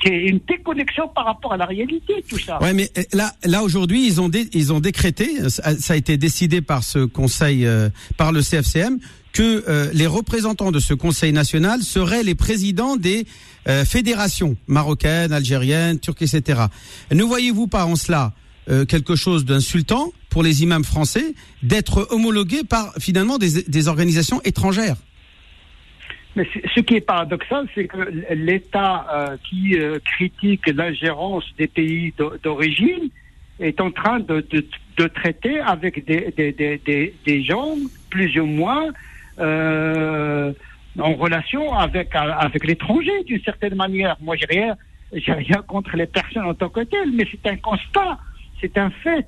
c'est 0.04 0.12
une 0.12 0.40
déconnexion 0.46 1.08
par 1.08 1.24
rapport 1.24 1.52
à 1.52 1.56
la 1.56 1.66
réalité, 1.66 2.24
tout 2.28 2.38
ça. 2.38 2.62
Ouais, 2.62 2.72
mais 2.72 2.90
euh, 2.96 3.02
là, 3.12 3.32
là 3.44 3.62
aujourd'hui, 3.62 4.06
ils 4.06 4.20
ont 4.20 4.30
ils 4.52 4.72
ont 4.72 4.80
décrété, 4.80 5.28
ça 5.48 5.92
a 5.92 5.96
été 5.96 6.16
décidé 6.16 6.60
par 6.60 6.84
ce 6.84 7.04
conseil, 7.04 7.66
euh, 7.66 7.88
par 8.16 8.30
le 8.30 8.40
CFCM, 8.42 8.98
que 9.32 9.64
euh, 9.68 9.90
les 9.92 10.06
représentants 10.06 10.70
de 10.70 10.78
ce 10.78 10.94
conseil 10.94 11.32
national 11.32 11.82
seraient 11.82 12.22
les 12.22 12.34
présidents 12.34 12.96
des 12.96 13.26
fédérations 13.86 14.56
marocaines, 14.66 15.32
algériennes, 15.32 15.98
turques, 15.98 16.20
etc. 16.20 16.64
Ne 17.10 17.22
voyez-vous 17.22 17.66
pas 17.66 17.86
en 17.86 17.96
cela 17.96 18.34
quelque 18.88 19.16
chose 19.16 19.46
d'insultant 19.46 20.12
pour 20.28 20.42
les 20.42 20.62
imams 20.62 20.84
français 20.84 21.34
d'être 21.62 22.06
homologués 22.10 22.64
par 22.64 22.92
finalement 22.98 23.38
des, 23.38 23.62
des 23.62 23.88
organisations 23.88 24.42
étrangères? 24.44 24.96
Mais 26.36 26.46
ce 26.74 26.80
qui 26.80 26.96
est 26.96 27.00
paradoxal, 27.00 27.68
c'est 27.74 27.86
que 27.86 28.34
l'État 28.34 29.06
euh, 29.12 29.36
qui 29.48 29.78
euh, 29.78 29.98
critique 30.04 30.66
l'ingérence 30.66 31.44
des 31.58 31.68
pays 31.68 32.12
d'origine 32.42 33.08
est 33.60 33.80
en 33.80 33.92
train 33.92 34.18
de, 34.18 34.44
de, 34.50 34.66
de 34.96 35.06
traiter 35.06 35.60
avec 35.60 36.04
des, 36.04 36.32
des, 36.36 36.52
des, 36.52 37.14
des, 37.24 37.44
gens 37.44 37.76
plus 38.10 38.36
ou 38.38 38.46
moins 38.46 38.88
euh, 39.38 40.52
en 40.98 41.14
relation 41.14 41.72
avec, 41.72 42.14
avec 42.16 42.66
l'étranger 42.66 43.22
d'une 43.24 43.42
certaine 43.42 43.76
manière. 43.76 44.16
Moi, 44.20 44.34
j'ai 44.36 44.46
rien, 44.46 44.76
j'ai 45.12 45.32
rien 45.32 45.62
contre 45.66 45.96
les 45.96 46.06
personnes 46.06 46.46
en 46.46 46.54
tant 46.54 46.68
que 46.68 46.80
telles, 46.80 47.12
mais 47.12 47.26
c'est 47.30 47.48
un 47.48 47.56
constat, 47.56 48.18
c'est 48.60 48.76
un 48.76 48.90
fait. 48.90 49.26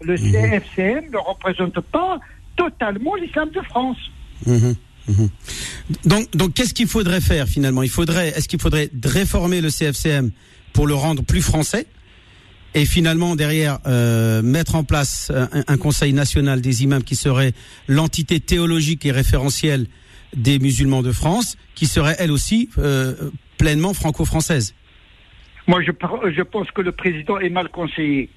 Le 0.00 0.16
CFCM 0.16 1.04
mhm. 1.04 1.10
ne 1.12 1.18
représente 1.18 1.80
pas 1.80 2.18
totalement 2.56 3.14
l'islam 3.16 3.50
de 3.50 3.60
France. 3.60 3.98
Mhm. 4.46 4.74
Mhm. 5.08 5.28
Donc, 6.04 6.30
donc 6.36 6.54
qu'est-ce 6.54 6.74
qu'il 6.74 6.88
faudrait 6.88 7.20
faire 7.20 7.48
finalement? 7.48 7.82
Il 7.82 7.90
faudrait, 7.90 8.28
est-ce 8.28 8.48
qu'il 8.48 8.60
faudrait 8.60 8.90
réformer 9.04 9.60
le 9.60 9.70
CFCM 9.70 10.30
pour 10.72 10.86
le 10.86 10.94
rendre 10.94 11.22
plus 11.22 11.42
français 11.42 11.86
et 12.74 12.84
finalement 12.84 13.36
derrière 13.36 13.78
euh, 13.86 14.42
mettre 14.42 14.74
en 14.74 14.84
place 14.84 15.32
un, 15.66 15.76
Conseil 15.78 16.12
national 16.12 16.60
des 16.60 16.82
imams 16.82 17.04
qui 17.04 17.16
serait 17.16 17.52
l'entité 17.88 18.40
théologique 18.40 19.06
et 19.06 19.12
référentielle 19.12 19.86
des 20.34 20.58
musulmans 20.58 21.02
de 21.02 21.12
France, 21.12 21.56
qui 21.74 21.86
serait 21.86 22.16
elle 22.18 22.30
aussi 22.30 22.68
euh, 22.78 23.14
pleinement 23.56 23.94
franco-française? 23.94 24.74
Moi, 25.66 25.82
je, 25.82 25.90
je 26.36 26.42
pense 26.42 26.70
que 26.70 26.82
le 26.82 26.92
président 26.92 27.38
est 27.38 27.48
mal 27.48 27.68
conseillé 27.70 28.28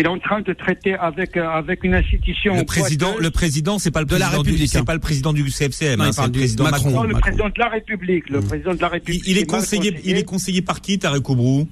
il 0.00 0.06
est 0.06 0.08
en 0.08 0.18
train 0.18 0.40
de 0.40 0.52
traiter 0.54 0.94
avec 0.94 1.36
euh, 1.36 1.46
avec 1.46 1.84
une 1.84 1.94
institution. 1.94 2.56
Le 2.56 2.64
président, 2.64 3.16
le 3.18 3.30
président, 3.30 3.78
c'est 3.78 3.90
pas 3.90 4.00
le 4.00 4.06
président 4.06 4.28
de 4.28 4.32
la 4.32 4.38
République, 4.38 4.70
c'est 4.70 4.84
pas 4.84 4.94
le 4.94 5.00
président 5.00 5.32
du 5.34 5.44
CFCM, 5.44 6.00
hein, 6.00 6.12
c'est 6.12 6.24
le 6.24 6.32
président 6.32 6.64
Macron. 6.64 6.90
Non, 6.90 7.02
le 7.02 7.14
président 7.14 7.48
de 7.48 7.58
la 7.58 7.68
République, 7.68 8.30
le 8.30 8.40
mmh. 8.40 8.44
président 8.44 8.74
de 8.74 8.80
la 8.80 8.88
République. 8.88 9.22
Il, 9.26 9.36
est 9.36 9.44
conseillé, 9.44 10.00
il 10.04 10.16
est 10.16 10.24
conseillé 10.24 10.62
par 10.62 10.80
qui, 10.80 10.98
Tarek 10.98 11.28
Obrou? 11.28 11.68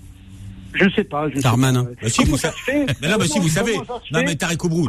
Je 0.75 0.85
ne 0.85 0.91
sais 0.91 1.05
pas. 1.05 1.31
Je 1.31 1.41
Darmanin. 1.41 1.85
Sais 1.85 1.88
pas. 1.88 2.03
Bah, 2.03 2.09
si, 2.11 2.25
vous 2.25 2.37
savez. 2.37 2.87
Mais 3.01 3.09
non, 3.09 3.17
mais 3.19 3.27
si 3.27 3.38
vous 3.38 3.49
savez. 3.49 3.77
Non, 3.77 4.23
mais 4.25 4.37
Tarek 4.37 4.62
Obrou, 4.62 4.88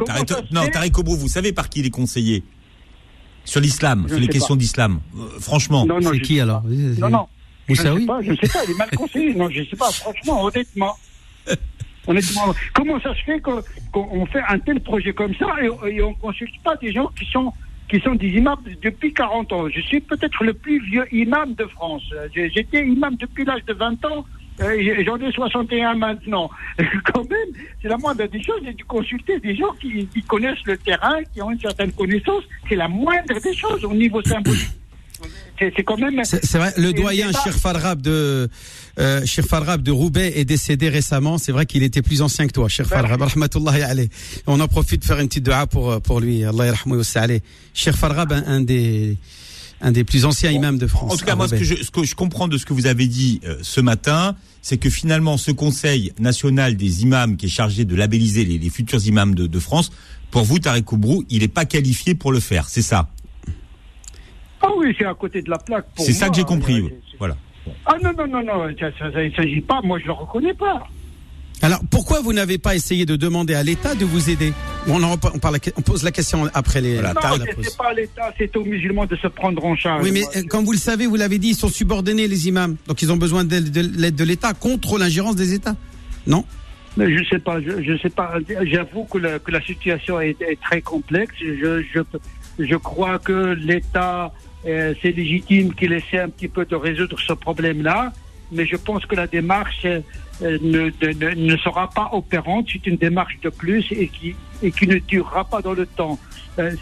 non, 0.50 0.68
Tarek 0.68 0.98
Obrou, 0.98 1.16
vous 1.16 1.28
savez 1.28 1.52
par 1.52 1.70
qui 1.70 1.80
il 1.80 1.86
est 1.86 1.90
conseillé 1.90 2.44
sur 3.44 3.60
l'islam, 3.60 4.06
sur 4.06 4.18
les 4.18 4.28
questions 4.28 4.56
d'islam. 4.56 5.00
Euh, 5.16 5.40
franchement. 5.40 5.86
C'est 6.02 6.20
qui 6.20 6.40
alors 6.40 6.62
Non, 6.98 7.08
non. 7.08 7.26
Vous 7.68 7.74
je 7.76 7.86
ne 7.86 8.00
sais 8.00 8.06
pas, 8.06 8.20
je 8.20 8.32
ne 8.32 8.36
sais 8.36 8.48
pas, 8.48 8.58
il 8.66 8.72
est 8.72 8.78
mal 8.78 8.90
conseillé. 8.90 9.34
Non, 9.34 9.48
je 9.48 9.60
ne 9.60 9.64
sais 9.64 9.76
pas, 9.76 9.90
franchement, 9.92 10.44
honnêtement. 10.44 10.96
Comment 12.74 13.00
ça 13.00 13.14
se 13.14 13.22
fait 13.22 13.40
qu'on 13.40 14.26
fait 14.26 14.42
un 14.48 14.58
tel 14.58 14.80
projet 14.80 15.12
comme 15.12 15.34
ça 15.34 15.46
et, 15.62 16.00
on 16.02 16.10
ne 16.10 16.14
consulte 16.14 16.54
pas 16.62 16.76
des 16.76 16.92
gens 16.92 17.08
qui 17.18 17.24
sont 17.26 17.52
qui 17.88 17.98
sont 18.00 18.14
des 18.14 18.28
imams 18.28 18.58
depuis 18.82 19.12
40 19.12 19.52
ans? 19.52 19.68
Je 19.68 19.80
suis 19.80 20.00
peut-être 20.00 20.44
le 20.44 20.54
plus 20.54 20.80
vieux 20.80 21.04
imam 21.12 21.54
de 21.54 21.64
France. 21.66 22.02
J'étais 22.34 22.86
imam 22.86 23.16
depuis 23.16 23.44
l'âge 23.44 23.64
de 23.66 23.72
20 23.72 24.04
ans. 24.04 24.24
J'en 24.60 25.16
ai 25.16 25.32
61 25.32 25.94
maintenant. 25.94 26.50
Quand 27.04 27.28
même, 27.28 27.48
c'est 27.82 27.88
la 27.88 27.96
moindre 27.96 28.26
des 28.26 28.42
choses, 28.42 28.60
c'est 28.64 28.76
de 28.76 28.82
consulter 28.84 29.40
des 29.40 29.56
gens 29.56 29.72
qui 29.80 30.22
connaissent 30.28 30.64
le 30.66 30.76
terrain, 30.76 31.22
qui 31.32 31.42
ont 31.42 31.50
une 31.50 31.60
certaine 31.60 31.92
connaissance. 31.92 32.44
C'est 32.68 32.76
la 32.76 32.88
moindre 32.88 33.40
des 33.40 33.54
choses 33.54 33.84
au 33.84 33.94
niveau 33.94 34.22
symbolique 34.22 34.79
c'est 35.76 35.84
quand 35.84 35.98
même. 35.98 36.20
C'est 36.24 36.58
vrai, 36.58 36.72
le 36.76 36.92
doyen 36.92 37.30
Shir 37.32 37.54
Farrab 37.54 38.00
de 38.00 38.48
euh, 38.98 39.20
de 39.20 39.90
Roubaix 39.90 40.32
est 40.36 40.44
décédé 40.44 40.88
récemment. 40.88 41.38
C'est 41.38 41.52
vrai 41.52 41.66
qu'il 41.66 41.82
était 41.82 42.02
plus 42.02 42.22
ancien 42.22 42.46
que 42.46 42.52
toi, 42.52 42.68
Shir 42.68 42.86
Farrab. 42.86 43.22
On 44.46 44.60
en 44.60 44.68
profite 44.68 45.02
de 45.02 45.06
faire 45.06 45.20
une 45.20 45.28
petite 45.28 45.44
dua 45.44 45.66
pour 45.66 46.00
pour 46.00 46.20
lui. 46.20 46.44
Allah 46.44 46.66
yarhamou 46.66 47.02
Shir 47.74 47.96
Farrab, 47.96 48.32
un, 48.32 48.44
un 48.46 48.60
des 48.60 49.16
un 49.82 49.92
des 49.92 50.04
plus 50.04 50.24
anciens 50.24 50.50
imams 50.50 50.78
de 50.78 50.86
France. 50.86 51.12
En 51.12 51.16
tout 51.16 51.24
cas, 51.24 51.36
moi, 51.36 51.48
ce 51.48 51.54
que, 51.54 51.64
je, 51.64 51.74
ce 51.82 51.90
que 51.90 52.04
je 52.04 52.14
comprends 52.14 52.48
de 52.48 52.58
ce 52.58 52.66
que 52.66 52.74
vous 52.74 52.86
avez 52.86 53.06
dit 53.06 53.40
euh, 53.44 53.56
ce 53.62 53.80
matin, 53.80 54.36
c'est 54.60 54.76
que 54.76 54.90
finalement, 54.90 55.38
ce 55.38 55.52
Conseil 55.52 56.12
national 56.18 56.76
des 56.76 57.02
imams 57.02 57.36
qui 57.38 57.46
est 57.46 57.50
chargé 57.50 57.86
de 57.86 57.94
labelliser 57.96 58.44
les, 58.44 58.58
les 58.58 58.70
futurs 58.70 59.04
imams 59.06 59.34
de, 59.34 59.46
de 59.46 59.58
France, 59.58 59.90
pour 60.30 60.44
vous, 60.44 60.58
Tarek 60.58 60.92
Oubrou, 60.92 61.24
il 61.30 61.40
n'est 61.40 61.48
pas 61.48 61.64
qualifié 61.64 62.14
pour 62.14 62.30
le 62.30 62.40
faire, 62.40 62.68
c'est 62.68 62.82
ça? 62.82 63.08
Ah 64.62 64.68
oui, 64.76 64.94
c'est 64.98 65.06
à 65.06 65.14
côté 65.14 65.42
de 65.42 65.50
la 65.50 65.58
plaque. 65.58 65.86
C'est 65.96 66.12
ça 66.12 66.28
que 66.28 66.36
j'ai 66.36 66.44
compris. 66.44 66.90
Voilà. 67.18 67.36
Ah 67.86 67.96
non, 68.02 68.12
non, 68.16 68.26
non, 68.26 68.42
non, 68.42 68.74
ça 68.78 69.08
ne 69.08 69.30
s'agit 69.30 69.60
pas, 69.60 69.80
moi 69.82 69.98
je 69.98 70.04
ne 70.04 70.08
le 70.08 70.14
reconnais 70.14 70.54
pas. 70.54 70.86
Alors 71.62 71.80
pourquoi 71.90 72.20
vous 72.20 72.32
n'avez 72.32 72.56
pas 72.56 72.74
essayé 72.74 73.04
de 73.04 73.16
demander 73.16 73.54
à 73.54 73.62
l'État 73.62 73.94
de 73.94 74.04
vous 74.04 74.30
aider? 74.30 74.52
On, 74.88 75.02
on, 75.02 75.18
parle, 75.18 75.58
on, 75.76 75.82
pose 75.82 76.02
la 76.04 76.10
question 76.10 76.48
après 76.54 76.80
les. 76.80 76.94
Voilà, 76.94 77.12
non, 77.12 77.44
c'est 77.60 77.76
pas 77.76 77.90
à 77.90 77.94
l'État, 77.94 78.32
c'est 78.38 78.56
aux 78.56 78.64
musulmans 78.64 79.04
de 79.04 79.16
se 79.16 79.26
prendre 79.26 79.62
en 79.64 79.76
charge. 79.76 80.02
Oui, 80.02 80.10
mais 80.10 80.22
euh, 80.36 80.42
comme 80.48 80.64
vous 80.64 80.72
le 80.72 80.78
savez, 80.78 81.06
vous 81.06 81.16
l'avez 81.16 81.38
dit, 81.38 81.48
ils 81.48 81.54
sont 81.54 81.68
subordonnés 81.68 82.28
les 82.28 82.48
imams, 82.48 82.76
donc 82.86 83.02
ils 83.02 83.12
ont 83.12 83.18
besoin 83.18 83.44
de, 83.44 83.56
l'aide 83.56 84.14
de 84.14 84.24
l'État 84.24 84.54
contre 84.54 84.98
l'ingérence 84.98 85.36
des 85.36 85.52
États, 85.52 85.76
non? 86.26 86.44
Mais 86.96 87.14
je 87.16 87.22
sais 87.24 87.38
pas, 87.38 87.60
je, 87.60 87.96
sais 87.98 88.10
pas. 88.10 88.34
J'avoue 88.62 89.04
que, 89.04 89.38
que, 89.38 89.50
la 89.50 89.60
situation 89.60 90.18
est, 90.20 90.36
très 90.62 90.80
complexe. 90.80 91.34
Je, 91.38 91.82
je, 91.94 92.00
je 92.58 92.76
crois 92.76 93.18
que 93.18 93.54
l'État 93.54 94.32
euh, 94.66 94.94
c'est 95.00 95.12
légitime 95.12 95.74
qu'il 95.74 95.92
essaie 95.92 96.18
un 96.18 96.28
petit 96.28 96.48
peu 96.48 96.64
de 96.64 96.76
résoudre 96.76 97.18
ce 97.18 97.32
problème-là, 97.32 98.12
mais 98.52 98.66
je 98.66 98.76
pense 98.76 99.06
que 99.06 99.14
la 99.14 99.26
démarche 99.26 99.84
euh, 99.86 100.00
ne, 100.42 100.90
ne, 101.34 101.56
sera 101.56 101.88
pas 101.88 102.10
opérante. 102.12 102.68
C'est 102.72 102.86
une 102.86 102.96
démarche 102.96 103.38
de 103.42 103.48
plus 103.48 103.86
et 103.92 104.08
qui, 104.08 104.34
et 104.62 104.70
qui 104.70 104.86
ne 104.86 104.98
durera 104.98 105.44
pas 105.44 105.62
dans 105.62 105.72
le 105.72 105.86
temps. 105.86 106.18
Euh, 106.58 106.72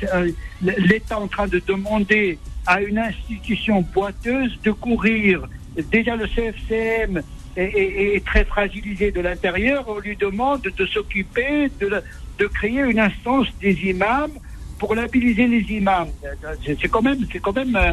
L'État 0.60 1.16
est 1.16 1.18
en 1.18 1.28
train 1.28 1.46
de 1.46 1.60
demander 1.66 2.38
à 2.66 2.80
une 2.82 2.98
institution 2.98 3.82
boiteuse 3.94 4.58
de 4.64 4.72
courir. 4.72 5.48
Déjà 5.92 6.16
le 6.16 6.26
CFCM 6.26 7.22
est, 7.56 8.16
est, 8.16 8.24
très 8.24 8.44
fragilisé 8.44 9.12
de 9.12 9.20
l'intérieur. 9.20 9.84
On 9.86 9.98
lui 9.98 10.16
demande 10.16 10.62
de 10.62 10.86
s'occuper 10.86 11.70
de, 11.80 12.02
de 12.38 12.46
créer 12.46 12.80
une 12.80 12.98
instance 12.98 13.46
des 13.60 13.74
imams 13.84 14.32
pour 14.78 14.94
labelliser 14.94 15.46
les 15.46 15.60
imams. 15.76 16.08
C'est 16.64 16.88
quand 16.88 17.02
même, 17.02 17.18
c'est 17.32 17.38
quand 17.38 17.54
même, 17.54 17.74
euh, 17.76 17.92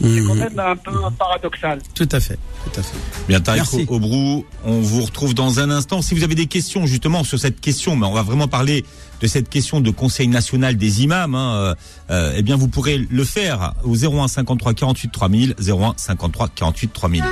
c'est 0.00 0.24
quand 0.26 0.34
mhm. 0.34 0.40
même 0.40 0.58
un 0.58 0.76
peu 0.76 0.92
paradoxal. 1.18 1.80
Tout 1.94 2.08
à 2.10 2.20
fait, 2.20 2.38
tout 2.64 2.80
à 2.80 2.82
fait. 2.82 2.96
Bien, 3.28 3.40
Tariq 3.40 3.86
Obrou, 3.88 4.44
on 4.64 4.80
vous 4.80 5.02
retrouve 5.02 5.34
dans 5.34 5.60
un 5.60 5.70
instant. 5.70 6.02
Si 6.02 6.14
vous 6.14 6.24
avez 6.24 6.34
des 6.34 6.46
questions 6.46 6.86
justement 6.86 7.24
sur 7.24 7.38
cette 7.38 7.60
question, 7.60 7.96
mais 7.96 8.06
on 8.06 8.12
va 8.12 8.22
vraiment 8.22 8.48
parler 8.48 8.84
de 9.20 9.26
cette 9.26 9.48
question 9.48 9.80
de 9.80 9.90
Conseil 9.90 10.28
national 10.28 10.76
des 10.76 11.02
imams, 11.04 11.34
hein, 11.34 11.54
euh, 11.54 11.74
euh 12.10 12.32
eh 12.36 12.42
bien 12.42 12.56
vous 12.56 12.68
pourrez 12.68 12.98
le 12.98 13.24
faire 13.24 13.74
au 13.84 13.94
01 13.96 14.28
53 14.28 14.74
48 14.74 15.12
3000, 15.12 15.54
01 15.60 15.94
53 15.96 16.48
48 16.48 16.92
3000. 16.92 17.24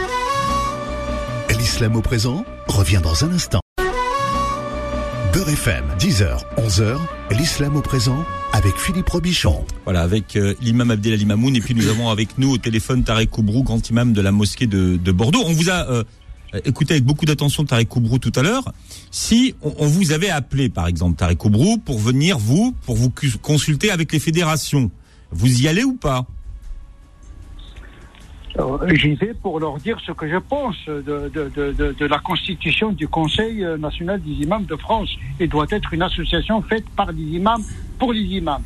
L'islam 1.58 1.96
au 1.96 2.00
présent 2.00 2.44
revient 2.68 3.00
dans 3.02 3.24
un 3.24 3.32
instant. 3.32 3.60
Beurre 5.40 5.48
FM, 5.48 5.84
10h, 5.98 6.38
11h, 6.58 6.98
l'islam 7.30 7.74
au 7.74 7.80
présent 7.80 8.26
avec 8.52 8.76
Philippe 8.76 9.08
Robichon. 9.08 9.64
Voilà, 9.84 10.02
avec 10.02 10.36
euh, 10.36 10.52
l'imam 10.60 10.90
Abdelali 10.90 11.24
Mamoun 11.24 11.56
et 11.56 11.60
puis 11.60 11.74
nous 11.74 11.88
avons 11.88 12.10
avec 12.10 12.36
nous 12.36 12.50
au 12.50 12.58
téléphone 12.58 13.04
Tarek 13.04 13.30
Koubrou, 13.30 13.62
grand 13.62 13.88
imam 13.88 14.12
de 14.12 14.20
la 14.20 14.32
mosquée 14.32 14.66
de, 14.66 14.98
de 14.98 15.12
Bordeaux. 15.12 15.42
On 15.46 15.54
vous 15.54 15.70
a 15.70 15.88
euh, 15.90 16.04
écouté 16.66 16.92
avec 16.92 17.04
beaucoup 17.04 17.24
d'attention 17.24 17.64
Tarek 17.64 17.88
Koubrou 17.88 18.18
tout 18.18 18.32
à 18.36 18.42
l'heure. 18.42 18.70
Si 19.10 19.54
on, 19.62 19.72
on 19.78 19.86
vous 19.86 20.12
avait 20.12 20.28
appelé 20.28 20.68
par 20.68 20.86
exemple 20.86 21.16
Tarek 21.16 21.38
Koubrou 21.38 21.78
pour 21.78 21.98
venir 21.98 22.38
vous 22.38 22.76
pour 22.84 22.96
vous 22.96 23.10
consulter 23.40 23.90
avec 23.90 24.12
les 24.12 24.18
fédérations, 24.18 24.90
vous 25.30 25.62
y 25.62 25.68
allez 25.68 25.84
ou 25.84 25.94
pas? 25.94 26.26
J'y 28.94 29.14
vais 29.14 29.34
pour 29.34 29.60
leur 29.60 29.78
dire 29.78 29.98
ce 30.04 30.12
que 30.12 30.28
je 30.28 30.36
pense 30.36 30.76
de, 30.86 31.30
de, 31.32 31.92
de, 31.92 32.06
la 32.06 32.18
constitution 32.18 32.90
du 32.92 33.06
Conseil 33.06 33.64
euh, 33.64 33.78
national 33.78 34.20
des 34.20 34.32
imams 34.32 34.64
de 34.64 34.76
France. 34.76 35.08
Il 35.38 35.48
doit 35.48 35.66
être 35.70 35.94
une 35.94 36.02
association 36.02 36.60
faite 36.62 36.84
par 36.96 37.12
les 37.12 37.22
imams 37.22 37.62
pour 37.98 38.12
les 38.12 38.22
imams. 38.22 38.62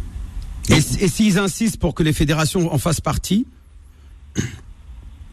Et 0.70 0.80
s'ils 0.80 1.38
insistent 1.38 1.78
pour 1.78 1.94
que 1.94 2.02
les 2.02 2.14
fédérations 2.14 2.72
en 2.72 2.78
fassent 2.78 3.02
partie, 3.02 3.46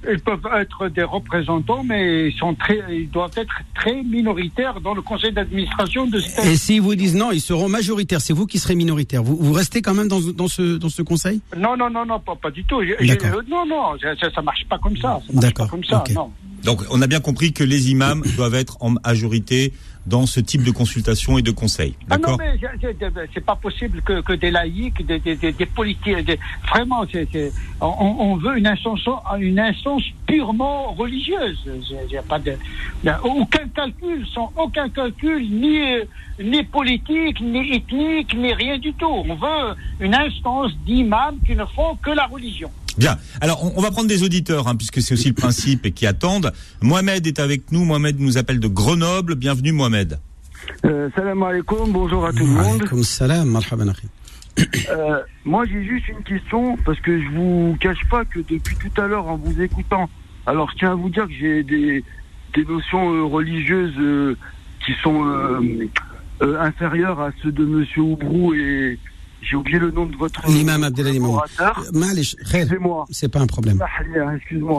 Ils 0.10 0.20
peuvent 0.20 0.48
être 0.60 0.88
des 0.90 1.04
représentants, 1.04 1.84
mais 1.84 2.30
ils, 2.30 2.38
sont 2.38 2.56
très, 2.56 2.80
ils 2.90 3.10
doivent 3.10 3.32
être 3.36 3.54
très 3.76 4.02
minoritaires 4.04 4.82
dans 4.82 4.94
le 4.94 5.02
conseil 5.02 5.32
d'administration 5.32 6.08
de 6.08 6.20
cette 6.20 6.46
et 6.46 6.56
s'ils 6.56 6.82
vous 6.82 6.96
disent 6.96 7.16
non, 7.16 7.32
ils 7.32 7.42
seront 7.42 7.70
majoritaires, 7.70 8.22
c'est 8.22 8.34
vous 8.34 8.46
qui 8.46 8.60
serez 8.60 8.76
minoritaire. 8.76 9.24
Vous, 9.24 9.38
vous 9.38 9.54
restez 9.54 9.82
quand 9.82 9.94
même 9.94 10.08
dans, 10.08 10.20
dans, 10.20 10.48
ce, 10.48 10.78
dans 10.78 10.90
ce 10.90 11.02
conseil? 11.02 11.42
Non, 11.58 11.78
non, 11.78 11.90
non, 11.90 12.06
non, 12.06 12.20
pas, 12.20 12.36
pas 12.36 12.52
du 12.52 12.64
tout. 12.64 12.82
Non, 12.82 13.66
non, 13.66 13.98
ça, 14.02 14.32
ça 14.34 14.42
marche 14.42 14.66
pas 14.68 14.78
comme 14.80 14.98
ça. 14.98 15.20
D'accord, 15.34 15.70
comme 15.70 15.84
ça, 15.84 16.04
non. 16.14 16.32
Donc 16.64 16.84
on 16.90 17.02
a 17.02 17.08
bien 17.08 17.20
compris 17.20 17.54
que 17.54 17.64
les 17.64 17.92
imams 17.92 18.24
doivent 18.36 18.56
être 18.56 18.78
en 18.82 18.92
majorité 19.04 19.74
dans 20.08 20.26
ce 20.26 20.40
type 20.40 20.64
de 20.64 20.72
consultation 20.72 21.38
et 21.38 21.42
de 21.44 21.52
conseil. 21.52 21.96
Ah 22.10 22.18
non, 22.18 22.36
mais 22.38 22.60
c'est- 23.34 23.40
pas 23.46 23.56
possible 23.56 24.02
que, 24.02 24.22
que 24.22 24.34
des 24.34 24.50
laïcs, 24.50 25.06
des, 25.06 25.20
des, 25.20 25.36
des, 25.36 25.52
des 25.52 25.66
politiques, 25.66 26.26
des- 26.26 26.40
vraiment, 26.70 27.06
on, 27.82 27.86
on 27.88 28.36
veut 28.38 28.58
une 28.58 28.66
instance, 28.68 29.02
une 29.40 29.60
instance 29.60 30.04
purement 30.26 30.94
religieuse. 30.94 31.60
Pas 32.28 32.40
de, 32.40 32.58
y 33.04 33.10
a 33.10 33.24
aucun 33.24 33.68
calcul, 33.70 34.26
sans 34.34 34.52
aucun 34.56 34.90
calcul, 34.90 35.42
ni, 35.50 35.80
ni 36.40 36.64
politique, 36.64 37.40
ni 37.42 37.76
ethnique, 37.76 38.34
ni 38.36 38.54
rien 38.54 38.78
du 38.80 38.94
tout. 38.94 39.06
On 39.06 39.36
veut 39.36 39.76
une 40.00 40.16
instance 40.16 40.72
d'imams 40.86 41.38
qui 41.46 41.56
ne 41.56 41.66
font 41.66 41.96
que 42.02 42.12
la 42.12 42.26
religion. 42.26 42.72
Bien. 42.98 43.18
Alors, 43.40 43.64
on, 43.64 43.74
on 43.78 43.82
va 43.82 43.92
prendre 43.92 44.08
des 44.08 44.24
auditeurs, 44.24 44.68
hein, 44.68 44.76
puisque 44.76 45.02
c'est 45.02 45.14
aussi 45.14 45.30
le 45.30 45.34
principe 45.34 45.86
et 45.86 45.92
qui 45.92 46.06
attendent. 46.06 46.52
Mohamed 46.82 47.26
est 47.28 47.40
avec 47.40 47.72
nous. 47.72 47.86
Mohamed 47.86 48.20
nous 48.20 48.38
appelle 48.38 48.60
de 48.60 48.68
Grenoble. 48.68 49.36
Bienvenue, 49.36 49.72
Mohamed. 49.72 50.20
Euh, 50.86 51.10
salam 51.16 51.42
alaikum, 51.44 51.92
bonjour 51.92 52.26
à 52.26 52.32
tout 52.32 52.46
le 52.46 52.52
monde. 52.52 52.82
Alaykoum 52.82 53.04
salam, 53.04 53.50
marhaban. 53.50 53.92
Euh, 54.90 55.20
moi 55.46 55.66
j'ai 55.66 55.84
juste 55.84 56.08
une 56.10 56.24
question 56.24 56.78
parce 56.86 57.00
que 57.00 57.20
je 57.20 57.28
vous 57.30 57.78
cache 57.80 58.06
pas 58.10 58.26
que 58.26 58.40
depuis 58.40 58.76
tout 58.76 59.02
à 59.02 59.08
l'heure 59.08 59.26
en 59.28 59.38
vous 59.38 59.60
écoutant, 59.62 60.10
alors 60.46 60.70
je 60.72 60.78
tiens 60.78 60.92
à 60.92 60.96
vous 60.96 61.10
dire 61.10 61.26
que 61.26 61.34
j'ai 61.34 61.64
des, 61.64 62.04
des 62.54 62.66
notions 62.66 63.14
euh, 63.14 63.24
religieuses 63.24 63.94
euh, 63.98 64.36
qui 64.86 64.94
sont 65.02 65.26
euh, 65.26 65.88
euh, 66.42 66.60
inférieures 66.60 67.20
à 67.22 67.32
ceux 67.42 67.52
de 67.52 67.66
Monsieur 67.66 68.02
Oubrou 68.02 68.54
et 68.54 69.00
j'ai 69.42 69.56
oublié 69.56 69.80
le 69.80 69.92
nom 69.92 70.06
de 70.06 70.16
votre 70.16 70.42
L'imam 70.48 70.84
khair, 70.94 72.62
Excusez-moi. 72.62 73.06
c'est 73.10 73.32
pas 73.32 73.40
un 73.40 73.48
problème. 73.48 73.78
Mahlia, 73.78 74.36
Excuse-moi. 74.36 74.78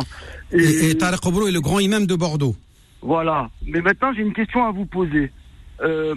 Et, 0.52 0.90
et 0.90 0.96
Tarek 0.96 1.20
est 1.24 1.50
le 1.52 1.60
grand 1.60 1.80
imam 1.80 2.06
de 2.06 2.14
Bordeaux. 2.14 2.54
Voilà. 3.00 3.50
Mais 3.66 3.80
maintenant, 3.80 4.12
j'ai 4.14 4.22
une 4.22 4.32
question 4.32 4.64
à 4.64 4.70
vous 4.70 4.86
poser. 4.86 5.32
Euh, 5.82 6.14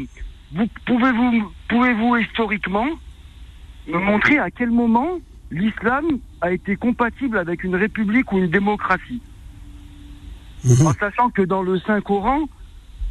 vous, 0.54 0.68
pouvez-vous, 0.86 1.52
pouvez-vous 1.70 2.18
historiquement 2.18 2.88
me 3.88 3.98
montrer 3.98 4.38
à 4.38 4.52
quel 4.52 4.70
moment 4.72 5.20
l'islam 5.52 6.06
a 6.42 6.52
été 6.52 6.76
compatible 6.76 7.38
avec 7.38 7.64
une 7.64 7.76
république 7.76 8.32
ou 8.32 8.38
une 8.38 8.50
démocratie 8.50 9.22
Mhm. 10.66 10.88
En 10.88 10.94
sachant 10.94 11.30
que 11.30 11.44
dans 11.44 11.62
le 11.62 11.80
Saint-Coran, 11.82 12.50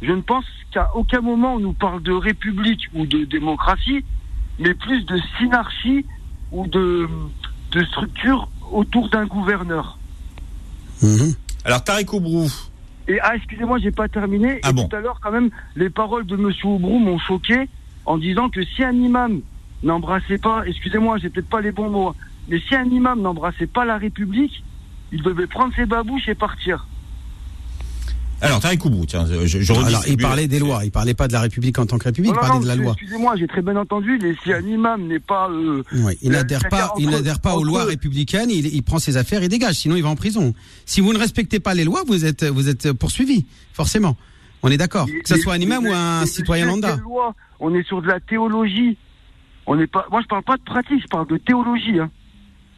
je 0.01 0.11
ne 0.11 0.21
pense 0.21 0.45
qu'à 0.73 0.91
aucun 0.93 1.21
moment 1.21 1.55
on 1.55 1.59
nous 1.59 1.73
parle 1.73 2.03
de 2.03 2.11
république 2.11 2.89
ou 2.93 3.05
de 3.05 3.23
démocratie, 3.23 4.03
mais 4.59 4.73
plus 4.73 5.05
de 5.05 5.19
synarchie 5.37 6.05
ou 6.51 6.67
de, 6.67 7.07
de 7.71 7.83
structure 7.85 8.49
autour 8.71 9.09
d'un 9.09 9.25
gouverneur. 9.25 9.97
Mhm. 11.01 11.33
Alors, 11.63 11.83
Tarek 11.83 12.13
Oubrou. 12.13 12.49
Et 13.07 13.19
ah, 13.21 13.35
excusez-moi, 13.35 13.77
j'ai 13.79 13.91
pas 13.91 14.07
terminé. 14.07 14.59
Ah 14.63 14.69
et 14.69 14.73
bon. 14.73 14.87
tout 14.87 14.95
à 14.95 14.99
l'heure, 14.99 15.19
quand 15.21 15.31
même, 15.31 15.49
les 15.75 15.89
paroles 15.89 16.25
de 16.25 16.35
Monsieur 16.35 16.69
Oubrou 16.69 16.99
m'ont 16.99 17.19
choqué 17.19 17.67
en 18.05 18.17
disant 18.17 18.49
que 18.49 18.63
si 18.63 18.83
un 18.83 18.93
imam 18.93 19.41
n'embrassait 19.83 20.37
pas, 20.37 20.63
excusez-moi, 20.65 21.17
j'ai 21.17 21.29
peut-être 21.29 21.49
pas 21.49 21.61
les 21.61 21.71
bons 21.71 21.89
mots, 21.89 22.07
hein, 22.09 22.15
mais 22.47 22.59
si 22.59 22.75
un 22.75 22.85
imam 22.85 23.21
n'embrassait 23.21 23.67
pas 23.67 23.85
la 23.85 23.97
République, 23.97 24.63
il 25.11 25.21
devait 25.21 25.47
prendre 25.47 25.73
ses 25.75 25.85
babouches 25.85 26.27
et 26.27 26.35
partir. 26.35 26.87
Alors, 28.41 28.59
Tarek 28.59 28.83
Oubrou, 28.85 29.05
tiens, 29.05 29.25
je, 29.25 29.47
je 29.47 29.73
Alors, 29.73 30.03
il 30.07 30.17
parlait 30.17 30.47
des 30.47 30.59
lois, 30.59 30.83
il 30.85 30.91
parlait 30.91 31.13
pas 31.13 31.27
de 31.27 31.33
la 31.33 31.41
République 31.41 31.79
en 31.79 31.85
tant 31.85 31.97
que 31.97 32.03
République, 32.03 32.31
Non, 32.33 32.37
il 32.37 32.41
parlait 32.41 32.55
non, 32.55 32.61
de 32.61 32.67
la 32.67 32.75
loi. 32.75 32.93
Excusez-moi, 32.99 33.35
j'ai 33.37 33.47
très 33.47 33.61
bien 33.61 33.75
entendu, 33.77 34.19
mais 34.21 34.35
si 34.43 34.51
un 34.53 34.61
imam 34.61 35.07
n'est 35.07 35.19
pas... 35.19 35.49
euh, 35.49 35.83
Oui, 35.93 36.17
il 36.21 36.29
Le- 36.31 36.35
n'adhère 36.37 36.67
pas, 36.69 36.93
il 36.99 37.07
entre- 37.07 37.15
n'adhère 37.17 37.39
pas 37.39 37.55
aux 37.55 37.63
lois 37.63 37.85
républicaines, 37.85 38.49
il, 38.51 38.67
il 38.67 38.83
prend 38.83 38.99
ses 38.99 39.17
affaires 39.17 39.41
et 39.41 39.47
dégage, 39.47 39.75
sinon 39.75 39.95
il 39.95 40.03
va 40.03 40.09
en 40.09 40.15
prison. 40.15 40.53
Si 40.85 41.01
vous 41.01 41.13
ne 41.13 41.17
respectez 41.17 41.59
pas 41.59 41.73
les 41.73 41.85
lois, 41.85 42.03
vous 42.05 42.25
êtes, 42.25 42.43
vous 42.43 42.67
êtes 42.69 42.91
poursuivi, 42.93 43.45
forcément. 43.73 44.15
On 44.63 44.69
est 44.69 44.77
d'accord. 44.77 45.05
Que 45.07 45.11
ce 45.29 45.37
soit 45.37 45.53
un 45.53 45.59
imam 45.59 45.85
ou 45.85 45.93
un 45.93 46.25
citoyen 46.25 46.65
lambda. 46.65 46.97
On 47.59 47.73
est 47.73 47.83
sur 47.87 48.01
de 48.01 48.07
la 48.07 48.19
théologie. 48.19 48.97
On 49.65 49.75
n'est 49.75 49.87
pas. 49.87 50.05
Moi, 50.11 50.21
je 50.21 50.27
parle 50.27 50.43
pas 50.43 50.57
de 50.57 50.63
pratique, 50.63 51.01
je 51.01 51.07
parle 51.07 51.27
de 51.27 51.37
théologie. 51.37 51.99
Hein. 51.99 52.11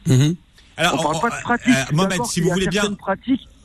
Mhm. 0.08 0.36
Alors, 0.78 0.93
On 0.99 1.03
parle 1.03 1.16
on- 1.16 1.20
pas 1.20 1.30
de 1.38 1.41
pratique. 1.43 1.74
euh, 1.76 1.95
Mohamed, 1.95 2.24
si 2.26 2.41
vous 2.41 2.49
voulez 2.51 2.68
bien. 2.68 2.84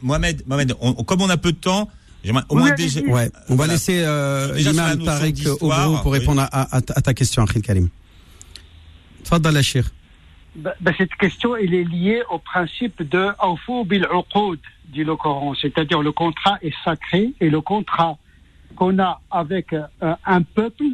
Mohamed, 0.03 0.43
Mohamed, 0.47 0.75
on- 0.81 0.95
on- 0.99 1.05
comme 1.05 1.23
on 1.23 1.31
a 1.31 1.37
peu 1.37 1.53
de 1.53 1.57
temps, 1.59 1.89
j'aimerais 2.25 2.45
au 2.49 2.57
moins 2.57 2.71
allez-y. 2.73 3.03
déjà. 3.03 3.13
Ouais, 3.13 3.31
on 3.49 3.55
va 3.57 3.67
laisser 3.67 4.03
euh, 4.05 4.49
notion 4.55 5.05
Tarek 5.05 5.37
Obrou 5.61 5.99
pour 6.03 6.13
oui. 6.13 6.19
répondre 6.19 6.43
à, 6.43 6.47
à- 6.63 6.77
à 6.77 6.81
ta 7.01 7.15
question, 7.15 7.43
Akhil 7.43 7.63
Karim. 7.63 7.89
Tfadal, 9.25 9.57
Achir. 9.57 9.91
Ben, 10.55 10.73
ben, 10.81 10.95
cette 10.99 11.15
question, 11.15 11.57
elle 11.57 11.73
est 11.73 11.85
liée 11.85 12.23
au 12.31 12.39
principe 12.39 13.03
de 13.09 13.29
Awfu 13.39 13.85
bil 13.87 14.07
dit 14.93 15.05
le 15.05 15.17
Coran. 15.17 15.55
C'est-à-dire 15.55 16.03
le 16.03 16.13
contrat 16.13 16.59
est 16.61 16.75
sacré 16.85 17.33
et 17.41 17.49
le 17.49 17.61
contrat 17.63 18.19
qu'on 18.77 18.99
a 18.99 19.21
avec 19.31 19.73
euh, 19.73 19.83
un 20.27 20.43
peuple, 20.43 20.85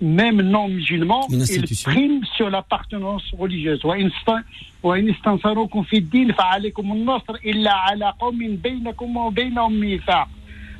même 0.00 0.42
non 0.42 0.68
musulmans, 0.68 1.26
ils 1.30 1.62
priment 1.84 2.24
sur 2.36 2.50
l'appartenance 2.50 3.22
religieuse. 3.38 3.80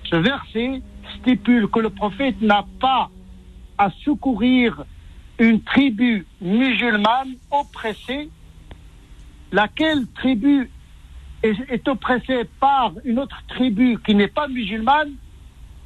Ce 0.08 0.16
verset 0.16 0.82
stipule 1.18 1.68
que 1.68 1.80
le 1.80 1.90
prophète 1.90 2.40
n'a 2.42 2.64
pas 2.80 3.10
à 3.78 3.90
secourir 4.04 4.84
une 5.38 5.60
tribu 5.62 6.26
musulmane 6.40 7.34
oppressée, 7.50 8.30
laquelle 9.52 10.06
tribu 10.14 10.70
est, 11.42 11.56
est 11.68 11.88
oppressée 11.88 12.44
par 12.60 12.92
une 13.04 13.18
autre 13.18 13.42
tribu 13.48 13.98
qui 14.04 14.14
n'est 14.14 14.28
pas 14.28 14.48
musulmane, 14.48 15.12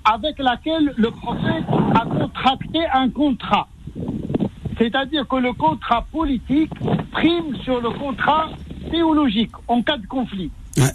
avec 0.05 0.38
laquelle 0.38 0.92
le 0.96 1.11
prophète 1.11 1.64
a 1.94 2.05
contracté 2.07 2.78
un 2.92 3.09
contrat. 3.11 3.68
C'est-à-dire 4.78 5.26
que 5.28 5.36
le 5.36 5.53
contrat 5.53 6.07
politique 6.11 6.70
prime 7.12 7.57
sur 7.64 7.80
le 7.80 7.90
contrat 7.90 8.48
théologique 8.90 9.51
en 9.68 9.82
cas 9.82 9.98
de 9.98 10.07
conflit. 10.07 10.51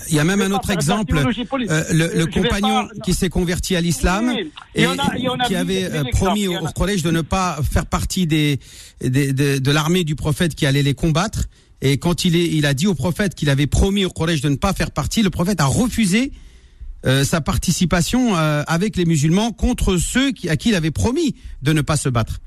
Il 0.10 0.16
y 0.16 0.20
a 0.20 0.24
même 0.24 0.42
un 0.42 0.52
autre 0.52 0.70
exemple, 0.72 1.18
euh, 1.18 1.84
le, 1.92 2.26
compagnon 2.26 2.88
pas- 2.88 2.90
qui 3.04 3.14
s'est 3.14 3.30
converti 3.30 3.76
à 3.76 3.82
l'islam 3.82 4.32
Oui, 4.34 4.52
et 4.74 4.86
a- 4.86 4.96
qui 5.48 5.56
avait 5.56 5.84
euh, 5.84 6.04
promis 6.12 6.48
au 6.48 6.66
collège 6.76 7.04
de 7.04 7.12
ne 7.12 7.22
pas 7.22 7.58
faire 7.62 7.86
partie 7.86 8.26
des, 8.26 8.60
des- 9.02 9.34
de, 9.34 9.60
de 9.60 9.72
l'armée 9.72 10.04
du 10.06 10.16
prophète 10.16 10.56
qui 10.56 10.66
allait 10.66 10.82
les 10.82 10.94
combattre. 10.96 11.44
Et 11.82 11.98
quand 11.98 12.24
il, 12.26 12.36
est, 12.38 12.46
il 12.48 12.66
a 12.66 12.74
dit 12.74 12.88
au 12.88 12.96
prophète 12.96 13.36
qu'il 13.36 13.50
avait 13.50 13.68
promis 13.68 14.06
au 14.06 14.10
collège 14.10 14.42
de 14.42 14.50
ne 14.50 14.56
pas 14.56 14.74
faire 14.74 14.92
partie, 14.92 15.22
le 15.22 15.30
prophète 15.30 15.60
a 15.60 15.66
refusé 15.66 16.32
euh, 17.06 17.24
sa 17.24 17.42
participation 17.42 18.36
euh, 18.36 18.64
avec 18.68 18.96
les 18.96 19.06
musulmans 19.06 19.52
contre 19.52 19.98
ceux 19.98 20.32
qui, 20.32 20.50
à 20.50 20.58
qui 20.58 20.70
il 20.70 20.76
avait 20.76 20.92
promis 20.92 21.36
de 21.62 21.74
ne 21.74 21.82
pas 21.82 21.98
se 21.98 22.10
battre. 22.10 22.40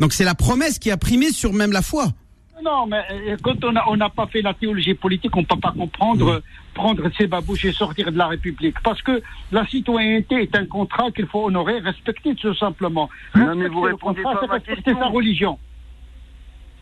Donc 0.00 0.12
c'est 0.12 0.24
la 0.24 0.34
promesse 0.34 0.78
qui 0.78 0.90
a 0.90 0.96
primé 0.96 1.30
sur 1.30 1.52
même 1.52 1.72
la 1.72 1.82
foi. 1.82 2.12
Non, 2.62 2.86
mais 2.86 3.02
euh, 3.10 3.36
quand 3.42 3.64
on 3.64 3.72
n'a 3.72 3.82
on 3.88 3.96
n'a 3.96 4.08
pas 4.08 4.26
fait 4.26 4.42
la 4.42 4.54
théologie 4.54 4.94
politique, 4.94 5.34
on 5.34 5.40
ne 5.40 5.46
peut 5.46 5.58
pas 5.58 5.72
comprendre, 5.72 6.28
euh, 6.28 6.42
prendre 6.74 7.10
ses 7.16 7.26
babouches 7.26 7.64
et 7.64 7.72
sortir 7.72 8.12
de 8.12 8.16
la 8.16 8.28
République. 8.28 8.76
Parce 8.84 9.02
que 9.02 9.22
la 9.50 9.66
citoyenneté 9.66 10.42
est 10.42 10.56
un 10.56 10.66
contrat 10.66 11.10
qu'il 11.10 11.26
faut 11.26 11.46
honorer, 11.46 11.80
respecter 11.80 12.34
tout 12.34 12.54
simplement. 12.54 13.08
Non, 13.34 13.56
mais 13.56 13.68
vous 13.68 13.80
répondez 13.80 14.22
contrat, 14.22 14.40
pas 14.40 14.44
à 14.44 14.46
ma 14.46 14.54
respecter 14.54 14.82
question. 14.82 15.00
sa 15.00 15.08
religion. 15.08 15.58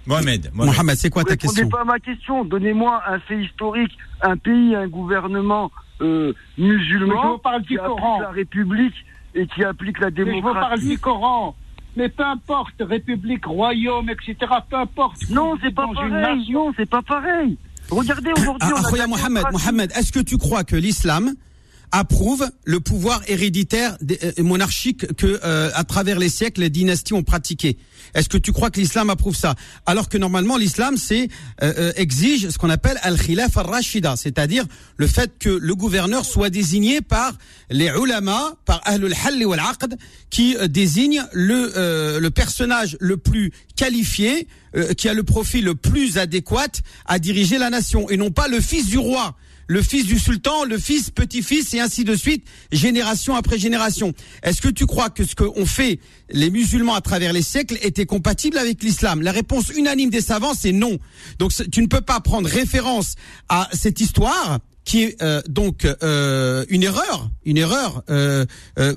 Mohamed, 0.07 0.51
Mohamed. 0.53 0.74
Mohamed, 0.74 0.97
c'est 0.97 1.11
quoi 1.11 1.22
Vous 1.22 1.28
ta 1.28 1.33
répondez 1.33 1.55
question 1.55 1.68
pas 1.68 1.81
à 1.81 1.85
ma 1.85 1.99
question. 1.99 2.45
Donnez-moi 2.45 3.03
un 3.07 3.18
fait 3.20 3.43
historique, 3.43 3.93
un 4.22 4.37
pays, 4.37 4.74
un 4.74 4.89
gouvernement 4.89 5.70
euh, 6.01 6.32
musulman 6.59 7.07
Mais 7.14 7.22
je 7.22 7.28
vous 7.28 7.38
parle 7.38 7.62
qui 7.62 7.68
du 7.68 7.78
Coran. 7.78 8.20
la 8.20 8.30
République 8.30 8.94
et 9.34 9.46
qui 9.46 9.64
applique 9.64 9.98
la 10.01 10.11
Mais 10.11 10.16
je 10.16 10.22
vous 10.22 10.40
parle 10.42 10.55
démocratie. 10.55 10.88
du 10.88 10.98
Coran. 10.98 11.55
mais 11.96 12.09
peu 12.09 12.24
importe, 12.24 12.74
république, 12.80 13.44
royaume, 13.46 14.11
etc., 14.11 14.36
peu 14.70 14.76
importe. 14.76 15.18
Non, 15.30 15.57
c'est 15.62 15.74
pas 15.74 15.86
pareil. 15.94 16.11
nation- 16.38 16.66
Non, 16.66 16.72
c'est 16.76 16.88
pas 16.88 17.03
pareil. 17.03 17.57
Regardez 17.90 18.30
aujourd'hui. 18.36 18.68
Ah, 18.72 18.80
Mohamed, 19.09 19.09
démocratie. 19.42 19.53
Mohamed, 19.53 19.92
est-ce 19.96 20.12
que 20.12 20.20
tu 20.20 20.36
crois 20.38 20.62
que 20.64 20.76
l'islam 20.76 21.34
approuve 21.92 22.48
le 22.64 22.78
pouvoir 22.78 23.20
héréditaire 23.26 23.96
des- 24.01 24.18
euh, 24.38 24.42
monarchique 24.44 25.12
que 25.16 25.40
euh, 25.44 25.70
à 25.74 25.82
travers 25.84 26.18
les 26.20 26.28
siècles 26.28 26.61
les 26.61 26.70
dynasties 26.70 27.14
ont 27.14 27.24
pratiqué? 27.24 27.76
Est-ce 28.15 28.29
que 28.29 28.39
tu 28.39 28.53
crois 28.53 28.71
que 28.71 28.81
l'islam 28.81 29.11
approuve 29.11 29.37
ça? 29.37 29.55
Alors 29.87 30.09
que 30.09 30.19
normalement 30.19 30.57
l'islam 30.57 30.97
euh, 31.11 31.27
euh, 31.63 31.93
exige 31.97 32.49
ce 32.51 32.59
qu'on 32.59 32.71
appelle 32.71 32.99
al-khilaf 33.03 33.57
al-rashida, 33.57 34.17
c'est-à-dire 34.17 34.65
le 34.97 35.07
fait 35.07 35.33
que 35.39 35.51
le 35.51 35.75
gouverneur 35.75 36.25
soit 36.25 36.51
désigné 36.51 37.01
par 37.01 37.33
les 37.71 37.89
ulama, 37.89 38.55
par 38.65 38.81
ahlul 38.85 39.15
hal 39.25 39.45
wal 39.45 39.61
aqd 39.61 39.97
qui 40.31 40.57
euh, 40.57 40.69
désigne 40.69 41.23
le 41.33 41.73
euh, 41.77 42.21
le 42.21 42.31
personnage 42.31 42.97
le 43.01 43.17
plus 43.17 43.53
qualifié 43.77 44.47
euh, 44.77 44.93
qui 44.95 45.09
a 45.09 45.15
le 45.15 45.23
profil 45.23 45.65
le 45.65 45.75
plus 45.75 46.19
adéquat 46.19 46.69
à 47.07 47.19
diriger 47.19 47.59
la 47.59 47.71
nation 47.71 48.09
et 48.11 48.17
non 48.17 48.31
pas 48.31 48.49
le 48.49 48.61
fils 48.61 48.87
du 48.87 48.99
roi 48.99 49.35
le 49.71 49.83
fils 49.83 50.05
du 50.05 50.18
sultan, 50.18 50.64
le 50.64 50.79
fils, 50.79 51.11
petit-fils, 51.11 51.75
et 51.75 51.81
ainsi 51.81 52.03
de 52.03 52.16
suite, 52.16 52.45
génération 52.73 53.37
après 53.37 53.57
génération. 53.57 54.12
Est-ce 54.43 54.61
que 54.61 54.68
tu 54.68 54.85
crois 54.85 55.11
que 55.11 55.23
ce 55.23 55.37
qu'ont 55.37 55.64
fait 55.64 56.01
les 56.29 56.51
musulmans 56.51 56.95
à 56.95 57.01
travers 57.01 57.33
les 57.33 57.43
siècles 57.43 57.79
était 57.81 58.05
compatible 58.05 58.59
avec 58.59 58.83
l'islam? 58.83 59.23
La 59.23 59.31
réponse 59.31 59.68
unanime 59.68 60.11
des 60.11 60.23
savants, 60.23 60.55
c'est 60.55 60.73
non. 60.73 60.99
Donc 61.39 61.53
tu 61.71 61.83
ne 61.83 61.87
peux 61.87 62.01
pas 62.01 62.18
prendre 62.18 62.49
référence 62.49 63.14
à 63.49 63.68
cette 63.73 64.01
histoire 64.01 64.59
qui 64.85 65.05
est 65.05 65.23
euh, 65.23 65.41
donc 65.49 65.85
euh, 65.85 66.64
une 66.68 66.83
erreur, 66.83 67.31
une 67.45 67.57
erreur 67.57 68.03
euh, 68.11 68.45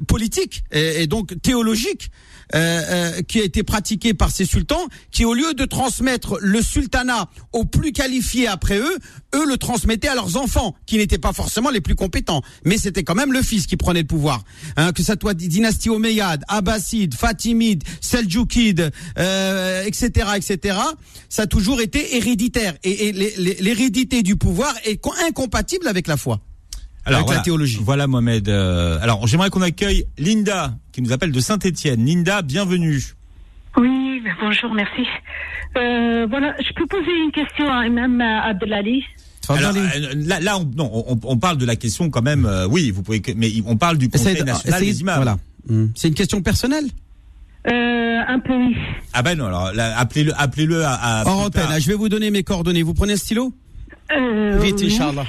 politique 0.07 0.63
et 0.71 1.05
donc 1.05 1.39
théologique 1.43 2.09
euh, 2.55 2.81
euh, 3.17 3.21
qui 3.23 3.39
a 3.39 3.43
été 3.43 3.63
pratiquée 3.63 4.13
par 4.13 4.31
ces 4.31 4.45
sultans, 4.45 4.87
qui 5.11 5.25
au 5.25 5.33
lieu 5.33 5.53
de 5.53 5.65
transmettre 5.65 6.37
le 6.41 6.61
sultanat 6.61 7.29
aux 7.51 7.65
plus 7.65 7.91
qualifiés 7.91 8.47
après 8.47 8.77
eux, 8.77 8.97
eux 9.35 9.45
le 9.47 9.57
transmettaient 9.57 10.07
à 10.07 10.15
leurs 10.15 10.37
enfants, 10.37 10.75
qui 10.85 10.97
n'étaient 10.97 11.17
pas 11.17 11.33
forcément 11.33 11.69
les 11.69 11.81
plus 11.81 11.95
compétents, 11.95 12.41
mais 12.65 12.77
c'était 12.77 13.03
quand 13.03 13.15
même 13.15 13.33
le 13.33 13.41
fils 13.41 13.65
qui 13.67 13.77
prenait 13.77 14.01
le 14.01 14.07
pouvoir. 14.07 14.43
Hein, 14.77 14.91
que 14.91 15.03
ça 15.03 15.15
soit 15.19 15.33
dynastie 15.33 15.89
omeyyade, 15.89 16.43
abbasside, 16.47 17.13
fatimide, 17.15 17.83
seljoukides, 18.01 18.91
euh, 19.17 19.83
etc., 19.85 20.29
etc., 20.35 20.77
ça 21.29 21.43
a 21.43 21.47
toujours 21.47 21.81
été 21.81 22.15
héréditaire. 22.17 22.75
Et, 22.83 23.11
l'hérédité 23.11 24.21
du 24.23 24.35
pouvoir 24.35 24.73
est 24.85 24.97
co- 24.97 25.13
incompatible 25.27 25.87
avec 25.87 26.07
la 26.07 26.17
foi. 26.17 26.39
Alors, 27.05 27.19
Avec 27.19 27.27
la 27.29 27.33
voilà, 27.33 27.41
théologie. 27.41 27.79
Voilà 27.81 28.07
Mohamed. 28.07 28.47
Euh, 28.47 28.97
alors 29.01 29.27
j'aimerais 29.27 29.49
qu'on 29.49 29.61
accueille 29.61 30.05
Linda 30.17 30.73
qui 30.91 31.01
nous 31.01 31.11
appelle 31.11 31.31
de 31.31 31.39
Saint-Étienne. 31.39 32.05
Linda, 32.05 32.41
bienvenue. 32.41 33.01
Oui, 33.75 34.21
bonjour, 34.41 34.73
merci. 34.73 35.01
Euh, 35.75 36.27
voilà, 36.29 36.55
je 36.59 36.71
peux 36.73 36.85
poser 36.85 37.11
une 37.25 37.31
question 37.31 37.67
à 37.69 37.85
Imam 37.87 38.21
Abdelali 38.21 39.03
Alors, 39.49 39.73
euh, 39.75 40.13
là, 40.15 40.39
là, 40.39 40.57
on, 40.59 40.65
non, 40.77 40.89
on, 41.07 41.19
on 41.23 41.37
parle 41.37 41.57
de 41.57 41.65
la 41.65 41.75
question 41.75 42.09
quand 42.09 42.21
même. 42.21 42.45
euh, 42.45 42.67
oui, 42.67 42.91
vous 42.91 43.01
pouvez, 43.03 43.21
mais 43.35 43.49
on 43.65 43.75
parle 43.75 43.97
du 43.97 44.07
Conseil 44.09 44.33
Essayez 44.33 44.41
de- 44.41 44.45
national 44.45 44.79
essayez- 44.79 44.93
des 44.93 45.01
imams. 45.01 45.15
Voilà. 45.15 45.37
Hmm. 45.67 45.87
C'est 45.95 46.07
une 46.09 46.13
question 46.13 46.41
personnelle 46.41 46.85
euh, 47.67 48.19
Un 48.27 48.39
peu, 48.39 48.53
oui. 48.55 48.75
Ah 49.13 49.23
ben 49.23 49.37
non, 49.37 49.47
alors 49.47 49.73
là, 49.73 49.97
appelez-le, 49.97 50.33
appelez-le 50.39 50.83
à. 50.85 50.93
à 50.93 51.25
Hors 51.25 51.45
antenne, 51.45 51.67
je 51.79 51.87
vais 51.87 51.95
vous 51.95 52.09
donner 52.09 52.29
mes 52.31 52.43
coordonnées. 52.43 52.83
Vous 52.83 52.93
prenez 52.93 53.13
un 53.13 53.17
stylo 53.17 53.51
Euh, 54.15 54.59
Vite, 54.61 54.75
oui. 54.81 54.93
Inch'Allah. 54.93 55.25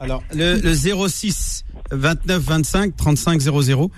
Alors, 0.00 0.22
le, 0.34 0.60
le 0.60 0.74
06 1.08 1.64
29 1.92 2.42
25 2.42 2.96
35 2.96 3.40
00. 3.40 3.90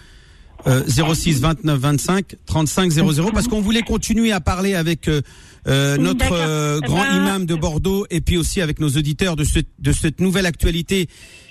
Euh, 0.67 0.83
06 1.15 1.41
29 1.41 1.79
25 1.79 2.35
35 2.45 2.91
00 2.91 3.31
parce 3.33 3.47
qu'on 3.47 3.61
voulait 3.61 3.83
continuer 3.83 4.33
à 4.33 4.41
parler 4.41 4.75
avec 4.75 5.07
euh, 5.07 5.23
euh, 5.69 5.97
notre 5.97 6.33
euh, 6.33 6.81
grand 6.81 7.05
Eh 7.05 7.09
ben, 7.15 7.23
imam 7.23 7.47
de 7.47 7.55
Bordeaux 7.55 8.07
et 8.11 8.21
puis 8.21 8.37
aussi 8.37 8.61
avec 8.61 8.81
nos 8.81 8.89
auditeurs 8.89 9.37
de, 9.37 9.45
ce- 9.45 9.61
de 9.79 9.93
cette 9.93 10.21
nouvelle 10.21 10.47
actualité 10.47 11.09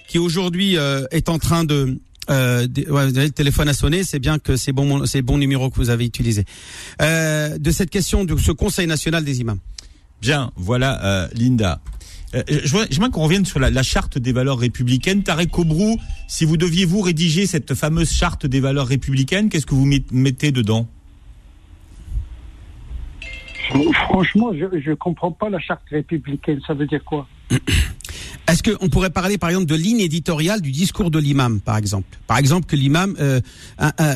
qui 0.10 0.20
aujourd'hui 0.20 0.78
euh, 0.78 1.06
est 1.12 1.30
en 1.30 1.40
train 1.40 1.64
de 1.64 1.98
euh, 2.30 2.68
de- 2.68 2.92
ouais, 2.92 3.10
le 3.10 3.30
téléphone 3.30 3.70
a 3.70 3.74
sonné, 3.74 4.04
c'est 4.04 4.20
bien 4.20 4.40
que 4.40 4.58
c'est 4.58 4.74
bon, 4.74 5.06
c'est 5.06 5.20
le 5.20 5.24
bon 5.24 5.38
numéro 5.38 5.70
que 5.70 5.78
vous 5.78 5.90
avez 5.90 6.04
utilisé. 6.06 6.44
Euh, 7.02 7.58
de 7.58 7.72
cette 7.72 7.90
question 7.90 8.26
de 8.26 8.36
ce 8.38 8.52
Conseil 8.52 8.88
national 8.88 9.24
des 9.24 9.40
imams. 9.40 9.60
Bien, 10.22 10.52
voilà 10.58 11.02
euh, 11.06 11.28
Linda. 11.34 11.80
Euh, 12.36 12.44
J'aimerais 12.90 13.10
qu'on 13.10 13.24
revienne 13.24 13.46
sur 13.46 13.60
la, 13.60 13.70
la 13.70 13.84
charte 13.84 14.18
des 14.18 14.34
valeurs 14.34 14.60
républicaines. 14.60 15.24
Tarek 15.24 15.58
Obrou, 15.58 15.98
si 16.28 16.44
vous 16.46 16.58
deviez 16.58 16.86
vous 16.86 17.02
rédiger 17.02 17.46
cette 17.46 17.74
fameuse 17.74 18.12
charte 18.12 18.46
des 18.46 18.60
valeurs 18.60 18.88
républicaines, 18.88 19.50
qu'est-ce 19.50 19.66
que 19.66 19.76
vous 19.76 19.86
met- 19.86 20.04
mettez 20.12 20.52
dedans? 20.52 20.88
Franchement, 23.94 24.52
je 24.54 24.90
ne 24.90 24.96
comprends 24.96 25.32
pas 25.32 25.50
la 25.50 25.60
charte 25.60 25.84
républicaine. 25.90 26.60
Ça 26.66 26.74
veut 26.74 26.88
dire 26.88 27.04
quoi? 27.04 27.28
Est-ce 28.48 28.64
qu'on 28.64 28.88
pourrait 28.88 29.10
parler 29.10 29.38
par 29.38 29.50
exemple 29.50 29.66
de 29.66 29.76
ligne 29.76 30.00
éditoriale 30.00 30.62
du 30.62 30.72
discours 30.72 31.12
de 31.12 31.20
l'imam, 31.20 31.60
par 31.60 31.76
exemple? 31.76 32.18
Par 32.28 32.38
exemple 32.38 32.66
que 32.66 32.78
l'imam 32.78 33.14
euh, 33.20 33.42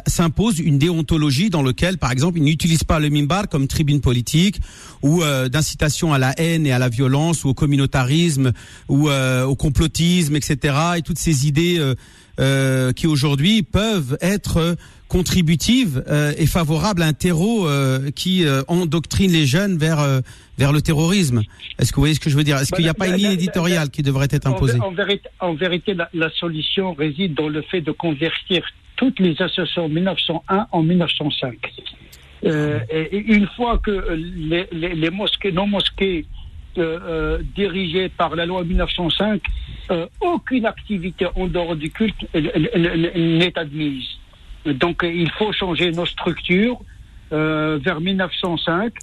s'impose 0.07 0.59
une 0.59 0.77
déontologie 0.77 1.49
dans 1.49 1.61
laquelle, 1.61 1.97
par 1.97 2.11
exemple, 2.11 2.37
il 2.37 2.45
n'utilise 2.45 2.85
pas 2.85 2.99
le 2.99 3.09
mimbar 3.09 3.49
comme 3.49 3.67
tribune 3.67 3.99
politique 3.99 4.61
ou 5.01 5.21
euh, 5.21 5.49
d'incitation 5.49 6.13
à 6.13 6.17
la 6.17 6.33
haine 6.39 6.65
et 6.65 6.71
à 6.71 6.79
la 6.79 6.87
violence 6.87 7.43
ou 7.43 7.49
au 7.49 7.53
communautarisme 7.53 8.53
ou 8.87 9.09
euh, 9.09 9.43
au 9.43 9.55
complotisme, 9.55 10.37
etc. 10.37 10.75
Et 10.97 11.01
toutes 11.01 11.19
ces 11.19 11.45
idées 11.47 11.77
euh, 11.77 11.95
euh, 12.39 12.93
qui 12.93 13.07
aujourd'hui 13.07 13.63
peuvent 13.63 14.17
être 14.21 14.77
contributives 15.11 16.03
euh, 16.07 16.31
et 16.37 16.47
favorables 16.47 17.01
à 17.03 17.07
un 17.07 17.13
terreau 17.13 17.67
euh, 17.67 18.11
qui 18.11 18.45
euh, 18.45 18.61
endoctrine 18.69 19.31
les 19.31 19.45
jeunes 19.45 19.77
vers 19.77 19.99
vers 20.57 20.71
le 20.71 20.81
terrorisme. 20.81 21.41
Est-ce 21.79 21.91
que 21.91 21.95
vous 21.97 22.03
voyez 22.03 22.15
ce 22.15 22.19
que 22.21 22.29
je 22.29 22.37
veux 22.37 22.43
dire? 22.45 22.57
Est-ce 22.57 22.71
Bah, 22.71 22.77
qu'il 22.77 22.85
n'y 22.85 22.89
a 22.89 22.93
pas 22.93 23.07
une 23.07 23.11
la- 23.13 23.17
ligne 23.17 23.31
éditoriale 23.31 23.89
qui 23.89 24.03
devrait 24.03 24.27
être 24.31 24.47
imposée? 24.47 24.79
en 24.79 24.91
vérité, 24.91 25.27
en 25.39 25.53
vérité, 25.53 25.93
la, 25.93 26.07
la 26.13 26.29
solution 26.29 26.93
réside 26.93 27.33
dans 27.33 27.49
le 27.49 27.61
fait 27.63 27.81
de 27.81 27.91
convertir 27.91 28.63
toutes 28.95 29.19
les 29.19 29.33
associations 29.41 29.89
1901 29.89 30.67
en 30.71 30.81
1905. 30.83 31.57
Euh, 32.45 32.79
et 32.89 33.17
une 33.17 33.47
fois 33.55 33.79
que 33.79 34.13
les, 34.15 34.67
les, 34.71 34.93
les 34.95 35.09
mosquées, 35.09 35.51
non 35.51 35.67
mosquées, 35.67 36.25
euh, 36.77 36.99
euh, 37.05 37.37
dirigées 37.55 38.07
par 38.09 38.35
la 38.35 38.45
loi 38.45 38.63
1905, 38.63 39.41
euh, 39.91 40.05
aucune 40.21 40.65
activité 40.65 41.25
en 41.35 41.47
dehors 41.47 41.75
du 41.75 41.89
culte 41.91 42.15
n'est 42.33 43.57
admise. 43.57 44.05
Donc 44.65 45.01
il 45.03 45.29
faut 45.31 45.51
changer 45.53 45.91
nos 45.91 46.05
structures 46.05 46.79
euh, 47.33 47.79
vers 47.83 47.99
1905. 48.01 48.93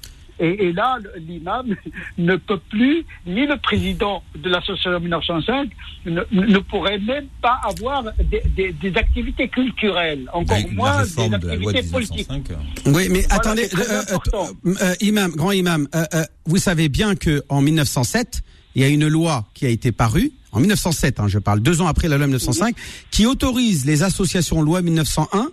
Et, 0.41 0.67
et 0.67 0.73
là, 0.73 0.99
l'imam 1.17 1.75
ne 2.19 2.37
peut 2.37 2.61
plus, 2.71 3.05
ni 3.27 3.45
le 3.45 3.57
président 3.57 4.23
de 4.37 4.49
l'association 4.49 5.01
1905 5.01 5.69
ne, 6.07 6.23
ne 6.31 6.59
pourrait 6.61 7.01
même 7.01 7.27
pas 7.43 7.59
avoir 7.65 8.05
des, 8.23 8.43
des- 8.57 8.71
des 8.73 8.97
activités 8.97 9.49
culturelles, 9.49 10.31
encore 10.33 10.59
moins 10.75 10.91
la 10.91 10.97
des 10.99 11.09
réforme 11.09 11.39
de 11.39 11.47
la 11.49 11.57
loi 11.57 11.73
de 11.73 11.79
activités 11.79 11.93
politiques. 11.93 12.31
1905. 12.31 12.95
Oui, 12.95 13.09
mais 13.11 13.23
Voilà, 13.23 13.35
attendez, 13.35 13.69
euh, 13.75 14.03
euh, 14.13 14.75
euh, 14.81 14.95
imam, 15.01 15.33
grand 15.33 15.51
imam, 15.51 15.89
euh, 15.97 16.05
euh, 16.15 16.23
vous 16.47 16.59
savez 16.59 16.89
bien 16.89 17.17
que 17.17 17.43
en 17.49 17.61
1907, 17.61 18.43
il 18.79 18.83
y 18.83 18.85
a 18.85 18.89
une 18.89 19.09
loi 19.09 19.45
qui 19.55 19.67
a 19.67 19.71
été 19.71 19.91
parue 19.91 20.31
en 20.53 20.61
1907, 20.61 21.19
hein, 21.19 21.27
je 21.27 21.41
parle 21.41 21.59
deux 21.59 21.81
ans 21.81 21.89
après 21.89 22.07
la 22.07 22.17
loi 22.17 22.29
1905, 22.29 22.77
qui 23.11 23.27
autorise 23.27 23.85
les 23.85 24.05
associations 24.05 24.63
loi 24.63 24.83
1901 24.83 25.51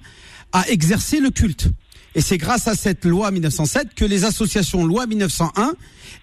à 0.54 0.70
exercer 0.70 1.20
le 1.20 1.32
culte. 1.32 1.70
Et 2.16 2.22
c'est 2.22 2.38
grâce 2.38 2.68
à 2.68 2.76
cette 2.76 3.06
loi 3.06 3.30
1907 3.30 3.90
que 3.94 4.06
les 4.06 4.24
associations 4.24 4.86
loi 4.86 5.06
1901 5.06 5.74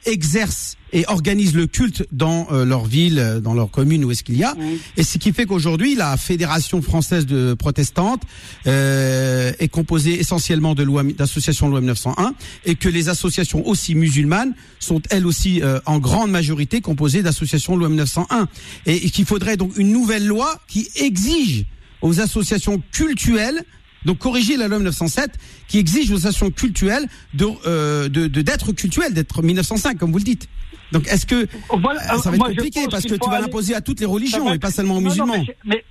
exercent 0.06 0.76
et 0.94 1.04
organisent 1.06 1.54
le 1.54 1.66
culte 1.66 2.06
dans 2.12 2.48
euh, 2.50 2.64
leur 2.64 2.84
ville, 2.84 3.18
euh, 3.18 3.40
dans 3.40 3.54
leur 3.54 3.70
commune 3.70 4.04
où 4.04 4.10
est-ce 4.10 4.24
qu'il 4.24 4.36
y 4.36 4.44
a. 4.44 4.54
Et 4.96 5.04
ce 5.04 5.18
qui 5.18 5.32
fait 5.32 5.46
qu'aujourd'hui, 5.46 5.94
la 5.94 6.16
Fédération 6.16 6.82
française 6.82 7.26
de 7.26 7.54
protestantes 7.54 8.22
euh, 8.66 9.52
est 9.58 9.68
composée 9.68 10.18
essentiellement 10.18 10.74
de 10.74 10.82
lois 10.82 11.02
d'associations 11.02 11.68
loi 11.68 11.80
1901 11.80 12.34
et 12.64 12.74
que 12.74 12.88
les 12.88 13.08
associations 13.08 13.66
aussi 13.66 13.94
musulmanes 13.94 14.54
sont 14.80 15.02
elles 15.10 15.26
aussi 15.26 15.62
euh, 15.62 15.78
en 15.86 15.98
grande 15.98 16.30
majorité 16.30 16.80
composées 16.80 17.22
d'associations 17.22 17.76
loi 17.76 17.88
1901 17.88 18.48
et, 18.86 19.06
et 19.06 19.10
qu'il 19.10 19.26
faudrait 19.26 19.56
donc 19.56 19.76
une 19.76 19.92
nouvelle 19.92 20.26
loi 20.26 20.58
qui 20.68 20.88
exige 20.96 21.66
aux 22.00 22.20
associations 22.20 22.82
cultuelles 22.92 23.64
donc 24.04 24.18
corriger 24.18 24.56
la 24.56 24.68
loi 24.68 24.78
1907 24.78 25.30
qui 25.68 25.78
exige 25.78 26.10
aux 26.10 26.14
associations 26.26 26.50
cultuelles 26.50 27.06
de 27.34 27.46
euh, 27.66 28.08
de 28.08 28.26
de- 28.26 28.42
d'être 28.42 28.72
cultuelles, 28.72 29.14
d'être 29.14 29.42
1905 29.42 29.98
comme 29.98 30.12
vous 30.12 30.18
le 30.18 30.24
dites. 30.24 30.48
Donc 30.92 31.08
est-ce 31.08 31.24
que 31.26 31.48
Voilà, 31.70 32.00
euh, 32.14 32.18
ça 32.18 32.30
va 32.30 32.36
être 32.36 32.44
compliqué 32.46 32.80
parce 32.90 33.04
que 33.04 33.14
tu 33.14 33.28
vas 33.30 33.36
aller- 33.36 33.44
l'imposer 33.46 33.74
à 33.74 33.80
toutes 33.80 34.00
les 34.00 34.06
religions 34.06 34.44
va 34.46 34.54
et 34.54 34.58
pas 34.58 34.70
seulement 34.70 34.96
aux 34.96 35.00
Non, 35.00 35.08
musulmans. 35.08 35.38
mais 35.38 35.44
c'est- 35.46 35.56
mais 35.64 35.84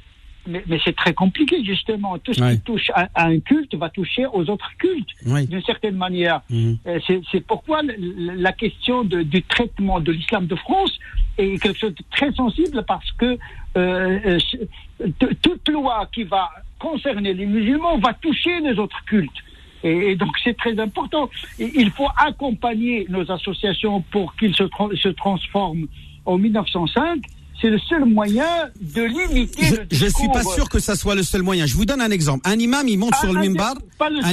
mais, 0.47 0.63
mais 0.67 0.79
c'est 0.83 0.95
très 0.95 1.13
compliqué, 1.13 1.63
justement. 1.63 2.17
Tout 2.17 2.33
ce 2.33 2.41
Ouais. 2.41 2.55
qui 2.55 2.61
touche 2.61 2.89
à, 2.95 3.07
à 3.13 3.27
un 3.27 3.39
culte 3.39 3.75
va 3.75 3.89
toucher 3.89 4.25
aux 4.25 4.41
autres 4.49 4.71
cultes, 4.79 5.09
Oui. 5.27 5.45
d'une 5.45 5.61
certaine 5.61 5.95
manière. 5.95 6.41
Mhm. 6.49 6.77
Euh, 6.87 6.99
C'est 7.31 7.41
pourquoi 7.45 7.81
la 7.83 8.51
question 8.51 9.03
de- 9.03 9.21
du 9.21 9.43
traitement 9.43 9.99
de 9.99 10.11
l'islam 10.11 10.47
de 10.47 10.55
France 10.55 10.97
est 11.37 11.61
quelque 11.61 11.77
chose 11.77 11.93
de 11.93 12.03
très 12.11 12.31
sensible 12.33 12.83
parce 12.87 13.11
que 13.19 13.37
euh, 13.77 14.39
toute 15.41 15.69
loi 15.69 16.07
qui 16.13 16.23
va 16.23 16.49
concerner 16.81 17.33
les 17.33 17.45
musulmans 17.45 17.97
va 17.99 18.13
toucher 18.13 18.59
les 18.61 18.77
autres 18.79 19.01
cultes. 19.05 19.29
Et, 19.83 20.15
donc 20.15 20.29
c'est 20.43 20.55
très 20.57 20.77
important. 20.79 21.29
Et 21.59 21.71
il 21.75 21.89
faut 21.91 22.07
accompagner 22.17 23.05
nos 23.09 23.29
associations 23.31 24.01
pour 24.11 24.35
qu'ils 24.35 24.53
se, 24.55 24.63
tra- 24.63 24.95
se 24.95 25.09
transforment 25.09 25.87
en 26.25 26.37
1905. 26.37 27.19
C'est 27.59 27.69
le 27.69 27.77
seul 27.79 28.05
moyen 28.05 28.45
de 28.81 29.03
limiter 29.03 29.63
Je, 29.65 29.75
le 29.75 29.85
je 29.91 29.95
suis 29.97 30.05
discours, 30.07 30.31
pas 30.31 30.43
sûr 30.43 30.67
que 30.69 30.79
ça 30.79 30.95
soit 30.95 31.13
le 31.13 31.21
seul 31.23 31.43
moyen. 31.43 31.67
Je 31.67 31.75
vous 31.75 31.85
donne 31.85 32.01
un 32.01 32.09
exemple. 32.09 32.41
Un 32.49 32.57
imam, 32.57 32.87
il 32.87 32.97
monte 32.97 33.13
Ah, 33.13 33.19
sur 33.21 33.33
le 33.33 33.39
mimbar. 33.39 33.75
Un 34.23 34.31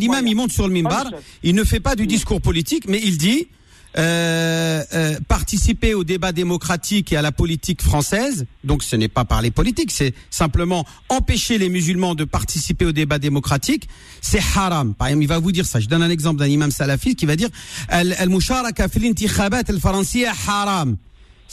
imam, 0.00 0.26
il- 0.26 0.36
monte 0.36 0.52
sur 0.52 0.68
le 0.68 0.72
mimbar. 0.72 1.06
Il 1.42 1.54
ne 1.56 1.64
fait 1.64 1.80
pas 1.80 1.96
du 1.96 2.06
discours 2.06 2.40
politique, 2.40 2.84
mais 2.88 3.00
il 3.02 3.18
dit 3.18 3.48
euh, 3.96 4.84
euh, 4.92 5.18
participer 5.28 5.94
au 5.94 6.04
débat 6.04 6.32
démocratique 6.32 7.12
et 7.12 7.16
à 7.16 7.22
la 7.22 7.32
politique 7.32 7.82
française. 7.82 8.44
Donc, 8.64 8.82
ce 8.82 8.96
n'est 8.96 9.08
pas 9.08 9.24
parler 9.24 9.50
politique, 9.50 9.90
c'est 9.90 10.14
simplement 10.30 10.84
empêcher 11.08 11.58
les 11.58 11.68
musulmans 11.68 12.14
de 12.14 12.24
participer 12.24 12.84
au 12.84 12.92
débat 12.92 13.18
démocratique. 13.18 13.88
C'est 14.20 14.40
haram. 14.56 14.94
Par 14.94 15.08
exemple, 15.08 15.24
il 15.24 15.28
va 15.28 15.38
vous 15.38 15.52
dire 15.52 15.66
ça. 15.66 15.80
Je 15.80 15.88
donne 15.88 16.02
un 16.02 16.10
exemple 16.10 16.38
d'un 16.38 16.46
imam 16.48 16.70
salafiste 16.70 17.18
qui 17.18 17.26
va 17.26 17.36
dire 17.36 17.48
al 17.88 18.28
musharaka 18.28 18.88
fil 18.88 19.06
intikhabat 19.06 19.62
al 19.68 19.80
faransiya 19.80 20.32
haram. 20.46 20.96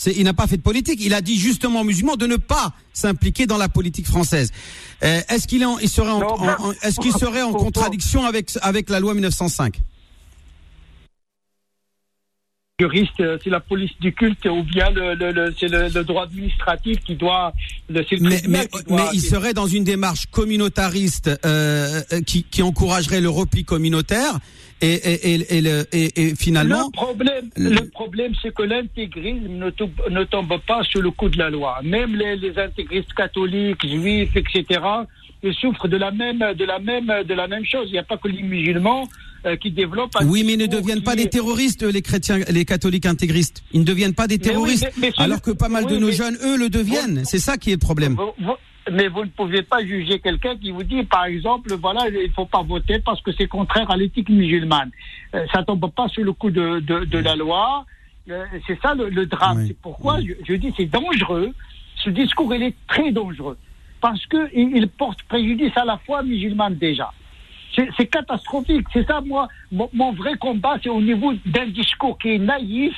Il 0.06 0.24
n'a 0.26 0.34
pas 0.34 0.46
fait 0.46 0.58
de 0.58 0.62
politique. 0.62 1.00
Il 1.02 1.14
a 1.14 1.22
dit 1.22 1.40
justement 1.40 1.80
aux 1.82 1.84
musulmans 1.86 2.18
de 2.18 2.28
ne 2.28 2.36
pas 2.36 2.74
s'impliquer 2.94 3.46
dans 3.48 3.58
la 3.58 3.70
politique 3.70 4.08
française. 4.08 4.52
Euh, 5.04 5.22
est-ce 5.30 5.48
qu'il 5.48 5.62
est 5.64 5.88
serait 5.88 6.10
en, 6.10 6.20
Non, 6.20 6.34
en- 6.38 6.68
en- 6.68 6.72
est-ce 6.84 7.00
qu'il 7.00 7.14
serait 7.18 7.42
en 7.44 7.52
faut- 7.54 7.60
faut- 7.60 7.64
contradiction 7.66 8.26
avec 8.26 8.52
avec 8.62 8.90
la 8.90 9.00
loi 9.00 9.14
1905 9.14 9.80
juriste, 12.80 13.22
euh, 13.22 13.38
c'est 13.42 13.50
la 13.50 13.62
police 13.62 13.92
du 14.02 14.12
culte 14.14 14.46
ou 14.48 14.62
bien 14.64 14.90
le, 14.90 15.14
le, 15.16 15.32
le- 15.32 15.54
c'est 15.58 15.70
le, 15.70 15.88
le 15.88 16.04
droit 16.04 16.24
administratif 16.24 16.98
qui 17.06 17.16
doit. 17.16 17.54
le- 17.88 18.04
Mais, 18.20 18.42
mais, 18.50 18.68
qui 18.68 18.84
doit- 18.84 18.98
mais 18.98 19.04
il 19.14 19.22
serait 19.22 19.54
dans 19.54 19.68
une 19.68 19.86
démarche 19.86 20.26
communautariste 20.26 21.30
euh, 21.46 22.02
euh, 22.12 22.22
qui, 22.22 22.44
qui 22.44 22.62
encouragerait 22.62 23.22
le 23.22 23.30
repli 23.30 23.64
communautaire 23.64 24.40
et, 24.82 24.92
et, 24.94 25.56
et, 25.58 25.62
le- 25.62 25.86
et- 25.94 26.22
et 26.22 26.36
finalement 26.36 26.88
Le 26.88 26.92
problème, 26.92 27.50
le- 27.56 27.70
le 27.70 27.90
problème, 27.90 28.34
c'est 28.42 28.54
que 28.54 28.64
l'intégrisme 28.64 29.48
ne, 29.54 29.70
tombe- 29.70 30.10
ne 30.12 30.26
tombe 30.26 30.58
pas 30.68 30.84
sous 30.84 31.00
le 31.00 31.12
coup 31.12 31.30
de 31.30 31.38
la 31.38 31.50
loi. 31.50 31.80
Même 31.82 32.14
les, 32.18 32.36
les 32.36 32.58
intégristes 32.60 33.14
catholiques, 33.14 33.88
juifs, 33.88 34.36
etc., 34.36 34.82
souffrent 35.54 35.88
de 35.88 35.98
la 35.98 36.12
même, 36.12 36.40
de 36.40 36.66
la 36.66 36.80
même, 36.80 37.08
de 37.28 37.34
la 37.34 37.48
même 37.48 37.66
chose. 37.66 37.88
Il 37.88 37.94
n'y 37.94 37.98
a 38.00 38.04
pas 38.04 38.18
que 38.18 38.28
les 38.28 38.42
musulmans 38.44 39.08
euh, 39.46 39.56
qui 39.56 39.72
développent. 39.72 40.16
un 40.20 40.28
oui, 40.28 40.44
mais 40.46 40.54
ils 40.54 40.60
ne 40.60 40.66
deviennent 40.68 41.04
pas 41.04 41.16
qui 41.16 41.24
des 41.24 41.30
terroristes, 41.30 41.84
les 41.84 42.02
chrétiens, 42.02 42.40
les 42.50 42.66
catholiques 42.66 43.06
intégristes. 43.06 43.64
Ils 43.74 43.82
ne 43.82 43.86
deviennent 43.86 44.16
pas 44.16 44.28
des 44.28 44.38
Mais 44.38 44.44
oui, 44.46 44.50
terroristes, 44.52 44.84
mais- 44.98 45.08
mais 45.08 45.14
c'est- 45.16 45.22
alors 45.24 45.42
que 45.42 45.52
pas 45.52 45.70
mal 45.70 45.86
de 45.86 45.98
nos 45.98 46.12
jeunes, 46.12 46.38
eux, 46.44 46.58
le 46.58 46.70
deviennent. 46.70 47.24
C'est 47.26 47.40
ça 47.40 47.58
qui 47.58 47.70
est 47.70 47.74
le 47.76 47.80
problème. 47.80 48.16
Vous- 48.16 48.46
vous- 48.46 48.56
mais 48.92 49.08
vous 49.08 49.24
ne 49.26 49.30
pouvez 49.30 49.62
pas 49.64 49.84
juger 49.84 50.20
quelqu'un 50.20 50.56
qui 50.58 50.72
vous 50.72 50.84
dit, 50.84 51.04
par 51.04 51.26
exemple, 51.26 51.74
voilà, 51.76 52.08
il 52.10 52.32
faut 52.36 52.46
pas 52.46 52.62
voter 52.64 53.00
parce 53.00 53.22
que 53.22 53.32
c'est 53.38 53.48
contraire 53.48 53.90
à 53.92 53.98
l'éthique 53.98 54.30
musulmane. 54.30 54.92
Euh, 55.34 55.44
ça 55.54 55.64
tombe 55.64 55.92
pas 55.92 56.08
sous 56.08 56.24
le 56.24 56.34
coup 56.34 56.50
de, 56.52 56.80
de, 56.80 57.06
de 57.06 57.18
la 57.20 57.36
loi. 57.36 57.86
Euh, 58.30 58.44
c'est 58.66 58.80
ça 58.82 58.94
le, 58.96 59.10
le 59.10 59.26
drame. 59.28 59.60
Oui. 59.60 59.66
C'est 59.68 59.78
pourquoi 59.80 60.20
je, 60.22 60.34
je 60.48 60.54
dis 60.56 60.72
c'est 60.78 60.86
dangereux. 60.86 61.52
Ce 62.04 62.10
discours, 62.10 62.54
il 62.54 62.64
est 62.64 62.76
très 62.88 63.12
dangereux 63.12 63.58
parce 64.06 64.24
qu'il 64.28 64.88
portent 65.00 65.24
préjudice 65.24 65.76
à 65.76 65.84
la 65.84 65.98
foi 66.06 66.22
musulmane 66.22 66.76
déjà. 66.76 67.12
C'est 67.76 68.06
catastrophique. 68.06 68.86
C'est 68.94 69.04
ça, 69.08 69.20
moi, 69.20 69.48
mon, 69.72 70.14
vrai 70.14 70.36
combat, 70.36 70.78
c'est 70.84 70.90
au 70.90 71.02
niveau 71.02 71.34
d'un 71.44 71.66
discours 71.66 72.16
qui 72.20 72.36
est 72.36 72.38
naïf 72.38 72.94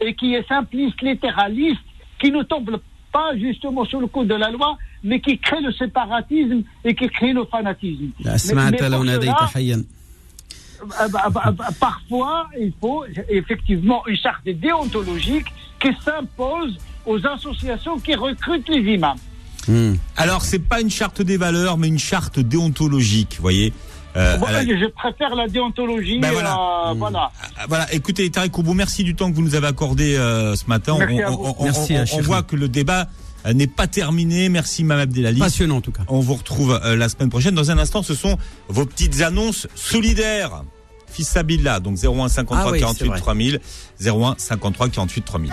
et 0.00 0.16
qui 0.16 0.34
est 0.34 0.46
simpliste, 0.48 1.00
littéraliste, 1.00 1.80
qui 2.18 2.32
ne 2.32 2.42
tombe 2.42 2.80
pas 3.12 3.36
justement 3.36 3.84
sur 3.84 4.00
le 4.00 4.08
coup 4.08 4.24
de 4.24 4.34
la 4.34 4.50
loi, 4.50 4.76
mais 5.04 5.20
qui 5.20 5.38
crée 5.38 5.60
le 5.60 5.70
séparatisme 5.70 6.64
et 6.84 6.96
qui 6.96 7.08
crée 7.08 7.32
le 7.32 7.44
fanatisme. 7.44 8.10
Euh, 10.82 11.08
bah, 11.08 11.28
bah, 11.30 11.52
bah, 11.52 11.68
parfois, 11.78 12.48
il 12.58 12.72
faut 12.80 13.04
effectivement 13.28 14.04
une 14.08 14.16
charte 14.16 14.44
déontologique 14.44 15.46
qui 15.78 15.90
s'impose 16.04 16.76
aux 17.06 17.24
associations 17.24 18.00
qui 18.00 18.16
recrutent 18.16 18.68
les 18.68 18.94
imams. 18.94 19.18
Hmm. 19.68 19.94
Alors, 20.16 20.42
c'est 20.42 20.58
pas 20.58 20.80
une 20.80 20.90
charte 20.90 21.22
des 21.22 21.36
valeurs, 21.36 21.78
mais 21.78 21.88
une 21.88 21.98
charte 21.98 22.38
déontologique, 22.40 23.34
vous 23.36 23.42
voyez. 23.42 23.72
Euh, 24.16 24.36
Voilà, 24.38 24.58
à 24.58 24.62
la- 24.64 24.78
Je 24.78 24.86
préfère 24.86 25.34
la 25.34 25.48
déontologie. 25.48 26.18
Ben 26.18 26.32
voilà. 26.32 26.58
euh, 26.88 26.94
voilà. 26.94 27.30
Ah, 27.56 27.64
Voilà, 27.68 27.92
écoutez 27.94 28.28
Tariq 28.30 28.50
Oubou, 28.58 28.74
merci 28.74 29.04
du 29.04 29.14
temps 29.14 29.30
que 29.30 29.34
vous 29.36 29.42
nous 29.42 29.54
avez 29.54 29.68
accordé 29.68 30.16
euh, 30.16 30.54
ce 30.54 30.64
matin. 30.66 30.96
Merci 30.98 31.22
à 31.22 31.30
vous. 31.30 31.56
Merci, 31.62 31.94
on- 31.96 32.02
on 32.02 32.06
Chérif. 32.06 32.26
voit 32.26 32.42
que 32.42 32.54
le 32.56 32.68
débat 32.68 33.08
euh, 33.46 33.54
n'est 33.54 33.66
pas 33.66 33.86
terminé. 33.86 34.50
Merci 34.50 34.84
Mme 34.84 35.00
Abdelali. 35.04 35.38
Passionnant 35.40 35.76
en 35.76 35.80
tout 35.80 35.92
cas. 35.92 36.02
On 36.08 36.20
vous 36.20 36.34
retrouve 36.34 36.78
euh, 36.84 36.94
la 36.94 37.08
semaine 37.08 37.30
prochaine. 37.30 37.54
Dans 37.54 37.70
un 37.70 37.78
instant, 37.78 38.02
ce 38.02 38.14
sont 38.14 38.36
vos 38.68 38.84
petites 38.84 39.22
annonces 39.22 39.66
solidaires. 39.74 40.62
Fils 41.10 41.28
Sabila, 41.28 41.80
donc 41.80 41.96
01 42.02 42.28
53 42.28 42.58
Ah 42.68 42.70
oui, 42.72 42.78
c'est 42.78 42.84
48 42.84 43.08
vrai. 43.08 43.18
3000, 43.18 43.60
01 44.04 44.34
53 44.36 44.88
48 44.90 45.22
3000. 45.24 45.52